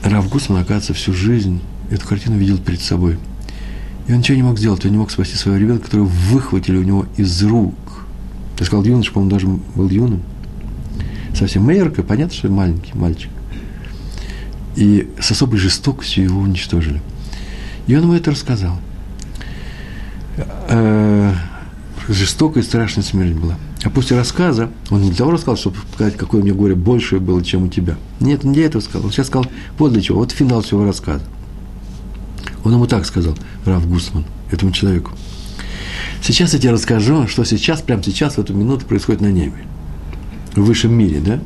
Раф 0.04 0.30
Гусман, 0.30 0.62
оказывается, 0.62 0.94
всю 0.94 1.14
жизнь 1.14 1.62
эту 1.90 2.06
картину 2.06 2.38
видел 2.38 2.58
перед 2.58 2.82
собой. 2.82 3.18
И 4.08 4.12
он 4.12 4.20
ничего 4.20 4.36
не 4.36 4.44
мог 4.44 4.60
сделать, 4.60 4.84
он 4.86 4.92
не 4.92 4.98
мог 4.98 5.12
спасти 5.12 5.36
своего 5.36 5.60
ребенка, 5.60 5.86
которого 5.86 6.06
выхватили 6.06 6.78
у 6.78 6.84
него 6.84 7.06
из 7.16 7.44
рук. 7.44 8.06
Я 8.60 8.66
сказал, 8.66 8.84
юноша, 8.84 9.12
по-моему, 9.12 9.32
даже 9.32 9.48
был 9.48 9.90
юным. 9.90 10.22
Совсем 11.34 11.68
Мейерка, 11.68 12.04
понятно, 12.04 12.36
что 12.36 12.50
маленький 12.50 12.94
мальчик 12.94 13.30
и 14.76 15.10
с 15.20 15.32
особой 15.32 15.58
жестокостью 15.58 16.24
его 16.26 16.42
уничтожили. 16.42 17.02
И 17.88 17.96
он 17.96 18.04
ему 18.04 18.14
это 18.14 18.32
рассказал. 18.32 18.80
Э, 20.38 21.34
жестокая 22.08 22.64
и 22.64 22.66
страшная 22.66 23.04
смерть 23.04 23.34
была. 23.34 23.58
А 23.84 23.90
после 23.90 24.18
рассказа, 24.18 24.72
он 24.90 25.02
не 25.02 25.10
для 25.10 25.18
того 25.18 25.32
рассказал, 25.32 25.58
чтобы 25.58 25.78
показать, 25.92 26.18
какое 26.18 26.42
у 26.42 26.44
меня 26.44 26.56
горе 26.56 26.76
большее 26.76 27.20
было, 27.20 27.44
чем 27.44 27.64
у 27.64 27.68
тебя. 27.68 27.98
Нет, 28.20 28.44
он 28.44 28.52
не 28.52 28.56
для 28.56 28.66
этого 28.66 28.82
сказал. 28.82 29.06
Он 29.06 29.12
сейчас 29.12 29.28
сказал, 29.28 29.46
вот 29.78 29.94
для 29.94 30.02
чего, 30.02 30.20
вот 30.20 30.32
финал 30.32 30.62
всего 30.62 30.84
рассказа. 30.84 31.24
Он 32.64 32.74
ему 32.74 32.88
так 32.88 33.06
сказал, 33.06 33.38
Раф 33.66 33.88
Гусман, 33.88 34.26
этому 34.52 34.72
человеку. 34.72 35.12
Сейчас 36.22 36.54
я 36.54 36.60
тебе 36.60 36.72
расскажу, 36.72 37.28
что 37.28 37.44
сейчас, 37.44 37.82
прямо 37.82 38.02
сейчас, 38.02 38.36
в 38.36 38.40
эту 38.40 38.54
минуту 38.56 38.86
происходит 38.86 39.22
на 39.22 39.32
небе. 39.32 39.64
В 40.56 40.64
высшем 40.64 40.94
мире, 40.94 41.20
да? 41.20 41.40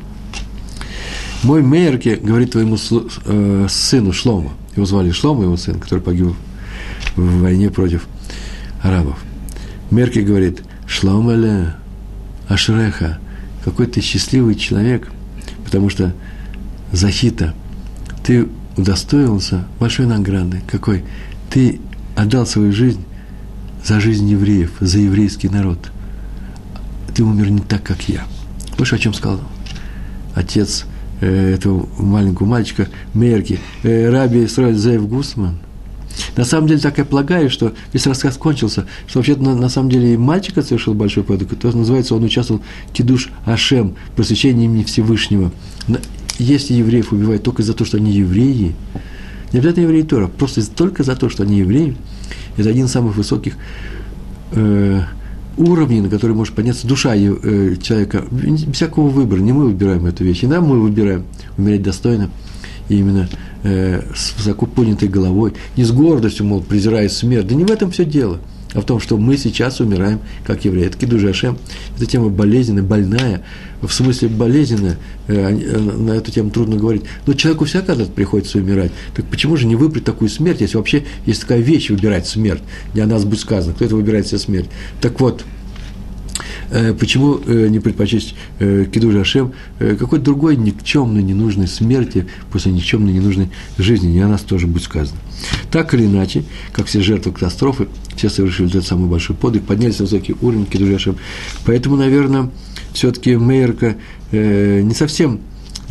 Мой 1.42 1.62
Мейерке 1.62 2.16
говорит 2.16 2.52
твоему 2.52 2.76
э, 2.76 3.66
сыну 3.68 4.12
Шлому, 4.12 4.52
его 4.76 4.84
звали 4.84 5.10
Шлому, 5.10 5.42
его 5.42 5.56
сын, 5.56 5.78
который 5.78 6.00
погиб 6.00 6.34
в 7.16 7.40
войне 7.40 7.70
против 7.70 8.06
арабов. 8.82 9.18
Мерке 9.90 10.22
говорит, 10.22 10.62
Шломеле, 10.86 11.74
Ашреха, 12.48 13.18
какой 13.64 13.86
ты 13.86 14.00
счастливый 14.00 14.54
человек, 14.54 15.08
потому 15.64 15.88
что 15.88 16.14
Захита, 16.92 17.54
ты 18.22 18.48
удостоился 18.76 19.66
большой 19.78 20.06
награды. 20.06 20.62
Какой? 20.66 21.04
Ты 21.48 21.80
отдал 22.16 22.46
свою 22.46 22.72
жизнь 22.72 23.04
за 23.84 24.00
жизнь 24.00 24.28
евреев, 24.28 24.72
за 24.80 24.98
еврейский 24.98 25.48
народ. 25.48 25.90
Ты 27.14 27.24
умер 27.24 27.50
не 27.50 27.60
так, 27.60 27.82
как 27.82 28.08
я. 28.08 28.24
Больше 28.76 28.96
о 28.96 28.98
чем 28.98 29.14
сказал 29.14 29.40
отец 30.34 30.86
Э, 31.20 31.54
этого 31.54 31.86
маленького 31.98 32.46
мальчика 32.46 32.88
Мерки, 33.12 33.60
э, 33.82 34.08
Раби 34.08 34.46
Исраиль 34.46 34.76
Зеев 34.76 35.06
Гусман. 35.06 35.58
На 36.36 36.44
самом 36.44 36.66
деле, 36.66 36.80
так 36.80 36.96
я 36.96 37.04
полагаю, 37.04 37.50
что 37.50 37.74
весь 37.92 38.06
рассказ 38.06 38.36
кончился, 38.36 38.86
что 39.06 39.18
вообще-то 39.18 39.42
на, 39.42 39.54
на 39.54 39.68
самом 39.68 39.90
деле 39.90 40.14
и 40.14 40.16
мальчика 40.16 40.62
совершил 40.62 40.94
большой 40.94 41.22
подвиг. 41.22 41.58
То 41.58 41.76
называется, 41.76 42.14
он 42.14 42.24
участвовал 42.24 42.62
в 42.88 42.92
Кидуш 42.92 43.30
Ашем, 43.44 43.96
просвещении 44.16 44.64
имени 44.64 44.82
Всевышнего. 44.82 45.52
Если 46.38 46.72
евреев 46.72 47.12
убивают 47.12 47.42
только 47.42 47.62
за 47.62 47.74
то, 47.74 47.84
что 47.84 47.98
они 47.98 48.12
евреи, 48.12 48.74
не 49.52 49.58
обязательно 49.58 49.84
евреи 49.84 50.02
Тора, 50.02 50.26
просто 50.28 50.68
только 50.70 51.02
за 51.02 51.16
то, 51.16 51.28
что 51.28 51.42
они 51.42 51.58
евреи, 51.58 51.96
это 52.56 52.70
один 52.70 52.86
из 52.86 52.92
самых 52.92 53.16
высоких 53.16 53.56
э, 54.52 55.02
уровни, 55.56 56.00
на 56.00 56.08
которые 56.08 56.36
может 56.36 56.54
подняться 56.54 56.86
душа 56.86 57.14
э, 57.14 57.76
человека, 57.80 58.24
всякого 58.72 59.08
выбора. 59.08 59.40
Не 59.40 59.52
мы 59.52 59.64
выбираем 59.66 60.06
эту 60.06 60.24
вещь, 60.24 60.42
и 60.42 60.46
нам 60.46 60.64
мы 60.64 60.80
выбираем 60.80 61.24
умереть 61.56 61.82
достойно, 61.82 62.30
и 62.88 62.98
именно 62.98 63.28
э, 63.62 64.02
с 64.14 64.34
высоко 64.36 64.66
поднятой 64.66 65.08
головой, 65.08 65.54
не 65.76 65.84
с 65.84 65.92
гордостью, 65.92 66.46
мол, 66.46 66.62
презирая 66.62 67.08
смерть. 67.08 67.46
Да 67.46 67.54
не 67.54 67.64
в 67.64 67.70
этом 67.70 67.90
все 67.90 68.04
дело, 68.04 68.40
а 68.74 68.80
в 68.80 68.84
том, 68.84 69.00
что 69.00 69.16
мы 69.16 69.36
сейчас 69.36 69.80
умираем 69.80 70.20
как 70.44 70.64
евреи. 70.64 70.86
Это 70.86 70.96
Кидуш 70.96 71.24
Ашем, 71.24 71.58
эта 71.96 72.06
тема 72.06 72.28
болезненная, 72.28 72.82
больная, 72.82 73.42
в 73.82 73.90
смысле 73.90 74.28
болезненная, 74.28 74.96
э, 75.26 75.34
э, 75.34 75.78
на 75.78 76.12
эту 76.12 76.30
тему 76.30 76.50
трудно 76.50 76.76
говорить. 76.76 77.02
Но 77.26 77.32
человеку 77.32 77.64
всякий 77.64 77.86
когда 77.86 78.04
приходится 78.04 78.58
умирать. 78.58 78.92
Так 79.14 79.24
почему 79.26 79.56
же 79.56 79.66
не 79.66 79.76
выбрать 79.76 80.04
такую 80.04 80.28
смерть, 80.28 80.60
если 80.60 80.76
вообще 80.76 81.04
есть 81.26 81.40
такая 81.40 81.60
вещь, 81.60 81.90
выбирать 81.90 82.26
смерть? 82.26 82.62
Не 82.94 83.00
о 83.00 83.06
нас 83.06 83.24
будет 83.24 83.40
сказано, 83.40 83.74
кто 83.74 83.84
это 83.84 83.96
выбирает 83.96 84.26
себе 84.26 84.38
смерть. 84.38 84.68
Так 85.00 85.20
вот, 85.20 85.44
почему 86.98 87.38
не 87.46 87.80
предпочесть 87.80 88.34
Кидуш 88.58 89.14
Ашем 89.16 89.52
какой-то 89.78 90.24
другой 90.24 90.56
никчемной, 90.56 91.22
ненужной 91.22 91.66
смерти 91.66 92.26
после 92.52 92.72
никчемной, 92.72 93.12
ненужной 93.12 93.50
жизни, 93.76 94.08
не 94.08 94.20
о 94.20 94.28
нас 94.28 94.42
тоже 94.42 94.66
будет 94.66 94.84
сказано. 94.84 95.18
Так 95.70 95.94
или 95.94 96.04
иначе, 96.04 96.44
как 96.72 96.86
все 96.86 97.02
жертвы 97.02 97.32
катастрофы, 97.32 97.88
все 98.16 98.28
совершили 98.28 98.68
этот 98.68 98.86
самый 98.86 99.08
большой 99.08 99.34
подвиг, 99.36 99.64
поднялись 99.64 99.98
на 99.98 100.04
высокий 100.04 100.36
уровень 100.40 100.66
Кидуш 100.66 100.94
Ашем. 100.94 101.16
Поэтому, 101.64 101.96
наверное, 101.96 102.50
все-таки 102.92 103.36
Мейерка 103.36 103.96
э, 104.30 104.80
не 104.82 104.94
совсем, 104.94 105.40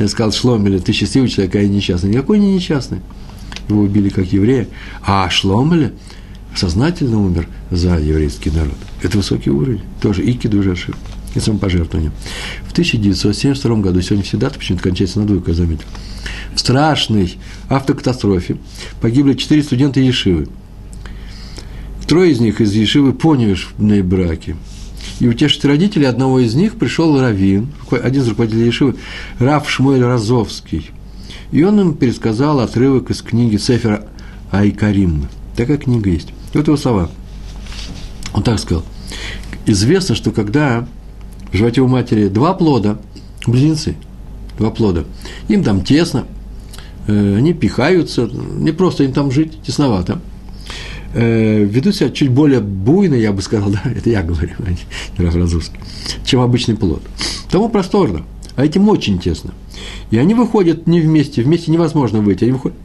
сказал, 0.07 0.31
Шломеля, 0.31 0.79
ты 0.79 0.93
счастливый 0.93 1.29
человек, 1.29 1.55
а 1.55 1.61
я 1.61 1.67
несчастный. 1.67 2.11
Никакой 2.11 2.39
не 2.39 2.53
несчастный. 2.53 2.99
его 3.67 3.81
убили 3.81 4.09
как 4.09 4.31
еврея, 4.31 4.67
а 5.01 5.29
Шломеле 5.29 5.93
сознательно 6.55 7.19
умер 7.19 7.47
за 7.71 7.97
еврейский 7.97 8.51
народ. 8.51 8.75
Это 9.01 9.17
высокий 9.17 9.49
уровень, 9.49 9.81
тоже 10.01 10.23
и 10.23 10.33
кидужашир, 10.33 10.95
и 11.35 11.39
самопожертвование. 11.39 12.11
В 12.67 12.71
1972 12.71 13.75
году, 13.77 14.01
сегодня 14.01 14.23
все 14.23 14.37
даты 14.37 14.59
почему-то 14.59 14.83
кончается 14.83 15.19
на 15.19 15.27
двойку, 15.27 15.49
я 15.49 15.55
заметил, 15.55 15.85
в 16.53 16.59
страшной 16.59 17.37
автокатастрофе 17.69 18.57
погибли 19.01 19.33
четыре 19.33 19.63
студента 19.63 19.99
Ешивы. 19.99 20.47
Трое 22.07 22.31
из 22.31 22.39
них 22.39 22.59
из 22.59 22.73
Ешивы 22.73 23.13
поневешные 23.13 24.01
браки. 24.01 24.55
И 25.19 25.27
утешить 25.27 25.63
родителей 25.65 26.05
одного 26.05 26.39
из 26.39 26.55
них 26.55 26.77
пришел 26.77 27.19
Равин, 27.19 27.69
один 27.91 28.21
из 28.21 28.27
руководителей 28.27 28.65
Ешивы, 28.65 28.95
Раф 29.37 29.69
Шмуэль 29.69 30.03
Разовский. 30.03 30.89
И 31.51 31.63
он 31.63 31.79
им 31.79 31.93
пересказал 31.93 32.59
отрывок 32.59 33.11
из 33.11 33.21
книги 33.21 33.57
Сефера 33.57 34.07
Айкарим. 34.51 35.27
Такая 35.55 35.77
книга 35.77 36.09
есть. 36.09 36.29
Вот 36.53 36.67
его 36.67 36.77
слова. 36.77 37.09
Он 38.33 38.43
так 38.43 38.59
сказал. 38.59 38.83
Известно, 39.65 40.15
что 40.15 40.31
когда 40.31 40.87
в 41.51 41.57
животе 41.57 41.81
у 41.81 41.87
матери 41.87 42.27
два 42.27 42.53
плода, 42.53 42.99
близнецы, 43.45 43.95
два 44.57 44.71
плода, 44.71 45.05
им 45.47 45.63
там 45.63 45.83
тесно, 45.83 46.25
э, 47.07 47.35
они 47.37 47.53
пихаются, 47.53 48.27
не 48.27 48.71
просто 48.71 49.03
им 49.03 49.13
там 49.13 49.31
жить, 49.31 49.61
тесновато, 49.61 50.21
э, 51.13 51.63
ведут 51.63 51.95
себя 51.95 52.09
чуть 52.09 52.29
более 52.29 52.61
буйно, 52.61 53.15
я 53.15 53.31
бы 53.31 53.41
сказал, 53.41 53.69
да, 53.71 53.81
это 53.85 54.09
я 54.09 54.23
говорю, 54.23 54.53
а 54.59 54.69
не 54.69 55.25
Рафразовский, 55.25 55.79
чем 56.23 56.41
обычный 56.41 56.75
плод. 56.75 57.01
Тому 57.51 57.69
просторно, 57.69 58.23
а 58.55 58.65
этим 58.65 58.87
очень 58.89 59.19
тесно. 59.19 59.53
И 60.11 60.17
они 60.17 60.33
выходят 60.33 60.87
не 60.87 61.01
вместе, 61.01 61.41
вместе 61.41 61.71
невозможно 61.71 62.21
выйти, 62.21 62.43
они 62.43 62.53
выходят, 62.53 62.77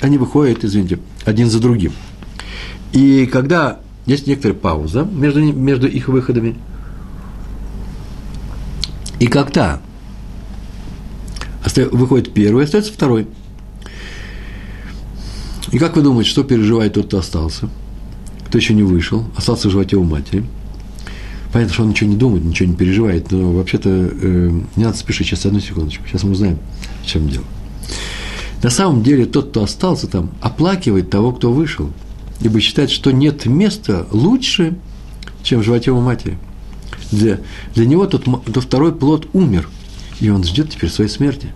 они 0.00 0.18
выходят, 0.18 0.64
извините, 0.64 0.98
один 1.24 1.48
за 1.48 1.60
другим. 1.60 1.92
И 2.92 3.26
когда 3.26 3.80
есть 4.06 4.26
некоторая 4.26 4.56
пауза 4.56 5.04
между, 5.04 5.40
между 5.40 5.86
их 5.86 6.08
выходами, 6.08 6.56
и 9.20 9.26
когда 9.26 9.80
выходит 11.92 12.32
первый, 12.32 12.64
остается 12.64 12.92
второй. 12.92 13.28
И 15.70 15.78
как 15.78 15.94
вы 15.94 16.02
думаете, 16.02 16.30
что 16.30 16.42
переживает 16.42 16.94
тот, 16.94 17.06
кто 17.06 17.18
остался? 17.18 17.68
Кто 18.46 18.58
еще 18.58 18.74
не 18.74 18.82
вышел, 18.82 19.24
остался 19.36 19.68
в 19.68 19.70
животе 19.70 19.96
у 19.96 20.02
матери? 20.02 20.44
Понятно, 21.52 21.74
что 21.74 21.82
он 21.82 21.90
ничего 21.90 22.10
не 22.10 22.16
думает, 22.16 22.44
ничего 22.44 22.68
не 22.70 22.74
переживает, 22.74 23.30
но 23.30 23.52
вообще-то 23.52 23.88
э, 23.90 24.60
не 24.76 24.84
надо 24.84 24.96
спешить. 24.96 25.28
Сейчас, 25.28 25.46
одну 25.46 25.60
секундочку. 25.60 26.04
Сейчас 26.06 26.24
мы 26.24 26.32
узнаем, 26.32 26.58
в 27.02 27.06
чем 27.06 27.28
дело. 27.28 27.44
На 28.62 28.70
самом 28.70 29.02
деле, 29.02 29.26
тот, 29.26 29.50
кто 29.50 29.62
остался 29.62 30.06
там, 30.06 30.30
оплакивает 30.40 31.10
того, 31.10 31.32
кто 31.32 31.52
вышел– 31.52 31.92
ибо 32.40 32.60
считает, 32.60 32.90
что 32.90 33.10
нет 33.10 33.46
места 33.46 34.06
лучше, 34.10 34.76
чем 35.42 35.60
в 35.60 35.64
животе 35.64 35.90
у 35.90 36.00
матери. 36.00 36.38
Для, 37.12 37.40
для 37.74 37.86
него 37.86 38.06
тот, 38.06 38.24
тот 38.24 38.64
второй 38.64 38.94
плод 38.94 39.28
умер, 39.32 39.68
и 40.20 40.28
он 40.30 40.44
ждет 40.44 40.70
теперь 40.70 40.90
своей 40.90 41.10
смерти. 41.10 41.48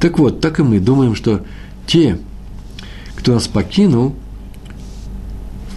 Так 0.00 0.18
вот, 0.18 0.40
так 0.40 0.60
и 0.60 0.62
мы 0.62 0.80
думаем, 0.80 1.14
что 1.14 1.44
те, 1.86 2.18
кто 3.16 3.34
нас 3.34 3.48
покинул, 3.48 4.14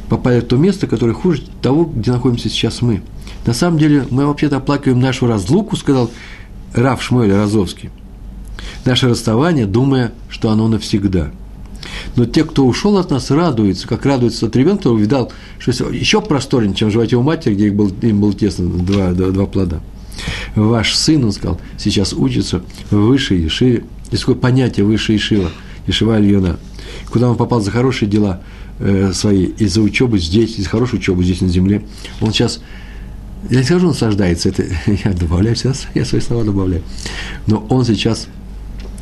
попали 0.09 0.39
в 0.39 0.45
то 0.45 0.55
место, 0.55 0.87
которое 0.87 1.13
хуже 1.13 1.43
того, 1.61 1.85
где 1.85 2.11
находимся 2.11 2.49
сейчас 2.49 2.81
мы. 2.81 3.01
На 3.45 3.53
самом 3.53 3.77
деле, 3.77 4.07
мы 4.09 4.25
вообще-то 4.25 4.57
оплакиваем 4.57 4.99
нашу 4.99 5.27
разлуку, 5.27 5.75
сказал 5.75 6.09
Раф 6.73 7.01
Шмуэль 7.01 7.33
Розовский. 7.33 7.89
Наше 8.85 9.09
расставание, 9.09 9.65
думая, 9.65 10.13
что 10.29 10.49
оно 10.49 10.67
навсегда– 10.67 11.31
но 12.15 12.25
те, 12.25 12.43
кто 12.43 12.65
ушел 12.65 12.97
от 12.97 13.11
нас, 13.11 13.31
радуются, 13.31 13.87
как 13.87 14.05
радуется 14.05 14.41
тот 14.41 14.55
ребенок, 14.55 14.79
который 14.79 14.95
увидал, 14.95 15.31
что 15.59 15.71
еще 15.89 16.21
просторнее, 16.21 16.75
чем 16.75 16.91
животе 16.91 17.15
у 17.15 17.23
матери, 17.23 17.53
где 17.53 17.67
их 17.67 17.75
был, 17.75 17.91
им 18.01 18.21
было 18.21 18.33
тесно 18.33 18.67
два, 18.67 19.11
два, 19.11 19.29
два 19.29 19.45
плода. 19.45 19.81
Ваш 20.55 20.95
сын, 20.95 21.23
он 21.23 21.31
сказал, 21.31 21.59
сейчас 21.77 22.13
учится 22.13 22.63
в 22.91 22.97
высшей 22.97 23.41
Ешиве. 23.41 23.83
Есть 24.11 24.23
такое 24.23 24.35
понятие 24.35 24.85
высшая 24.85 25.13
Ешива, 25.13 25.49
Ешива 25.87 26.15
Альона. 26.15 26.59
Куда 27.09 27.29
он 27.29 27.35
попал 27.35 27.61
за 27.61 27.71
хорошие 27.71 28.07
дела 28.07 28.41
э, 28.79 29.11
свои, 29.13 29.45
и 29.45 29.65
за 29.65 29.81
учебу 29.81 30.17
здесь, 30.17 30.59
и 30.59 30.61
за 30.61 30.69
хорошую 30.69 30.99
учебу 30.99 31.23
здесь 31.23 31.41
на 31.41 31.47
земле. 31.47 31.83
Он 32.21 32.31
сейчас 32.31 32.61
я 33.49 33.57
не 33.57 33.63
скажу, 33.63 33.87
он 33.87 33.91
наслаждается, 33.91 34.49
это 34.49 34.63
я 35.03 35.13
добавляю 35.13 35.55
сейчас, 35.55 35.87
я 35.95 36.05
свои 36.05 36.21
слова 36.21 36.43
добавляю. 36.43 36.83
Но 37.47 37.65
он 37.69 37.83
сейчас 37.83 38.27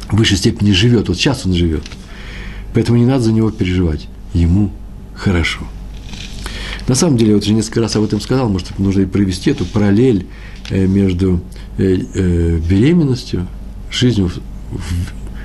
в 0.09 0.15
высшей 0.15 0.37
степени 0.37 0.71
живет, 0.71 1.09
вот 1.09 1.17
сейчас 1.17 1.45
он 1.45 1.53
живет– 1.53 1.83
Поэтому 2.73 2.97
не 2.97 3.05
надо 3.05 3.23
за 3.23 3.33
него 3.33 3.51
переживать. 3.51 4.07
Ему 4.33 4.71
хорошо. 5.15 5.61
На 6.87 6.95
самом 6.95 7.17
деле, 7.17 7.31
я 7.31 7.35
вот 7.35 7.43
уже 7.43 7.53
несколько 7.53 7.81
раз 7.81 7.95
об 7.95 8.03
этом 8.03 8.19
сказал, 8.21 8.49
может, 8.49 8.77
нужно 8.79 9.01
и 9.01 9.05
провести 9.05 9.51
эту 9.51 9.65
параллель 9.65 10.25
э, 10.69 10.87
между 10.87 11.41
э, 11.77 11.97
э, 12.13 12.57
беременностью, 12.57 13.47
жизнью, 13.91 14.31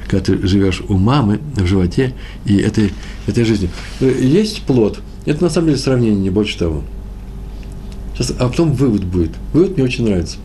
когда 0.09 0.25
ты 0.25 0.47
живешь 0.47 0.83
у 0.89 0.97
мамы 0.97 1.41
в 1.57 1.67
животе, 1.67 2.15
и 2.47 2.57
этой, 2.57 2.93
этой 3.27 3.45
жизнью. 3.45 3.71
Есть 4.01 4.63
плод. 4.63 5.01
Это 5.25 5.43
на 5.43 5.51
самом 5.51 5.69
деле 5.69 5.79
сравнение, 5.79 6.21
не 6.21 6.31
больше 6.31 6.57
того. 6.59 6.85
Сейчас, 8.15 8.33
а 8.39 8.49
потом 8.49 8.73
вывод 8.73 9.05
будет. 9.05 9.33
Вывод 9.53 9.77
мне 9.77 9.85
очень 9.85 10.05
нравится. 10.05 10.39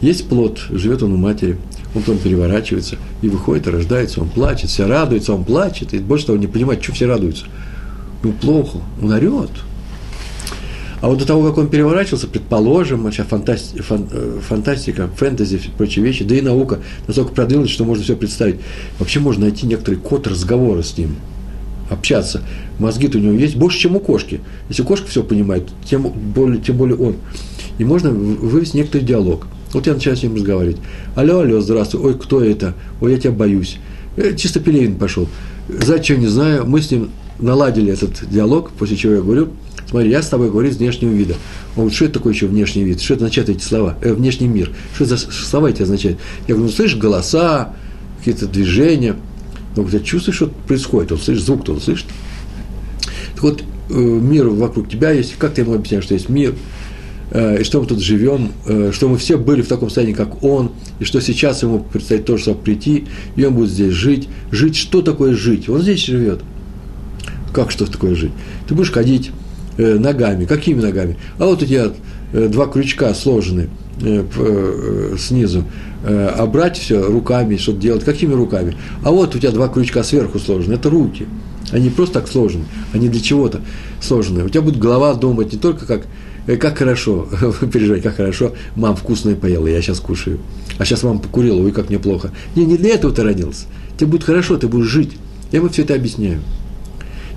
Есть 0.00 0.28
плод, 0.28 0.58
живет 0.70 1.02
он 1.02 1.12
у 1.12 1.16
матери– 1.16 1.58
он 1.94 2.02
потом 2.02 2.18
переворачивается 2.18 2.96
и 3.22 3.28
выходит, 3.28 3.66
и 3.66 3.70
рождается, 3.70 4.20
он 4.20 4.28
плачет, 4.28 4.70
все 4.70 4.86
радуется, 4.86 5.34
он 5.34 5.44
плачет, 5.44 5.92
и 5.92 5.98
больше 5.98 6.26
того, 6.26 6.38
не 6.38 6.46
понимает, 6.46 6.82
что 6.82 6.92
все 6.92 7.06
радуются. 7.06 7.46
Ну, 8.22 8.32
плохо, 8.32 8.78
он 9.02 9.10
орет. 9.10 9.50
А 11.00 11.08
вот 11.08 11.18
до 11.18 11.26
того, 11.26 11.48
как 11.48 11.56
он 11.56 11.68
переворачивался, 11.68 12.28
предположим, 12.28 13.10
сейчас 13.10 13.26
фантасти, 13.26 13.80
фан, 13.80 14.06
э, 14.12 14.38
фантастика, 14.46 15.08
фэнтези, 15.16 15.60
прочие 15.78 16.04
вещи, 16.04 16.24
да 16.24 16.36
и 16.36 16.42
наука 16.42 16.80
настолько 17.06 17.32
продвинулась, 17.32 17.70
что 17.70 17.84
можно 17.84 18.04
все 18.04 18.16
представить. 18.16 18.56
Вообще 18.98 19.18
можно 19.18 19.44
найти 19.46 19.66
некоторый 19.66 19.96
код 19.96 20.26
разговора 20.26 20.82
с 20.82 20.96
ним, 20.98 21.16
общаться. 21.88 22.42
Мозги-то 22.78 23.16
у 23.16 23.20
него 23.20 23.32
есть 23.32 23.56
больше, 23.56 23.78
чем 23.78 23.96
у 23.96 24.00
кошки. 24.00 24.42
Если 24.68 24.82
кошка 24.82 25.08
все 25.08 25.24
понимает, 25.24 25.70
тем 25.86 26.02
более, 26.02 26.60
тем 26.60 26.76
более 26.76 26.98
он. 26.98 27.16
И 27.78 27.84
можно 27.84 28.10
вывести 28.10 28.76
некоторый 28.76 29.02
диалог– 29.02 29.46
вот 29.72 29.86
я 29.86 29.94
начинаю 29.94 30.16
с 30.16 30.22
ним 30.22 30.34
разговаривать. 30.34 30.78
Алло, 31.14 31.40
алло, 31.40 31.60
здравствуй. 31.60 32.00
Ой, 32.00 32.18
кто 32.18 32.42
это? 32.42 32.74
Ой, 33.00 33.12
я 33.12 33.18
тебя 33.18 33.32
боюсь. 33.32 33.78
Э, 34.16 34.34
чисто 34.36 34.58
Пелевин 34.60 34.96
пошел. 34.96 35.28
Зачем, 35.68 36.20
не 36.20 36.26
знаю. 36.26 36.66
Мы 36.66 36.82
с 36.82 36.90
ним 36.90 37.10
наладили 37.38 37.92
этот 37.92 38.28
диалог, 38.28 38.72
после 38.72 38.96
чего 38.96 39.14
я 39.14 39.20
говорю, 39.20 39.50
смотри, 39.88 40.10
я 40.10 40.22
с 40.22 40.28
тобой 40.28 40.50
говорю 40.50 40.72
с 40.72 40.76
внешнего 40.76 41.12
вида. 41.12 41.34
Он 41.76 41.82
говорит, 41.82 41.94
что 41.94 42.04
это 42.06 42.14
такое 42.14 42.32
еще 42.32 42.46
внешний 42.46 42.82
вид? 42.82 43.00
Что 43.00 43.14
это 43.14 43.24
означает 43.24 43.48
эти 43.48 43.62
слова? 43.62 43.96
Э, 44.02 44.12
внешний 44.12 44.48
мир. 44.48 44.72
Что 44.94 45.04
это 45.04 45.16
за 45.16 45.30
слова 45.30 45.70
эти 45.70 45.82
означают? 45.82 46.18
Я 46.48 46.54
говорю, 46.54 46.70
ну, 46.70 46.76
слышишь 46.76 46.98
голоса, 46.98 47.74
какие-то 48.18 48.46
движения. 48.46 49.14
Он 49.76 49.84
говорит, 49.84 50.00
я 50.00 50.06
чувствую, 50.06 50.34
что 50.34 50.48
происходит. 50.48 51.12
Он 51.12 51.18
слышит 51.18 51.44
звук, 51.44 51.64
то 51.64 51.72
он 51.74 51.80
слышит. 51.80 52.06
Так 53.34 53.42
вот, 53.44 53.62
э, 53.90 53.94
мир 53.94 54.48
вокруг 54.48 54.88
тебя 54.88 55.12
есть. 55.12 55.36
Как 55.38 55.54
ты 55.54 55.60
ему 55.60 55.74
объясняешь, 55.74 56.04
что 56.04 56.14
есть 56.14 56.28
мир– 56.28 56.54
и 57.32 57.62
что 57.62 57.80
мы 57.80 57.86
тут 57.86 58.00
живем, 58.00 58.52
э, 58.66 58.90
что 58.92 59.08
мы 59.08 59.16
все 59.16 59.38
были 59.38 59.62
в 59.62 59.68
таком 59.68 59.88
состоянии, 59.88 60.14
как 60.14 60.42
он, 60.42 60.72
и 60.98 61.04
что 61.04 61.20
сейчас 61.20 61.62
ему 61.62 61.78
предстоит 61.78 62.24
тоже 62.24 62.42
чтобы 62.42 62.60
прийти, 62.60 63.06
и 63.36 63.44
он 63.44 63.54
будет 63.54 63.70
здесь 63.70 63.92
жить. 63.92 64.28
Жить, 64.50 64.76
что 64.76 65.00
такое 65.00 65.34
жить? 65.34 65.68
Он 65.68 65.80
здесь 65.80 66.04
живет. 66.04 66.40
Как 67.52 67.70
что 67.70 67.90
такое 67.90 68.14
жить? 68.14 68.32
Ты 68.68 68.74
будешь 68.74 68.90
ходить 68.90 69.30
э, 69.76 69.96
ногами. 69.98 70.44
Какими 70.44 70.80
ногами? 70.80 71.16
А 71.38 71.46
вот 71.46 71.62
у 71.62 71.66
тебя 71.66 71.92
два 72.32 72.66
крючка 72.66 73.12
сложены 73.14 73.68
снизу, 75.18 75.64
а 76.04 76.46
брать 76.46 76.78
все 76.78 77.04
руками, 77.04 77.56
что-то 77.56 77.78
делать. 77.80 78.04
Какими 78.04 78.32
руками? 78.32 78.76
А 79.04 79.10
вот 79.10 79.34
у 79.34 79.38
тебя 79.38 79.50
два 79.50 79.68
крючка 79.68 80.02
сверху 80.02 80.38
сложены. 80.38 80.74
Это 80.74 80.88
руки. 80.88 81.26
Они 81.70 81.90
просто 81.90 82.20
так 82.20 82.28
сложены, 82.28 82.64
они 82.94 83.08
для 83.08 83.20
чего-то 83.20 83.60
сложены. 84.00 84.44
У 84.44 84.48
тебя 84.48 84.62
будет 84.62 84.78
голова 84.78 85.12
думать 85.14 85.52
не 85.52 85.58
только 85.58 85.86
как 85.86 86.06
Э, 86.06 86.29
как 86.46 86.78
хорошо, 86.78 87.28
переживай, 87.72 88.00
как 88.00 88.16
хорошо, 88.16 88.52
мам 88.76 88.96
вкусное 88.96 89.34
поела, 89.34 89.66
я 89.66 89.80
сейчас 89.82 90.00
кушаю. 90.00 90.40
А 90.78 90.84
сейчас 90.84 91.02
мама 91.02 91.20
покурила, 91.20 91.60
ой, 91.60 91.72
как 91.72 91.90
неплохо. 91.90 92.32
Не, 92.56 92.64
не 92.64 92.76
для 92.76 92.94
этого 92.94 93.12
ты 93.12 93.22
родился. 93.22 93.66
Тебе 93.96 94.10
будет 94.10 94.24
хорошо, 94.24 94.56
ты 94.56 94.66
будешь 94.66 94.86
жить. 94.86 95.18
Я 95.52 95.58
ему 95.58 95.68
все 95.68 95.82
это 95.82 95.94
объясняю. 95.94 96.40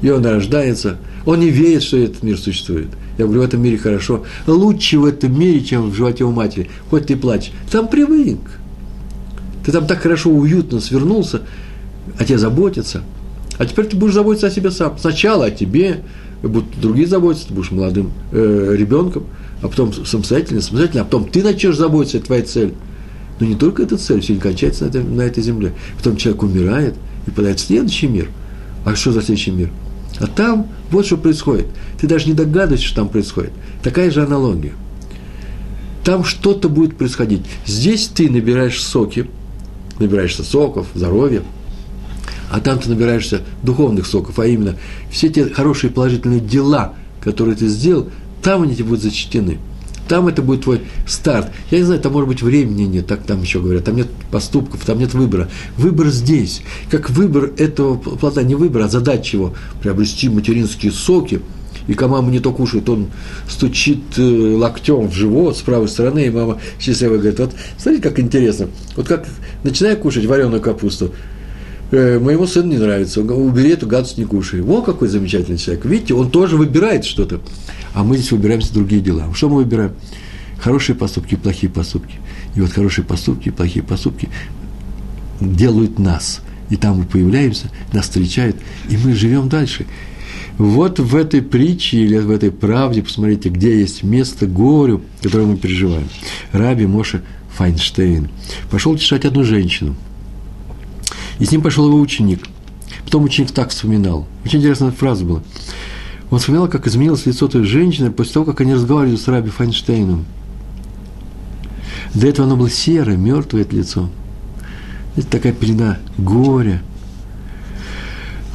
И 0.01 0.09
он 0.09 0.25
рождается, 0.25 0.97
он 1.25 1.39
не 1.39 1.49
верит, 1.49 1.83
что 1.83 1.97
этот 1.97 2.23
мир 2.23 2.37
существует. 2.37 2.89
Я 3.17 3.25
говорю, 3.25 3.41
в 3.41 3.45
этом 3.45 3.61
мире 3.61 3.77
хорошо. 3.77 4.23
Лучше 4.47 4.99
в 4.99 5.05
этом 5.05 5.37
мире, 5.39 5.61
чем 5.61 5.89
в 5.89 5.95
животе 5.95 6.23
у 6.23 6.31
матери. 6.31 6.69
Хоть 6.89 7.07
ты 7.07 7.15
плачешь. 7.15 7.53
Там 7.71 7.87
привык. 7.87 8.39
Ты 9.65 9.71
там 9.71 9.87
так 9.87 10.01
хорошо, 10.01 10.29
уютно 10.29 10.79
свернулся, 10.81 11.41
о 12.17 12.25
тебе 12.25 12.37
заботятся. 12.37 13.03
А 13.57 13.65
теперь 13.65 13.85
ты 13.85 13.95
будешь 13.95 14.13
заботиться 14.13 14.47
о 14.47 14.51
себе 14.51 14.71
сам. 14.71 14.97
Сначала 14.97 15.45
о 15.45 15.51
тебе, 15.51 16.01
будут 16.49 16.79
другие 16.79 17.07
заботиться, 17.07 17.47
ты 17.47 17.53
будешь 17.53 17.71
молодым 17.71 18.11
э, 18.31 18.75
ребенком, 18.77 19.25
а 19.61 19.67
потом 19.67 19.93
самостоятельно, 19.93 20.61
самостоятельно, 20.61 21.01
а 21.03 21.05
потом 21.05 21.29
ты 21.29 21.41
начнешь 21.41 21.77
заботиться, 21.77 22.17
это 22.17 22.27
твоя 22.27 22.43
цель. 22.43 22.73
Но 23.39 23.45
не 23.45 23.55
только 23.55 23.83
эта 23.83 23.97
цель, 23.97 24.21
все 24.21 24.33
не 24.33 24.39
кончается 24.39 24.85
на 24.85 24.89
этой, 24.89 25.03
на 25.03 25.21
этой 25.21 25.43
земле. 25.43 25.73
Потом 25.97 26.17
человек 26.17 26.43
умирает, 26.43 26.95
и 27.25 27.29
попадает 27.29 27.59
в 27.59 27.65
следующий 27.65 28.07
мир. 28.07 28.29
А 28.85 28.95
что 28.95 29.11
за 29.11 29.21
следующий 29.21 29.51
мир? 29.51 29.69
А 30.19 30.27
там 30.27 30.67
вот 30.91 31.05
что 31.05 31.17
происходит. 31.17 31.67
Ты 31.99 32.07
даже 32.07 32.27
не 32.27 32.33
догадываешься, 32.33 32.87
что 32.87 32.97
там 32.97 33.09
происходит. 33.09 33.51
Такая 33.81 34.11
же 34.11 34.21
аналогия. 34.21 34.73
Там 36.03 36.23
что-то 36.23 36.69
будет 36.69 36.97
происходить. 36.97 37.43
Здесь 37.65 38.07
ты 38.07 38.29
набираешь 38.29 38.81
соки, 38.81 39.29
набираешься 39.99 40.43
соков, 40.43 40.87
здоровья, 40.93 41.41
а 42.53 42.59
там 42.59 42.77
ты 42.77 42.87
набираешься 42.87 43.41
духовных 43.63 44.05
соков, 44.05 44.37
а 44.37 44.45
именно 44.45 44.75
все 45.09 45.27
те 45.29 45.45
хорошие 45.45 45.89
положительные 45.89 46.39
дела, 46.39 46.93
которые 47.19 47.55
ты 47.55 47.67
сделал, 47.67 48.09
там 48.43 48.61
они 48.61 48.75
тебе 48.75 48.89
будут 48.89 49.01
зачтены. 49.01 49.57
Там 50.07 50.27
это 50.27 50.43
будет 50.43 50.61
твой 50.61 50.81
старт. 51.07 51.51
Я 51.71 51.79
не 51.79 51.83
знаю, 51.85 51.99
там, 51.99 52.11
может 52.11 52.27
быть, 52.27 52.43
времени 52.43 52.83
нет, 52.83 53.07
так 53.07 53.23
там 53.23 53.41
еще 53.41 53.59
говорят, 53.59 53.85
там 53.85 53.95
нет 53.95 54.07
поступков, 54.29 54.85
там 54.85 54.99
нет 54.99 55.15
выбора. 55.15 55.49
Выбор 55.77 56.09
здесь. 56.09 56.61
Как 56.91 57.09
выбор 57.09 57.53
этого 57.57 57.95
плода, 57.97 58.43
не 58.43 58.53
выбор, 58.53 58.83
а 58.83 58.87
задача 58.87 59.35
его– 59.35 59.55
приобрести 59.81 60.29
материнские 60.29 60.91
соки– 60.91 61.41
и 61.87 61.93
когда 61.93 62.13
мама 62.13 62.31
не 62.31 62.39
то 62.39 62.51
кушает, 62.51 62.87
он 62.89 63.07
стучит 63.49 64.17
э, 64.17 64.21
локтем 64.21 65.09
в 65.09 65.13
живот 65.13 65.57
с 65.57 65.61
правой 65.61 65.87
стороны, 65.87 66.25
и 66.25 66.29
мама 66.29 66.59
счастливая 66.79 67.17
говорит, 67.17 67.39
вот 67.39 67.51
смотрите, 67.77 68.07
как 68.07 68.19
интересно, 68.19 68.67
вот 68.95 69.07
как 69.07 69.27
начинаю 69.63 69.97
кушать 69.97 70.25
вареную 70.25 70.61
капусту, 70.61 71.13
э, 71.93 72.19
моему 72.19 72.47
сыну 72.47 72.71
не 72.71 72.77
нравится, 72.77 73.21
убери 73.21 73.69
эту 73.69 73.87
гадость, 73.87 74.17
не 74.17 74.25
кушай. 74.25 74.61
Во, 74.61 74.81
какой 74.81 75.07
замечательный 75.07 75.57
человек. 75.57 75.85
Видите, 75.85 76.13
он 76.13 76.31
тоже 76.31 76.57
выбирает 76.57 77.05
что-то. 77.05 77.41
А 77.93 78.03
мы 78.03 78.17
здесь 78.17 78.31
выбираемся 78.31 78.73
другие 78.73 79.01
дела. 79.01 79.31
Что 79.33 79.49
мы 79.49 79.57
выбираем? 79.57 79.93
Хорошие 80.59 80.95
поступки 80.95 81.35
плохие 81.35 81.71
поступки. 81.71 82.15
И 82.55 82.61
вот 82.61 82.71
хорошие 82.71 83.05
поступки 83.05 83.49
плохие 83.49 83.83
поступки 83.83 84.29
делают 85.39 85.99
нас. 85.99 86.41
И 86.69 86.75
там 86.75 86.99
мы 86.99 87.05
появляемся, 87.05 87.69
нас 87.91 88.05
встречают, 88.05 88.55
и 88.89 88.97
мы 88.97 89.13
живем 89.13 89.49
дальше. 89.49 89.85
Вот 90.57 90.99
в 90.99 91.15
этой 91.15 91.41
притче 91.41 91.97
или 91.97 92.17
в 92.17 92.29
этой 92.29 92.51
правде, 92.51 93.01
посмотрите, 93.01 93.49
где 93.49 93.79
есть 93.79 94.03
место 94.03 94.45
горю, 94.45 95.01
которое 95.21 95.47
мы 95.47 95.57
переживаем. 95.57 96.07
Раби 96.51 96.85
Моше 96.85 97.23
Файнштейн 97.55 98.29
пошел 98.71 98.93
утешать 98.93 99.25
одну 99.25 99.43
женщину. 99.43 99.95
И 101.39 101.45
с 101.45 101.51
ним 101.51 101.61
пошел 101.61 101.87
его 101.87 101.99
ученик. 101.99 102.41
Потом 103.05 103.23
ученик 103.23 103.51
так 103.51 103.69
вспоминал. 103.69 104.27
Очень 104.45 104.59
интересная 104.59 104.91
фраза 104.91 105.25
была. 105.25 105.41
Он 106.29 106.39
вспоминал, 106.39 106.67
как 106.67 106.87
изменилось 106.87 107.25
лицо 107.25 107.47
той 107.47 107.63
женщины 107.63 108.11
после 108.11 108.33
того, 108.33 108.45
как 108.45 108.61
они 108.61 108.73
разговаривали 108.73 109.15
с 109.15 109.27
Раби 109.27 109.49
Файнштейном. 109.49 110.25
До 112.13 112.27
этого 112.27 112.47
оно 112.47 112.57
было 112.57 112.69
серое, 112.69 113.17
мертвое 113.17 113.61
это 113.61 113.75
лицо. 113.75 114.09
Это 115.15 115.27
такая 115.27 115.53
пелена 115.53 115.99
горя– 116.17 116.81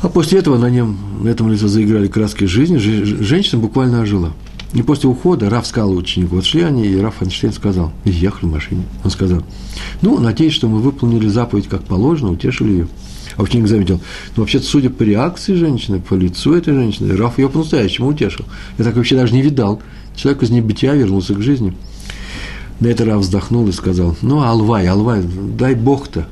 а 0.01 0.09
после 0.09 0.39
этого 0.39 0.59
на 0.59 0.71
нем, 0.71 0.97
на 1.25 1.29
этом 1.29 1.51
лице 1.51 1.67
заиграли 1.67 2.07
краски 2.07 2.45
жизни, 2.45 2.77
женщина 2.77 3.61
буквально 3.61 4.01
ожила. 4.01 4.33
И 4.75 4.83
после 4.83 5.09
ухода 5.09 5.49
Раф 5.49 5.67
сказал 5.67 5.97
ученику, 5.97 6.37
вот 6.37 6.45
шли 6.45 6.63
они, 6.63 6.87
и 6.87 6.97
Раф 6.99 7.23
Эйнштейн 7.23 7.53
сказал, 7.53 7.91
и 8.05 8.11
ехали 8.11 8.51
в 8.51 8.53
машине. 8.53 8.83
Он 9.03 9.11
сказал, 9.11 9.43
ну, 10.03 10.19
надеюсь, 10.19 10.53
что 10.53 10.69
мы 10.69 10.81
выполнили 10.81 11.27
заповедь 11.27 11.69
как 11.69 11.85
положено, 11.85 12.33
утешили 12.33 12.73
ее. 12.73 12.89
А 13.37 13.43
ученик 13.43 13.67
заметил, 13.67 14.01
ну, 14.37 14.43
вообще-то, 14.43 14.67
судя 14.67 14.91
по 14.91 15.05
реакции 15.05 15.55
женщины, 15.55 16.01
по 16.01 16.15
лицу 16.15 16.55
этой 16.55 16.75
женщины, 16.75 17.17
Раф 17.17 17.39
ее 17.39 17.49
по-настоящему 17.49 18.09
утешил. 18.09 18.45
Я 18.77 18.85
так 18.85 18.97
вообще 18.97 19.17
даже 19.17 19.33
не 19.33 19.41
видал. 19.41 19.81
Человек 20.15 20.43
из 20.43 20.51
небытия 20.51 20.93
вернулся 20.93 21.35
к 21.35 21.41
жизни. 21.41 21.75
На 22.81 22.89
это 22.89 23.07
Раф 23.07 23.21
вздохнул 23.21 23.67
и 23.69 23.73
сказал, 23.73 24.17
ну, 24.21 24.43
Алвай, 24.43 24.87
Алвай, 24.87 25.23
дай 25.23 25.75
Бог-то, 25.75 26.29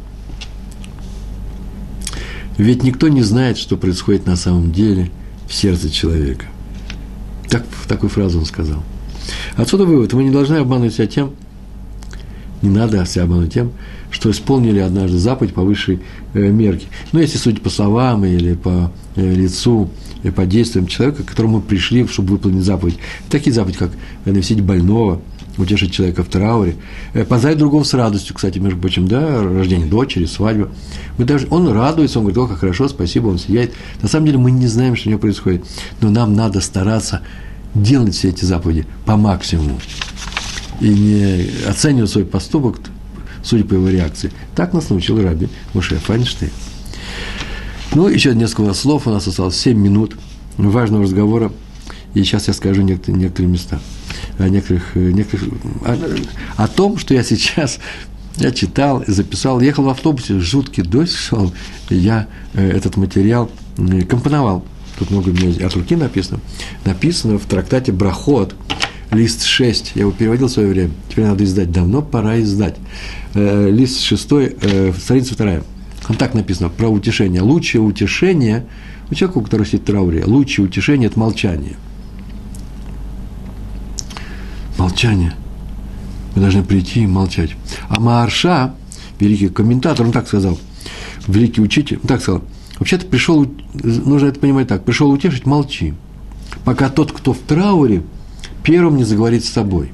ведь 2.58 2.82
никто 2.82 3.08
не 3.08 3.22
знает, 3.22 3.58
что 3.58 3.76
происходит 3.76 4.26
на 4.26 4.36
самом 4.36 4.72
деле 4.72 5.10
в 5.48 5.54
сердце 5.54 5.90
человека. 5.90 6.46
Так, 7.48 7.64
такую 7.88 8.10
фразу 8.10 8.38
он 8.38 8.44
сказал. 8.44 8.82
Отсюда 9.56 9.84
вывод. 9.84 10.12
Мы 10.12 10.24
не 10.24 10.30
должны 10.30 10.56
обманывать 10.56 10.94
себя 10.94 11.06
тем, 11.06 11.32
не 12.62 12.70
надо 12.70 13.04
себя 13.06 13.24
обманывать 13.24 13.52
тем, 13.52 13.72
что 14.10 14.30
исполнили 14.30 14.78
однажды 14.78 15.18
заповедь 15.18 15.54
по 15.54 15.62
высшей 15.62 16.00
э, 16.34 16.48
мерке. 16.48 16.86
Ну, 17.12 17.20
если 17.20 17.38
судить 17.38 17.62
по 17.62 17.70
словам 17.70 18.24
или 18.24 18.54
по 18.54 18.92
э, 19.16 19.34
лицу, 19.34 19.90
или 20.22 20.30
по 20.30 20.46
действиям 20.46 20.86
человека, 20.86 21.22
к 21.22 21.26
которому 21.26 21.56
мы 21.56 21.62
пришли, 21.62 22.06
чтобы 22.06 22.30
выполнить 22.30 22.64
заповедь. 22.64 22.98
Такие 23.28 23.52
заповеди, 23.52 23.78
как 23.78 23.90
навестить 24.24 24.60
больного– 24.60 25.20
утешить 25.58 25.92
человека 25.92 26.22
в 26.22 26.28
трауре, 26.28 26.76
э, 27.14 27.24
поздравить 27.24 27.58
другого 27.58 27.84
с 27.84 27.94
радостью, 27.94 28.34
кстати, 28.34 28.58
между 28.58 28.78
прочим, 28.78 29.08
да, 29.08 29.42
рождение 29.42 29.86
дочери, 29.86 30.26
свадьба. 30.26 30.70
Мы 31.18 31.24
даже, 31.24 31.46
он 31.50 31.68
радуется, 31.68 32.18
он 32.18 32.24
говорит, 32.24 32.38
о, 32.38 32.46
как 32.46 32.58
хорошо, 32.58 32.88
спасибо, 32.88 33.28
он 33.28 33.38
сияет. 33.38 33.74
На 34.02 34.08
самом 34.08 34.26
деле 34.26 34.38
мы 34.38 34.50
не 34.50 34.66
знаем, 34.66 34.96
что 34.96 35.08
у 35.08 35.10
него 35.10 35.20
происходит, 35.20 35.64
но 36.00 36.10
нам 36.10 36.34
надо 36.34 36.60
стараться 36.60 37.22
делать 37.74 38.14
все 38.14 38.28
эти 38.28 38.44
заповеди 38.44 38.86
по 39.04 39.16
максимуму 39.16 39.78
и 40.80 40.88
не 40.88 41.68
оценивать 41.68 42.10
свой 42.10 42.24
поступок, 42.24 42.80
судя 43.42 43.64
по 43.64 43.74
его 43.74 43.88
реакции. 43.88 44.32
Так 44.54 44.72
нас 44.72 44.90
научил 44.90 45.20
Раби 45.22 45.48
Муше 45.74 45.96
Файнштейн. 45.96 46.50
Ну, 47.94 48.08
еще 48.08 48.34
несколько 48.34 48.74
слов, 48.74 49.06
у 49.06 49.10
нас 49.10 49.26
осталось 49.26 49.56
7 49.56 49.78
минут 49.78 50.16
важного 50.58 51.04
разговора, 51.04 51.50
и 52.16 52.24
сейчас 52.24 52.48
я 52.48 52.54
скажу 52.54 52.82
некоторые, 52.82 53.20
некоторые 53.20 53.52
места– 53.52 53.80
о 54.38 54.48
некоторых, 54.48 54.96
э, 54.96 55.10
некоторых 55.10 55.48
о, 55.84 55.96
о 56.56 56.68
том, 56.68 56.98
что 56.98 57.14
я 57.14 57.22
сейчас 57.22 57.78
я 58.36 58.50
читал, 58.50 59.02
записал, 59.06 59.60
ехал 59.60 59.84
в 59.84 59.88
автобусе, 59.88 60.38
жуткий 60.38 60.82
дождь 60.82 61.14
шел, 61.14 61.52
я 61.88 62.26
э, 62.54 62.70
этот 62.70 62.96
материал 62.96 63.50
э, 63.78 64.02
компоновал. 64.02 64.64
Тут 64.98 65.10
много 65.10 65.30
у 65.30 65.32
меня 65.32 65.66
от 65.66 65.74
руки 65.74 65.96
написано. 65.96 66.40
Написано 66.84 67.38
в 67.38 67.46
трактате 67.46 67.92
«Брахот», 67.92 68.54
лист 69.10 69.44
6, 69.44 69.92
я 69.94 70.02
его 70.02 70.12
переводил 70.12 70.48
в 70.48 70.50
свое 70.50 70.68
время, 70.68 70.90
теперь 71.08 71.26
надо 71.26 71.44
издать, 71.44 71.70
давно 71.70 72.02
пора 72.02 72.40
издать. 72.40 72.76
Э, 73.34 73.70
лист 73.70 74.00
6, 74.00 74.28
э, 74.32 74.92
страница 74.98 75.36
2. 75.36 75.62
Там 76.06 76.16
так 76.16 76.34
написано, 76.34 76.68
про 76.68 76.88
утешение. 76.88 77.40
Лучшее 77.40 77.80
утешение, 77.80 78.66
у 79.10 79.14
человека, 79.14 79.38
у 79.38 79.42
которого 79.42 79.66
сидит 79.66 79.84
трауре, 79.84 80.24
лучшее 80.24 80.66
утешение– 80.66 81.08
это 81.08 81.18
молчание– 81.18 81.76
молчание. 84.86 85.34
Мы 86.34 86.42
должны 86.42 86.62
прийти 86.62 87.02
и 87.02 87.06
молчать. 87.06 87.50
А 87.88 87.98
Маарша, 87.98 88.72
великий 89.18 89.48
комментатор, 89.48 90.06
он 90.06 90.12
так 90.12 90.28
сказал, 90.28 90.58
великий 91.26 91.60
учитель, 91.60 91.98
он 92.00 92.06
так 92.06 92.22
сказал, 92.22 92.44
вообще-то 92.78 93.06
пришел, 93.06 93.46
нужно 93.74 94.28
это 94.28 94.38
понимать 94.38 94.68
так, 94.68 94.84
пришел 94.84 95.10
утешить, 95.10 95.44
молчи. 95.44 95.94
Пока 96.64 96.88
тот, 96.88 97.10
кто 97.10 97.32
в 97.32 97.38
трауре, 97.38 98.02
первым 98.62 98.96
не 98.96 99.02
заговорит 99.02 99.44
с 99.44 99.50
тобой. 99.50 99.90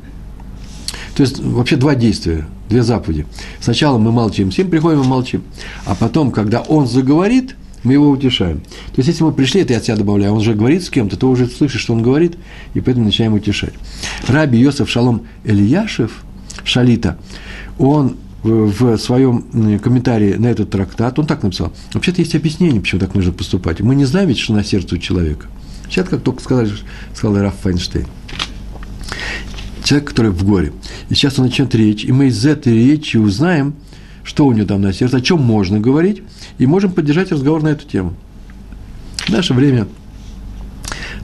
То 1.14 1.22
есть, 1.22 1.40
вообще 1.40 1.76
два 1.76 1.94
действия, 1.94 2.46
две 2.68 2.82
заповеди. 2.82 3.26
Сначала 3.60 3.96
мы 3.96 4.12
молчим, 4.12 4.50
всем 4.50 4.68
приходим 4.68 5.00
и 5.00 5.06
молчим. 5.06 5.42
А 5.86 5.94
потом, 5.94 6.30
когда 6.30 6.60
он 6.60 6.86
заговорит, 6.86 7.56
мы 7.82 7.94
его 7.94 8.08
утешаем. 8.10 8.60
То 8.60 8.98
есть, 8.98 9.08
если 9.08 9.24
мы 9.24 9.32
пришли, 9.32 9.60
это 9.60 9.72
я 9.72 9.78
от 9.78 9.84
себя 9.84 9.96
добавляю, 9.96 10.32
он 10.32 10.38
уже 10.38 10.54
говорит 10.54 10.84
с 10.84 10.90
кем-то, 10.90 11.16
то 11.16 11.28
уже 11.28 11.46
слышишь, 11.46 11.80
что 11.80 11.92
он 11.94 12.02
говорит, 12.02 12.36
и 12.74 12.80
поэтому 12.80 13.06
начинаем 13.06 13.34
утешать. 13.34 13.74
Раби 14.26 14.58
Йосеф 14.58 14.88
Шалом 14.88 15.22
Ильяшев, 15.44 16.24
Шалита, 16.64 17.18
он 17.78 18.16
в 18.42 18.96
своем 18.98 19.78
комментарии 19.78 20.34
на 20.34 20.46
этот 20.46 20.70
трактат, 20.70 21.18
он 21.18 21.26
так 21.26 21.42
написал, 21.44 21.72
вообще-то 21.92 22.20
есть 22.20 22.34
объяснение, 22.34 22.80
почему 22.80 23.00
так 23.00 23.14
нужно 23.14 23.32
поступать. 23.32 23.80
Мы 23.80 23.94
не 23.94 24.04
знаем 24.04 24.28
ведь, 24.28 24.38
что 24.38 24.52
на 24.52 24.64
сердце 24.64 24.96
у 24.96 24.98
человека. 24.98 25.46
Сейчас, 25.88 26.08
как 26.08 26.22
только 26.22 26.42
сказали, 26.42 26.70
сказал 27.14 27.40
Раф 27.40 27.54
Файнштейн. 27.62 28.06
Человек, 29.84 30.08
который 30.08 30.30
в 30.30 30.44
горе. 30.44 30.72
И 31.08 31.14
сейчас 31.14 31.38
он 31.38 31.46
начнет 31.46 31.74
речь, 31.74 32.04
и 32.04 32.12
мы 32.12 32.28
из 32.28 32.46
этой 32.46 32.72
речи 32.72 33.16
узнаем, 33.16 33.74
что 34.24 34.46
у 34.46 34.52
него 34.52 34.66
там 34.66 34.80
на 34.80 34.92
сердце, 34.92 35.16
о 35.18 35.20
чем 35.20 35.40
можно 35.42 35.80
говорить, 35.80 36.22
и 36.58 36.66
можем 36.66 36.92
поддержать 36.92 37.32
разговор 37.32 37.62
на 37.62 37.68
эту 37.68 37.86
тему. 37.86 38.14
В 39.26 39.30
наше 39.30 39.54
время 39.54 39.86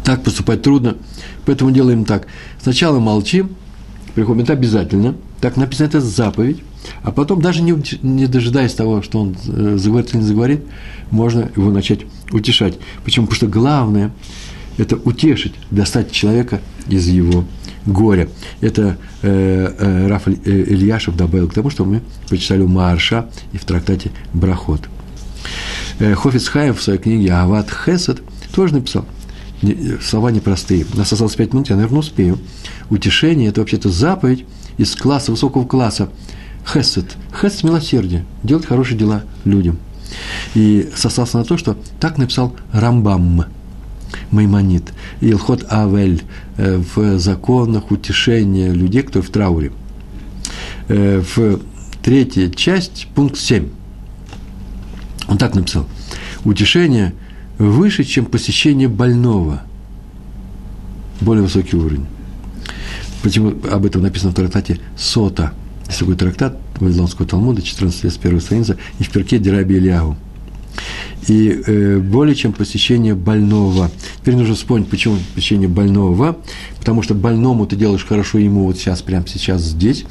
так 0.04 0.22
поступать 0.22 0.62
трудно, 0.62 0.96
поэтому 1.44 1.70
делаем 1.70 2.04
так. 2.04 2.26
Сначала 2.62 2.98
молчим, 2.98 3.50
приходим, 4.14 4.42
это 4.42 4.52
обязательно, 4.52 5.16
так 5.40 5.56
написано, 5.56 5.86
это 5.86 6.00
заповедь, 6.00 6.62
а 7.02 7.10
потом, 7.10 7.42
даже 7.42 7.62
не, 7.62 7.74
не 8.02 8.26
дожидаясь 8.26 8.74
того, 8.74 9.02
что 9.02 9.20
он 9.20 9.36
э, 9.46 9.76
заговорит 9.76 10.10
или 10.10 10.20
не 10.20 10.26
заговорит, 10.26 10.64
можно 11.10 11.50
его 11.54 11.70
начать 11.70 12.00
утешать. 12.30 12.78
Почему? 13.04 13.26
Потому 13.26 13.36
что 13.36 13.46
главное– 13.46 14.12
это 14.78 14.96
утешить, 14.96 15.54
достать 15.70 16.10
человека 16.12 16.60
из 16.88 17.08
его 17.08 17.44
горя. 17.84 18.28
Это 18.60 18.96
э, 19.22 19.74
э, 19.78 20.06
Раф 20.08 20.28
Ильяшев 20.28 21.16
добавил 21.16 21.48
к 21.48 21.54
тому, 21.54 21.70
что 21.70 21.84
мы 21.84 22.02
почитали 22.28 22.62
у 22.62 22.68
Марша 22.68 23.28
и 23.52 23.58
в 23.58 23.64
трактате 23.64 24.10
Брахот. 24.32 24.88
Э, 25.99 26.14
Хофиц 26.14 26.49
Хаев 26.49 26.78
в 26.78 26.82
своей 26.82 26.99
книге 26.99 27.32
«Ават 27.32 27.70
Хесед» 27.70 28.22
тоже 28.55 28.74
написал 28.74 29.05
не, 29.62 29.99
слова 30.01 30.30
непростые. 30.30 30.86
У 30.93 30.97
нас 30.97 31.12
осталось 31.12 31.34
пять 31.34 31.53
минут, 31.53 31.68
я, 31.68 31.76
наверное, 31.76 32.01
успею. 32.01 32.39
Утешение– 32.91 33.49
это 33.51 33.61
вообще-то 33.61 33.89
заповедь 33.89 34.45
из 34.76 34.95
класса, 34.95 35.32
высокого 35.32 35.66
класса. 35.66 36.09
Хесед. 36.66 37.16
Хесед– 37.41 37.62
милосердие. 37.64 38.24
Делать 38.43 38.66
хорошие 38.66 38.99
дела 38.99 39.24
людям. 39.45 39.78
И 40.55 40.91
сослался 40.95 41.39
на 41.39 41.45
то, 41.45 41.57
что 41.57 41.76
так 42.01 42.18
написал 42.18 42.55
Рамбам, 42.72 43.45
Маймонит, 44.30 44.93
Илхот 45.20 45.66
Авель 45.70 46.22
э, 46.57 46.80
в 46.95 47.18
законах 47.18 47.91
утешения 47.91 48.72
людей, 48.72 49.03
кто 49.03 49.22
в 49.22 49.28
трауре. 49.28 49.72
Э, 50.89 51.22
в 51.36 51.61
третья 52.03 52.49
часть, 52.49 53.09
пункт 53.14 53.36
7. 53.36 53.68
Он 55.28 55.38
так 55.38 55.54
написал. 55.54 55.86
Утешение 56.44 57.12
выше, 57.58 58.04
чем 58.04 58.24
посещение 58.24 58.88
больного. 58.88 59.62
Более 61.20 61.42
высокий 61.42 61.76
уровень. 61.76 62.06
Почему 63.22 63.54
об 63.70 63.84
этом 63.84 64.02
написано 64.02 64.32
в 64.32 64.34
трактате 64.34 64.80
Сота? 64.96 65.52
Есть 65.86 66.00
такой 66.00 66.16
трактат 66.16 66.58
Вавилонского 66.78 67.26
Талмуда, 67.26 67.62
14 67.62 68.04
лет 68.04 68.12
с 68.12 68.16
первой 68.16 68.40
страницы, 68.40 68.78
и 68.98 69.04
в 69.04 69.10
перке 69.10 69.38
Дираби 69.38 69.74
Ильягу. 69.74 70.16
И 71.26 71.62
э, 71.66 71.98
более 71.98 72.34
чем 72.34 72.52
посещение 72.52 73.14
больного. 73.14 73.90
Теперь 74.20 74.36
нужно 74.36 74.54
вспомнить, 74.54 74.88
почему 74.88 75.16
посещение 75.34 75.68
больного. 75.68 76.38
Потому 76.78 77.02
что 77.02 77.14
больному 77.14 77.66
ты 77.66 77.76
делаешь 77.76 78.06
хорошо 78.06 78.38
ему 78.38 78.64
вот 78.64 78.78
сейчас, 78.78 79.02
прямо 79.02 79.26
сейчас, 79.26 79.62
здесь. 79.62 80.04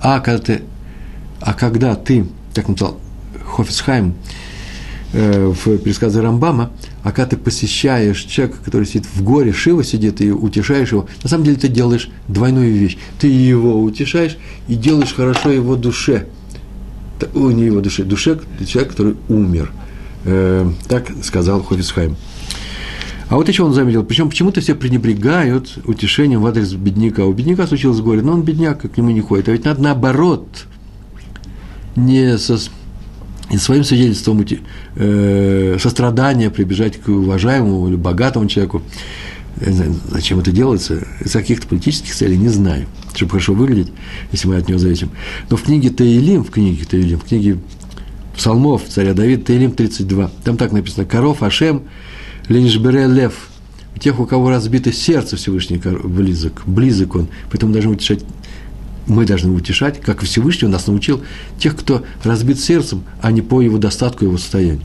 А 0.00 0.20
когда 0.20 0.42
ты, 0.42 0.62
а 1.40 1.54
когда 1.54 1.94
ты 1.94 2.26
так 2.52 2.68
написал 2.68 2.98
Хофицхайм, 3.46 4.14
в 5.12 5.78
пересказе 5.78 6.20
Рамбама, 6.20 6.70
а 7.02 7.12
когда 7.12 7.30
ты 7.30 7.36
посещаешь 7.36 8.20
человека, 8.24 8.58
который 8.64 8.86
сидит 8.86 9.06
в 9.06 9.22
горе, 9.22 9.52
Шива 9.52 9.82
сидит, 9.82 10.20
и 10.20 10.30
утешаешь 10.30 10.92
его, 10.92 11.08
на 11.22 11.28
самом 11.28 11.44
деле 11.44 11.56
ты 11.56 11.68
делаешь 11.68 12.10
двойную 12.28 12.72
вещь. 12.74 12.98
Ты 13.18 13.28
его 13.28 13.82
утешаешь 13.82 14.36
и 14.68 14.74
делаешь 14.74 15.14
хорошо 15.14 15.50
его 15.50 15.76
душе. 15.76 16.26
О, 17.34 17.50
не 17.50 17.64
его 17.64 17.80
душе, 17.80 18.04
душе 18.04 18.38
человека, 18.66 18.92
который 18.92 19.16
умер. 19.28 19.72
Э, 20.24 20.70
так 20.88 21.10
сказал 21.22 21.62
Хофисхайм. 21.62 22.16
А 23.28 23.36
вот 23.36 23.48
еще 23.48 23.62
он 23.62 23.74
заметил, 23.74 24.04
причем 24.04 24.30
почему-то 24.30 24.60
все 24.60 24.74
пренебрегают 24.74 25.78
утешением 25.84 26.40
в 26.42 26.46
адрес 26.46 26.72
бедняка. 26.72 27.24
У 27.26 27.32
бедняка 27.32 27.66
случилось 27.66 28.00
горе, 28.00 28.22
но 28.22 28.32
он 28.32 28.42
бедняк, 28.42 28.90
к 28.90 28.96
нему 28.96 29.10
не 29.10 29.20
ходит. 29.20 29.48
А 29.48 29.52
ведь 29.52 29.64
надо 29.64 29.82
наоборот, 29.82 30.66
не 31.94 32.38
со, 32.38 32.58
и 33.50 33.56
своим 33.56 33.84
свидетельством 33.84 34.44
э, 34.96 35.76
сострадания 35.80 36.50
прибежать 36.50 37.00
к 37.00 37.08
уважаемому 37.08 37.88
или 37.88 37.96
богатому 37.96 38.46
человеку. 38.46 38.82
Я 39.60 39.68
не 39.68 39.72
знаю, 39.72 39.94
зачем 40.10 40.38
это 40.38 40.52
делается, 40.52 41.06
из 41.24 41.32
каких-то 41.32 41.66
политических 41.66 42.14
целей, 42.14 42.36
не 42.36 42.48
знаю, 42.48 42.86
чтобы 43.14 43.32
хорошо 43.32 43.54
выглядеть, 43.54 43.92
если 44.30 44.48
мы 44.48 44.56
от 44.56 44.68
него 44.68 44.78
зависим. 44.78 45.10
Но 45.50 45.56
в 45.56 45.62
книге 45.62 45.90
Таилим, 45.90 46.44
в 46.44 46.50
книге 46.50 46.84
Таилим, 46.84 47.18
в 47.18 47.24
книге 47.24 47.58
Псалмов 48.36 48.82
царя 48.88 49.14
Давида, 49.14 49.46
Таилим 49.46 49.72
32, 49.72 50.30
там 50.44 50.56
так 50.56 50.70
написано, 50.70 51.06
«Коров 51.06 51.42
Ашем, 51.42 51.82
Ленишбере 52.48 53.06
Лев». 53.06 53.48
Тех, 53.98 54.20
у 54.20 54.26
кого 54.26 54.50
разбито 54.50 54.92
сердце 54.92 55.36
Всевышний 55.36 55.80
близок, 56.04 56.62
близок 56.66 57.16
он, 57.16 57.26
поэтому 57.50 57.72
должны 57.72 57.90
утешать 57.90 58.22
мы 59.08 59.24
должны 59.24 59.52
утешать, 59.52 60.00
как 60.00 60.22
Всевышний 60.22 60.68
нас 60.68 60.86
научил, 60.86 61.22
тех, 61.58 61.74
кто 61.74 62.04
разбит 62.22 62.60
сердцем, 62.60 63.04
а 63.20 63.32
не 63.32 63.42
по 63.42 63.60
его 63.60 63.78
достатку, 63.78 64.24
его 64.24 64.38
состоянию. 64.38 64.82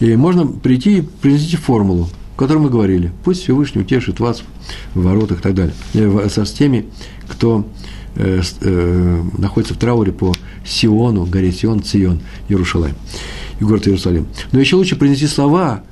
И 0.00 0.16
можно 0.16 0.46
прийти 0.46 0.98
и 0.98 1.02
принести 1.02 1.56
формулу, 1.56 2.08
о 2.36 2.38
которой 2.38 2.58
мы 2.58 2.70
говорили. 2.70 3.12
Пусть 3.22 3.42
Всевышний 3.42 3.82
утешит 3.82 4.20
вас 4.20 4.42
в 4.94 5.02
воротах 5.02 5.40
и 5.40 5.42
так 5.42 5.54
далее. 5.54 5.74
Со 6.28 6.44
с 6.44 6.52
теми, 6.52 6.86
кто 7.28 7.66
э, 8.16 8.42
э, 8.60 9.22
находится 9.38 9.74
в 9.74 9.78
трауре 9.78 10.12
по 10.12 10.32
Сиону, 10.66 11.24
горе 11.26 11.52
Сион, 11.52 11.82
Цион, 11.82 12.20
Иерушалаем, 12.48 12.96
и 13.60 13.64
город 13.64 13.86
Иерусалим. 13.86 14.26
Но 14.52 14.60
еще 14.60 14.76
лучше 14.76 14.96
принести 14.96 15.26
слова, 15.26 15.82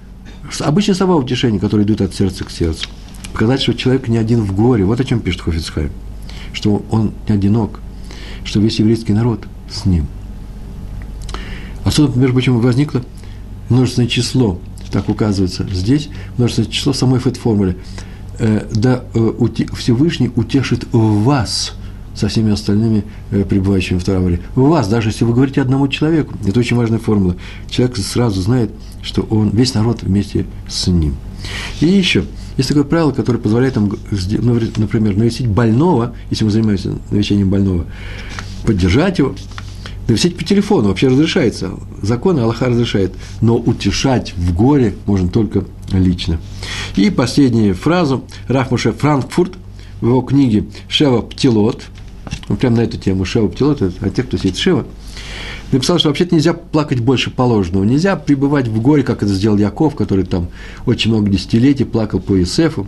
обычные 0.60 0.94
слова 0.94 1.16
утешения, 1.16 1.58
которые 1.58 1.86
идут 1.86 2.00
от 2.00 2.14
сердца 2.14 2.44
к 2.44 2.50
сердцу. 2.50 2.88
Показать, 3.32 3.62
что 3.62 3.72
человек 3.72 4.08
не 4.08 4.18
один 4.18 4.42
в 4.42 4.54
горе. 4.54 4.84
Вот 4.84 5.00
о 5.00 5.04
чем 5.04 5.20
пишет 5.20 5.40
Хофицхайм 5.40 5.90
что 6.52 6.82
он 6.90 7.12
не 7.28 7.34
одинок, 7.34 7.80
что 8.44 8.60
весь 8.60 8.78
еврейский 8.78 9.12
народ 9.12 9.46
с 9.70 9.84
ним. 9.84 10.06
Отсюда, 11.84 12.18
между 12.18 12.34
прочим, 12.34 12.60
возникло 12.60 13.02
множественное 13.68 14.08
число, 14.08 14.58
так 14.90 15.08
указывается 15.08 15.66
здесь, 15.72 16.08
множественное 16.36 16.70
число 16.70 16.92
самой 16.92 17.18
этой 17.18 17.34
формулы. 17.34 17.76
Э, 18.38 18.66
да 18.72 19.04
э, 19.14 19.32
Всевышний 19.74 20.30
утешит 20.34 20.86
вас 20.92 21.74
со 22.14 22.28
всеми 22.28 22.52
остальными 22.52 23.04
э, 23.30 23.44
пребывающими 23.44 23.98
в 23.98 24.04
трауре. 24.04 24.40
Вас, 24.54 24.88
даже 24.88 25.08
если 25.08 25.24
вы 25.24 25.32
говорите 25.32 25.62
одному 25.62 25.88
человеку, 25.88 26.34
это 26.46 26.60
очень 26.60 26.76
важная 26.76 26.98
формула. 26.98 27.36
Человек 27.70 27.96
сразу 27.96 28.40
знает, 28.42 28.70
что 29.02 29.22
он, 29.22 29.50
весь 29.50 29.74
народ 29.74 30.02
вместе 30.02 30.46
с 30.68 30.86
ним. 30.86 31.16
И 31.80 31.86
еще– 31.86 32.24
есть 32.56 32.68
такое 32.68 32.84
правило, 32.84 33.12
которое 33.12 33.38
позволяет 33.38 33.76
нам, 33.76 33.92
ну, 34.10 34.60
например, 34.76 35.16
навестить 35.16 35.48
больного, 35.48 36.14
если 36.30 36.44
мы 36.44 36.50
занимаемся 36.50 36.98
навещением 37.10 37.50
больного, 37.50 37.86
поддержать 38.66 39.18
его, 39.18 39.34
навестить 40.08 40.36
по 40.36 40.44
телефону 40.44 40.88
вообще 40.88 41.08
разрешается. 41.08 41.70
Закон 42.02 42.38
Аллаха 42.38 42.66
разрешает. 42.66 43.14
Но 43.40 43.56
утешать 43.56 44.34
в 44.36 44.54
горе 44.54 44.94
можно 45.06 45.28
только 45.28 45.64
лично. 45.92 46.38
И 46.96 47.10
последнюю 47.10 47.74
фразу 47.74 48.24
Рахмуша 48.48 48.92
Франкфурт 48.92 49.52
в 50.00 50.06
его 50.06 50.20
книге 50.22 50.66
«Шева 50.88 51.22
Птилот», 51.22 51.84
он 52.48 52.56
прямо 52.56 52.76
на 52.76 52.80
эту 52.82 52.98
тему 52.98 53.24
«Шева 53.24 53.48
Птилот», 53.48 53.82
это 53.82 54.06
о 54.06 54.10
тех, 54.10 54.26
кто 54.26 54.36
сидит 54.36 54.56
Шева, 54.56 54.84
написал, 55.70 55.98
что 55.98 56.08
вообще-то 56.08 56.34
нельзя 56.34 56.52
плакать 56.52 57.00
больше 57.00 57.30
положенного, 57.30 57.84
нельзя 57.84 58.16
пребывать 58.16 58.68
в 58.68 58.80
горе, 58.80 59.02
как 59.02 59.22
это 59.22 59.32
сделал 59.32 59.56
Яков, 59.56 59.94
который 59.94 60.24
там 60.24 60.48
очень 60.86 61.10
много 61.10 61.30
десятилетий 61.30 61.84
плакал 61.84 62.20
по 62.20 62.38
Иосифу, 62.38 62.86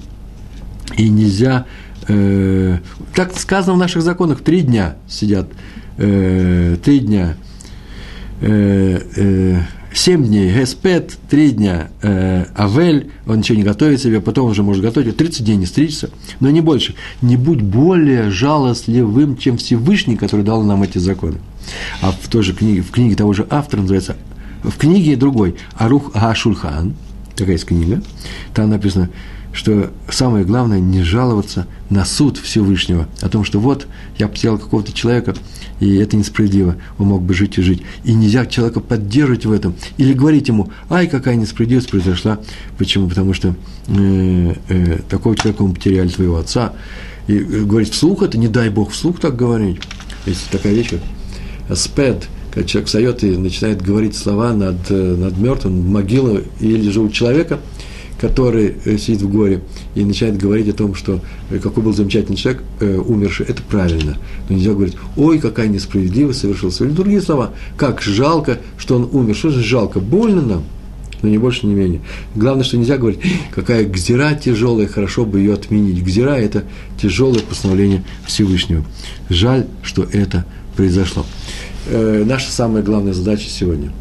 и 0.96 1.08
нельзя, 1.08 1.66
э, 2.08 2.78
как 3.14 3.36
сказано 3.38 3.74
в 3.74 3.78
наших 3.78 4.02
законах, 4.02 4.40
три 4.40 4.60
дня 4.60 4.96
сидят, 5.08 5.48
э, 5.96 6.76
три 6.84 7.00
дня, 7.00 7.36
э, 8.40 9.00
э, 9.16 9.60
семь 9.94 10.24
дней 10.24 10.52
Геспет, 10.52 11.16
три 11.30 11.52
дня 11.52 11.88
э, 12.02 12.44
Авель, 12.56 13.10
он 13.26 13.38
ничего 13.38 13.56
не 13.56 13.64
готовит 13.64 14.00
себе, 14.00 14.20
потом 14.20 14.50
уже 14.50 14.62
может 14.62 14.82
готовить, 14.82 15.16
30 15.16 15.44
дней 15.44 15.56
не 15.56 15.66
стричься, 15.66 16.10
но 16.40 16.50
не 16.50 16.60
больше. 16.60 16.94
Не 17.22 17.36
будь 17.36 17.62
более 17.62 18.30
жалостливым, 18.30 19.36
чем 19.36 19.56
Всевышний, 19.56 20.16
который 20.16 20.44
дал 20.44 20.62
нам 20.62 20.82
эти 20.82 20.98
законы. 20.98 21.38
А 22.00 22.12
в 22.12 22.28
той 22.28 22.42
же 22.42 22.52
книге, 22.52 22.82
в 22.82 22.90
книге 22.90 23.16
того 23.16 23.32
же 23.32 23.46
автора 23.50 23.82
называется, 23.82 24.16
в 24.62 24.76
книге 24.76 25.16
другой, 25.16 25.56
Арух 25.76 26.12
Гашульхан, 26.12 26.94
такая 27.36 27.52
есть 27.52 27.66
книга, 27.66 28.02
там 28.54 28.70
написано, 28.70 29.10
что 29.54 29.92
самое 30.10 30.44
главное 30.44 30.80
не 30.80 31.02
жаловаться 31.02 31.66
на 31.88 32.04
суд 32.04 32.38
Всевышнего, 32.38 33.08
о 33.20 33.28
том, 33.28 33.44
что 33.44 33.60
вот 33.60 33.86
я 34.18 34.26
потерял 34.26 34.58
какого-то 34.58 34.92
человека, 34.92 35.34
и 35.78 35.94
это 35.96 36.16
несправедливо, 36.16 36.76
он 36.98 37.08
мог 37.08 37.22
бы 37.22 37.34
жить 37.34 37.56
и 37.58 37.62
жить. 37.62 37.82
И 38.04 38.12
нельзя 38.12 38.46
человека 38.46 38.80
поддерживать 38.80 39.46
в 39.46 39.52
этом, 39.52 39.74
или 39.96 40.12
говорить 40.12 40.48
ему, 40.48 40.70
ай, 40.90 41.06
какая 41.06 41.36
несправедливость 41.36 41.90
произошла. 41.90 42.40
Почему? 42.78 43.08
Потому 43.08 43.32
что 43.32 43.54
э, 43.86 44.54
э, 44.68 44.98
такого 45.08 45.36
человека 45.36 45.62
мы 45.62 45.74
потеряли 45.74 46.08
твоего 46.08 46.36
отца. 46.36 46.72
И 47.28 47.36
э, 47.36 47.64
говорить 47.64 47.92
вслух 47.92 48.22
это, 48.22 48.36
не 48.38 48.48
дай 48.48 48.70
Бог 48.70 48.90
вслух 48.90 49.20
так 49.20 49.36
говорить. 49.36 49.78
Есть 50.26 50.48
такая 50.50 50.74
вещь, 50.74 50.90
спед, 51.74 52.28
когда 52.52 52.68
человек 52.68 52.86
встает 52.86 53.24
и 53.24 53.36
начинает 53.36 53.82
говорить 53.82 54.16
слова 54.16 54.52
над, 54.52 54.90
э, 54.90 54.94
над 54.94 55.38
мертвым, 55.38 55.90
могила 55.90 56.40
или 56.60 56.90
же 56.90 57.00
у 57.00 57.08
человека, 57.08 57.60
который 58.20 58.74
э, 58.84 58.96
сидит 58.96 59.22
в 59.22 59.30
горе 59.30 59.60
и 59.94 60.04
начинает 60.04 60.38
говорить 60.38 60.68
о 60.68 60.72
том, 60.72 60.94
что 60.94 61.20
э, 61.50 61.58
какой 61.58 61.82
был 61.82 61.92
замечательный 61.92 62.36
человек, 62.36 62.62
э, 62.80 62.96
умерший, 62.96 63.46
это 63.46 63.62
правильно. 63.62 64.16
Но 64.48 64.56
нельзя 64.56 64.72
говорить, 64.72 64.96
ой, 65.16 65.38
какая 65.38 65.68
несправедливость 65.68 66.40
совершился. 66.40 66.84
Или 66.84 66.92
другие 66.92 67.20
слова, 67.20 67.50
как 67.76 68.00
жалко, 68.00 68.58
что 68.78 68.96
он 68.96 69.08
умер. 69.12 69.34
Что 69.34 69.50
же 69.50 69.62
жалко? 69.62 70.00
Больно 70.00 70.42
нам, 70.42 70.64
но 71.22 71.28
не 71.28 71.38
больше, 71.38 71.66
не 71.66 71.74
менее. 71.74 72.00
Главное, 72.34 72.64
что 72.64 72.76
нельзя 72.76 72.96
говорить, 72.98 73.20
какая 73.50 73.84
гзира 73.84 74.34
тяжелая, 74.34 74.86
хорошо 74.86 75.24
бы 75.24 75.40
ее 75.40 75.54
отменить. 75.54 76.02
Гзира– 76.02 76.36
это 76.38 76.64
тяжелое 77.00 77.40
постановление 77.40 78.04
Всевышнего. 78.26 78.84
Жаль, 79.28 79.66
что 79.82 80.06
это 80.10 80.46
произошло. 80.76 81.24
Э, 81.86 82.24
наша 82.26 82.50
самая 82.50 82.82
главная 82.82 83.12
задача 83.12 83.48
сегодня, 83.48 83.92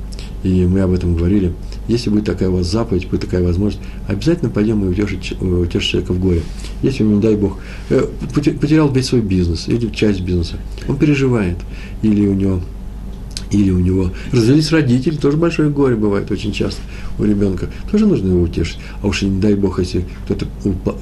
и 0.43 0.65
мы 0.65 0.81
об 0.81 0.91
этом 0.91 1.15
говорили, 1.15 1.53
если 1.87 2.09
будет 2.09 2.25
такая 2.25 2.49
у 2.49 2.57
вас 2.57 2.67
заповедь, 2.67 3.09
будет 3.09 3.21
такая 3.21 3.43
возможность, 3.43 3.83
обязательно 4.07 4.49
пойдем 4.49 4.83
и 4.85 4.87
утешить, 4.87 5.33
утешить 5.41 5.89
человека 5.89 6.13
в 6.13 6.19
горе. 6.19 6.41
Если 6.81 7.03
он, 7.03 7.15
не 7.15 7.21
дай 7.21 7.35
Бог, 7.35 7.59
э, 7.89 8.05
потерял 8.33 8.91
весь 8.91 9.07
свой 9.07 9.21
бизнес 9.21 9.67
или 9.67 9.89
часть 9.89 10.21
бизнеса, 10.21 10.55
он 10.87 10.97
переживает, 10.97 11.57
или 12.01 12.25
у 12.27 12.33
него 12.33 12.61
или 13.51 13.69
у 13.69 13.79
него 13.79 14.11
развелись 14.31 14.71
родители, 14.71 15.15
тоже 15.15 15.37
большое 15.37 15.69
горе 15.69 15.95
бывает 15.95 16.31
очень 16.31 16.51
часто 16.51 16.81
у 17.19 17.23
ребенка, 17.23 17.69
тоже 17.91 18.07
нужно 18.07 18.29
его 18.29 18.41
утешить. 18.41 18.79
А 19.01 19.07
уж 19.07 19.21
не 19.21 19.39
дай 19.39 19.53
бог, 19.53 19.79
если 19.79 20.05
кто-то 20.25 20.47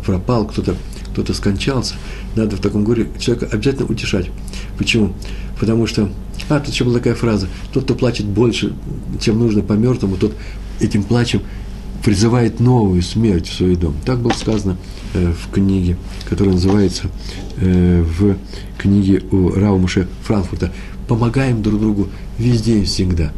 пропал, 0.06 0.48
кто-то 0.48 0.76
кто-то 1.12 1.34
скончался, 1.34 1.96
надо 2.36 2.56
в 2.56 2.60
таком 2.60 2.84
горе 2.84 3.08
человека 3.20 3.50
обязательно 3.52 3.88
утешать. 3.88 4.30
Почему? 4.78 5.14
Потому 5.60 5.88
что, 5.88 6.10
а, 6.50 6.60
тут 6.60 6.74
еще 6.74 6.86
была 6.86 6.98
такая 6.98 7.16
фраза, 7.16 7.48
тот, 7.74 7.84
кто 7.84 7.96
плачет 7.96 8.26
больше, 8.26 8.74
чем 9.20 9.40
нужно 9.40 9.62
по 9.62 9.74
мертвому, 9.74 10.18
тот 10.18 10.34
этим 10.80 11.04
плачем 11.04 11.42
призывает 12.04 12.60
новую 12.60 13.02
смерть 13.02 13.48
в 13.48 13.54
свой 13.54 13.76
дом. 13.76 13.94
Так 14.06 14.20
было 14.20 14.32
сказано 14.32 14.78
э, 15.14 15.34
в 15.34 15.54
книге, 15.54 15.98
которая 16.28 16.56
называется 16.56 17.04
э, 17.58 18.04
в 18.04 18.38
книге 18.78 19.22
у 19.32 19.52
Раумуша 19.52 20.08
Франкфурта. 20.24 20.72
Помогаем 21.08 21.62
друг 21.62 21.80
другу 21.80 22.08
везде 22.40 22.80
и 22.80 22.86
всегда. 22.86 23.32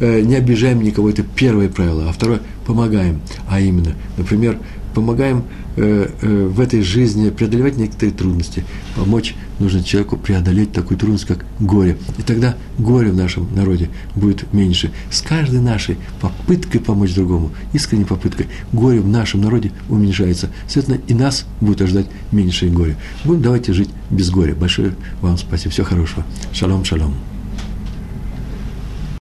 Э, 0.00 0.20
не 0.20 0.34
обижаем 0.34 0.82
никого, 0.82 1.08
это 1.08 1.22
первое 1.22 1.68
правило. 1.68 2.08
А 2.08 2.12
второе– 2.12 2.40
помогаем. 2.66 3.20
А 3.48 3.60
именно, 3.60 3.94
например, 4.16 4.58
помогаем 4.94 5.44
э, 5.76 6.08
э, 6.20 6.46
в 6.46 6.60
этой 6.60 6.82
жизни 6.82 7.30
преодолевать 7.30 7.76
некоторые 7.76 8.14
трудности. 8.14 8.64
Помочь 8.96 9.34
нужно 9.58 9.82
человеку 9.82 10.16
преодолеть 10.16 10.72
такую 10.72 10.98
трудность, 10.98 11.26
как 11.26 11.44
горе. 11.60 11.96
И 12.18 12.22
тогда 12.22 12.56
горе 12.78 13.10
в 13.10 13.16
нашем 13.16 13.48
народе 13.54 13.90
будет 14.14 14.52
меньше. 14.52 14.90
С 15.10 15.20
каждой 15.20 15.60
нашей 15.60 15.96
попыткой 16.20 16.80
помочь 16.80 17.14
другому, 17.14 17.50
искренней 17.72 18.04
попыткой, 18.04 18.46
горе 18.72 19.00
в 19.00 19.08
нашем 19.08 19.42
народе 19.42 19.72
уменьшается. 19.88 20.50
Соответственно, 20.66 21.00
и 21.06 21.14
нас 21.14 21.46
будет 21.60 21.82
ожидать 21.82 22.06
меньшее 22.32 22.70
горе. 22.70 22.96
Будем 23.24 23.42
давайте 23.42 23.72
жить 23.72 23.90
без 24.10 24.30
горя. 24.30 24.54
Большое 24.54 24.94
вам 25.20 25.36
спасибо. 25.36 25.70
Всего 25.70 25.86
хорошего. 25.86 26.24
Шалом, 26.52 26.84
шалом. 26.84 27.14